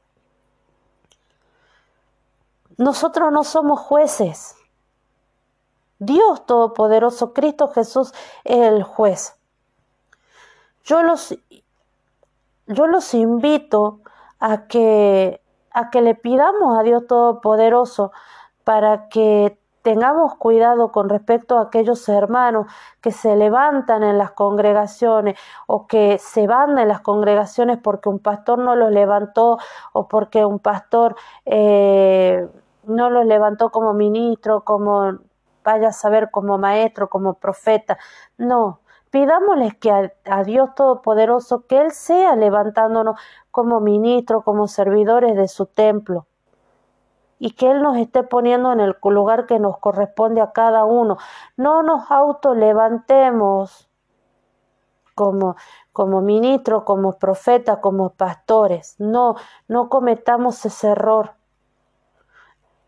Nosotros 2.77 3.31
no 3.31 3.43
somos 3.43 3.79
jueces. 3.79 4.55
Dios 5.99 6.45
Todopoderoso, 6.45 7.33
Cristo 7.33 7.69
Jesús 7.69 8.13
es 8.43 8.59
el 8.59 8.83
juez. 8.83 9.39
Yo 10.83 11.01
los, 11.01 11.37
yo 12.67 12.87
los 12.87 13.13
invito 13.13 13.99
a 14.39 14.67
que, 14.67 15.41
a 15.71 15.89
que 15.89 16.01
le 16.01 16.15
pidamos 16.15 16.77
a 16.77 16.83
Dios 16.83 17.07
Todopoderoso 17.07 18.11
para 18.63 19.07
que 19.07 19.57
tengamos 19.83 20.35
cuidado 20.35 20.91
con 20.91 21.09
respecto 21.09 21.57
a 21.57 21.63
aquellos 21.63 22.07
hermanos 22.09 22.67
que 23.01 23.11
se 23.11 23.35
levantan 23.35 24.01
en 24.01 24.17
las 24.17 24.31
congregaciones 24.31 25.37
o 25.67 25.87
que 25.87 26.17
se 26.17 26.47
van 26.47 26.75
de 26.75 26.85
las 26.85 27.01
congregaciones 27.01 27.77
porque 27.77 28.09
un 28.09 28.19
pastor 28.19 28.59
no 28.59 28.75
los 28.75 28.91
levantó 28.91 29.57
o 29.91 30.07
porque 30.07 30.45
un 30.45 30.59
pastor 30.59 31.15
eh, 31.45 32.47
no 32.83 33.09
los 33.09 33.25
levantó 33.25 33.71
como 33.71 33.93
ministro, 33.93 34.63
como 34.63 35.19
vaya 35.63 35.89
a 35.89 35.93
saber, 35.93 36.31
como 36.31 36.57
maestro, 36.57 37.09
como 37.09 37.35
profeta. 37.35 37.97
No, 38.37 38.81
pidámosles 39.11 39.75
que 39.75 39.91
a, 39.91 40.43
Dios 40.43 40.75
Todopoderoso, 40.75 41.65
que 41.67 41.79
Él 41.79 41.91
sea 41.91 42.35
levantándonos 42.35 43.19
como 43.51 43.79
ministros, 43.79 44.43
como 44.43 44.67
servidores 44.67 45.35
de 45.35 45.47
su 45.47 45.65
templo 45.65 46.25
y 47.39 47.51
que 47.51 47.71
Él 47.71 47.81
nos 47.81 47.97
esté 47.97 48.23
poniendo 48.23 48.71
en 48.71 48.79
el 48.79 48.95
lugar 49.03 49.45
que 49.45 49.59
nos 49.59 49.77
corresponde 49.77 50.41
a 50.41 50.51
cada 50.51 50.85
uno. 50.85 51.17
No 51.57 51.83
nos 51.83 52.09
autolevantemos 52.09 53.89
como, 55.13 55.55
como 55.91 56.21
ministro, 56.21 56.85
como 56.85 57.13
profeta, 57.19 57.81
como 57.81 58.11
pastores. 58.11 58.95
No, 58.97 59.35
no 59.67 59.89
cometamos 59.89 60.65
ese 60.65 60.87
error. 60.89 61.33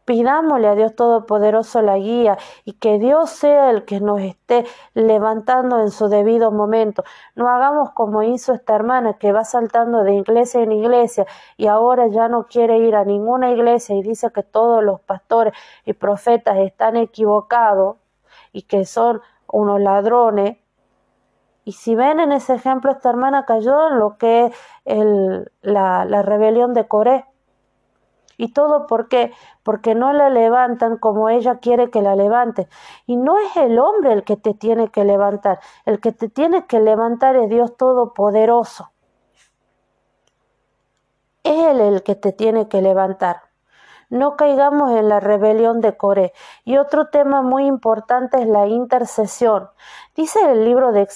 Pidámosle 0.06 0.68
a 0.68 0.76
Dios 0.76 0.95
Todopoderoso 0.95 1.82
la 1.82 1.97
guía 1.97 2.38
y 2.64 2.74
que 2.74 2.99
Dios 2.99 3.32
sea 3.32 3.72
el 3.72 3.86
que 3.86 3.99
nos 3.99 4.22
esté 4.22 4.64
levantando 4.93 5.82
en 5.82 5.89
su 5.89 6.10
debido 6.10 6.51
momento. 6.51 7.03
No 7.34 7.49
hagamos 7.49 7.89
como 7.91 8.22
hizo 8.22 8.53
esta 8.53 8.76
hermana 8.76 9.16
que 9.16 9.32
va 9.32 9.43
saltando 9.43 10.03
de 10.03 10.14
iglesia 10.14 10.62
en 10.62 10.74
iglesia 10.74 11.26
y 11.58 11.66
ahora 11.66 12.08
ya 12.08 12.28
no 12.28 12.45
quiere 12.45 12.78
ir 12.78 12.95
a 12.95 13.03
ninguna 13.03 13.51
iglesia 13.51 13.95
y 13.95 14.03
dice 14.03 14.32
que 14.32 14.43
todos 14.43 14.84
los 14.84 15.01
pastores 15.01 15.53
y 15.86 15.93
profetas 15.93 16.58
están 16.58 16.97
equivocados 16.97 17.97
y 18.53 18.62
que 18.62 18.86
son 18.86 19.22
unos 19.47 19.82
ladrones. 19.82 20.58
Y 21.64 21.72
si 21.72 21.95
ven 21.95 22.20
en 22.20 22.32
ese 22.32 22.53
ejemplo, 22.53 22.91
esta 22.91 23.10
hermana 23.10 23.45
cayó 23.45 23.89
en 23.89 23.97
lo 23.97 24.18
que 24.18 24.51
es 24.86 25.06
la, 25.64 26.06
la 26.06 26.22
rebelión 26.22 26.76
de 26.76 26.88
Coré 26.88 27.26
y 28.38 28.54
todo 28.54 28.88
por 28.88 29.08
qué? 29.08 29.32
Porque 29.64 29.96
no 29.96 30.14
la 30.14 30.30
levantan 30.30 30.98
como 30.98 31.30
ella 31.30 31.60
quiere 31.60 31.90
que 31.90 32.02
la 32.02 32.16
levante. 32.16 32.68
Y 33.06 33.18
no 33.18 33.38
es 33.38 33.56
el 33.58 33.80
hombre 33.80 34.14
el 34.14 34.24
que 34.24 34.38
te 34.38 34.54
tiene 34.54 34.90
que 34.90 35.04
levantar. 35.04 35.60
El 35.86 36.00
que 36.00 36.12
te 36.12 36.30
tiene 36.30 36.66
que 36.66 36.80
levantar 36.80 37.36
es 37.36 37.50
Dios 37.50 37.76
Todopoderoso. 37.78 38.92
Él 41.44 41.80
el 41.80 42.04
que 42.04 42.16
te 42.16 42.32
tiene 42.32 42.68
que 42.68 42.82
levantar. 42.82 43.55
No 44.10 44.36
caigamos 44.36 44.91
en 44.91 45.10
la 45.10 45.20
rebelión 45.20 45.82
de 45.82 45.97
Coré. 45.97 46.34
Y 46.64 46.78
otro 46.78 47.08
tema 47.08 47.41
muy 47.41 47.66
importante 47.66 48.41
es 48.41 48.47
la 48.47 48.68
intercesión. 48.68 49.70
Dice 50.16 50.39
el 50.51 50.64
libro 50.66 50.91
de 50.91 51.08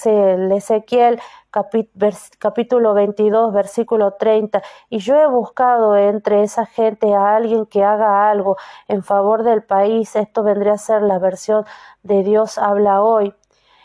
Ezequiel 0.56 1.20
capítulo 1.50 2.94
22, 2.94 3.52
versículo 3.52 4.12
30, 4.12 4.62
y 4.88 4.98
yo 4.98 5.16
he 5.16 5.26
buscado 5.26 5.96
entre 5.96 6.42
esa 6.42 6.64
gente 6.64 7.14
a 7.14 7.34
alguien 7.34 7.66
que 7.66 7.82
haga 7.82 8.30
algo 8.30 8.56
en 8.86 9.02
favor 9.02 9.42
del 9.42 9.64
país, 9.64 10.14
esto 10.14 10.44
vendría 10.44 10.74
a 10.74 10.78
ser 10.78 11.02
la 11.02 11.18
versión 11.18 11.64
de 12.02 12.22
Dios 12.22 12.56
habla 12.56 13.02
hoy, 13.02 13.34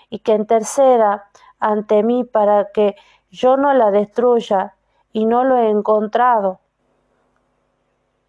y 0.10 0.20
que 0.20 0.34
interceda 0.34 1.26
ante 1.60 2.03
mí 2.03 2.24
para 2.24 2.72
que 2.72 2.95
yo 3.32 3.58
no 3.58 3.74
la 3.74 3.89
destruya, 3.89 4.76
y 5.12 5.26
no 5.26 5.43
lo 5.43 5.58
he 5.58 5.70
encontrado. 5.70 6.60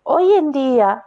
Hoy 0.09 0.35
en 0.35 0.53
día, 0.53 1.07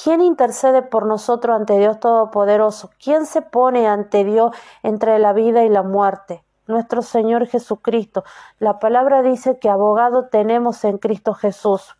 ¿quién 0.00 0.20
intercede 0.20 0.82
por 0.82 1.06
nosotros 1.06 1.56
ante 1.56 1.76
Dios 1.76 1.98
Todopoderoso? 1.98 2.90
¿Quién 3.02 3.26
se 3.26 3.42
pone 3.42 3.88
ante 3.88 4.22
Dios 4.22 4.54
entre 4.84 5.18
la 5.18 5.32
vida 5.32 5.64
y 5.64 5.68
la 5.68 5.82
muerte? 5.82 6.44
nuestro 6.68 7.02
Señor 7.02 7.46
Jesucristo. 7.46 8.24
La 8.58 8.78
palabra 8.78 9.22
dice 9.22 9.58
que 9.58 9.68
abogado 9.68 10.26
tenemos 10.26 10.84
en 10.84 10.98
Cristo 10.98 11.34
Jesús. 11.34 11.96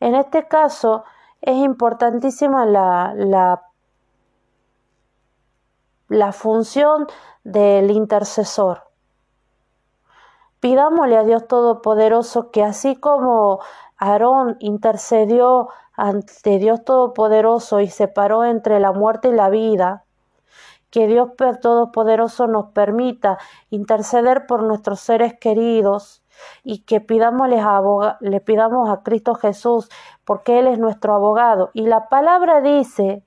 En 0.00 0.14
este 0.14 0.46
caso 0.48 1.04
es 1.40 1.56
importantísima 1.56 2.66
la, 2.66 3.14
la, 6.08 6.32
función 6.32 7.06
del 7.44 7.90
intercesor. 7.90 8.84
Pidámosle 10.60 11.16
a 11.16 11.24
Dios 11.24 11.46
Todopoderoso 11.48 12.50
que 12.50 12.62
así 12.62 12.96
como 12.96 13.60
Aarón 14.02 14.56
intercedió 14.58 15.68
ante 15.96 16.58
Dios 16.58 16.84
Todopoderoso 16.84 17.78
y 17.78 17.86
separó 17.86 18.44
entre 18.44 18.80
la 18.80 18.90
muerte 18.90 19.28
y 19.28 19.32
la 19.32 19.48
vida, 19.48 20.02
que 20.90 21.06
Dios 21.06 21.30
Todopoderoso 21.36 22.48
nos 22.48 22.72
permita 22.72 23.38
interceder 23.70 24.46
por 24.46 24.64
nuestros 24.64 24.98
seres 24.98 25.34
queridos 25.38 26.20
y 26.64 26.80
que 26.80 27.00
pidámosles 27.00 27.64
le 28.18 28.40
pidamos 28.40 28.90
a 28.90 29.04
Cristo 29.04 29.36
Jesús 29.36 29.88
porque 30.24 30.58
Él 30.58 30.66
es 30.66 30.80
nuestro 30.80 31.14
abogado. 31.14 31.70
Y 31.72 31.86
la 31.86 32.08
palabra 32.08 32.60
dice 32.60 33.22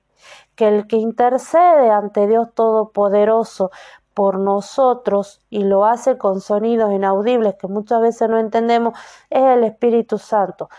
que 0.56 0.68
el 0.68 0.88
que 0.88 0.98
intercede 0.98 1.90
ante 1.90 2.28
Dios 2.28 2.54
Todopoderoso 2.54 3.72
por 4.16 4.40
nosotros 4.40 5.44
y 5.52 5.64
lo 5.64 5.86
hace 5.86 6.18
con 6.18 6.42
sonidos 6.42 6.92
inaudibles 6.92 7.56
que 7.56 7.68
muchas 7.68 8.02
veces 8.02 8.28
no 8.28 8.40
entendemos 8.40 8.98
es 9.30 9.44
el 9.44 9.64
Espíritu 9.64 10.18
Santo 10.18 10.70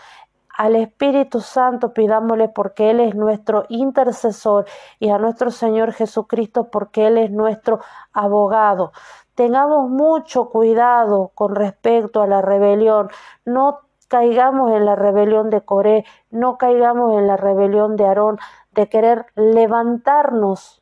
al 0.57 0.75
Espíritu 0.75 1.39
Santo 1.39 1.93
pidámosle 1.93 2.49
porque 2.49 2.89
Él 2.89 2.99
es 2.99 3.13
nuestro 3.15 3.65
intercesor 3.69 4.65
y 4.99 5.09
a 5.09 5.19
nuestro 5.19 5.51
Señor 5.51 5.93
Jesucristo 5.93 6.69
porque 6.71 7.05
Él 7.07 7.19
es 7.19 7.29
nuestro 7.29 7.79
abogado. 8.11 8.91
Tengamos 9.35 9.87
mucho 9.87 10.49
cuidado 10.49 11.31
con 11.35 11.53
respecto 11.53 12.23
a 12.23 12.27
la 12.27 12.41
rebelión. 12.41 13.09
No 13.45 13.81
caigamos 14.07 14.71
en 14.71 14.85
la 14.85 14.95
rebelión 14.95 15.51
de 15.51 15.61
Coré, 15.61 16.05
no 16.31 16.57
caigamos 16.57 17.13
en 17.13 17.27
la 17.27 17.37
rebelión 17.37 17.95
de 17.95 18.05
Aarón, 18.05 18.39
de 18.71 18.89
querer 18.89 19.27
levantarnos 19.35 20.81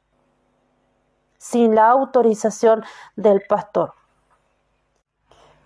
sin 1.45 1.75
la 1.75 1.89
autorización 1.89 2.83
del 3.15 3.41
pastor. 3.47 3.93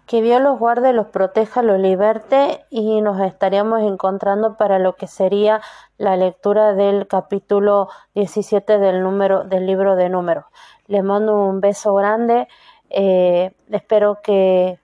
Que 0.07 0.21
Dios 0.21 0.41
los 0.41 0.59
guarde, 0.59 0.91
los 0.91 1.07
proteja, 1.07 1.61
los 1.61 1.79
liberte 1.79 2.65
y 2.69 2.99
nos 2.99 3.21
estaríamos 3.21 3.81
encontrando 3.83 4.57
para 4.57 4.77
lo 4.77 4.95
que 4.97 5.07
sería 5.07 5.61
la 5.97 6.17
lectura 6.17 6.73
del 6.73 7.07
capítulo 7.07 7.87
17 8.13 8.77
del, 8.77 9.03
número, 9.03 9.45
del 9.45 9.67
libro 9.67 9.95
de 9.95 10.09
números. 10.09 10.43
Les 10.87 11.01
mando 11.01 11.35
un 11.35 11.61
beso 11.61 11.93
grande, 11.93 12.49
eh, 12.89 13.53
espero 13.69 14.19
que, 14.21 14.79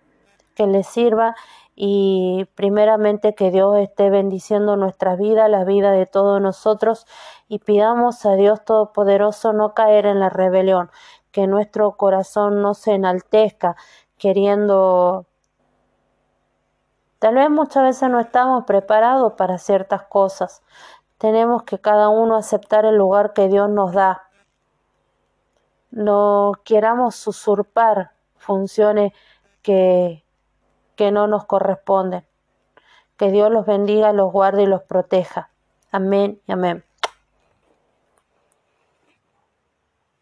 que 0.56 0.66
les 0.66 0.88
sirva 0.88 1.36
y 1.76 2.48
primeramente 2.56 3.36
que 3.36 3.52
Dios 3.52 3.78
esté 3.80 4.10
bendiciendo 4.10 4.78
nuestra 4.78 5.16
vida, 5.18 5.50
la 5.50 5.66
vida 5.66 5.92
de 5.92 6.06
todos 6.06 6.42
nosotros 6.42 7.06
y 7.50 7.60
pidamos 7.60 8.26
a 8.26 8.36
Dios 8.36 8.64
Todopoderoso 8.64 9.52
no 9.52 9.74
caer 9.74 10.06
en 10.06 10.22
la 10.22 10.30
rebelión, 10.30 10.90
que 11.32 11.48
nuestro 11.48 11.98
corazón 11.98 12.62
no 12.62 12.74
se 12.74 12.94
enaltezca, 12.94 13.76
queriendo... 14.18 15.26
Tal 17.20 17.36
vez 17.36 17.50
muchas 17.50 17.84
veces 17.84 18.10
no 18.10 18.20
estamos 18.20 18.66
preparados 18.66 19.34
para 19.34 19.58
ciertas 19.58 20.04
cosas. 20.04 20.64
Tenemos 21.18 21.64
que 21.64 21.80
cada 21.80 22.10
uno 22.10 22.36
aceptar 22.36 22.86
el 22.86 22.96
lugar 22.96 23.34
que 23.34 23.48
Dios 23.48 23.70
nos 23.70 23.94
da. 23.94 24.30
No 25.92 26.54
queramos 26.64 27.26
usurpar 27.28 28.12
funciones 28.38 29.14
que, 29.62 30.25
que 30.96 31.12
no 31.12 31.28
nos 31.28 31.46
corresponden. 31.46 32.26
Que 33.18 33.32
Dios 33.32 33.52
los 33.52 33.66
bendiga, 33.66 34.14
los 34.14 34.32
guarde 34.32 34.64
y 34.64 34.68
los 34.68 34.84
proteja. 34.84 35.50
Amén 35.92 36.42
y 36.48 36.52
amén. 36.52 36.84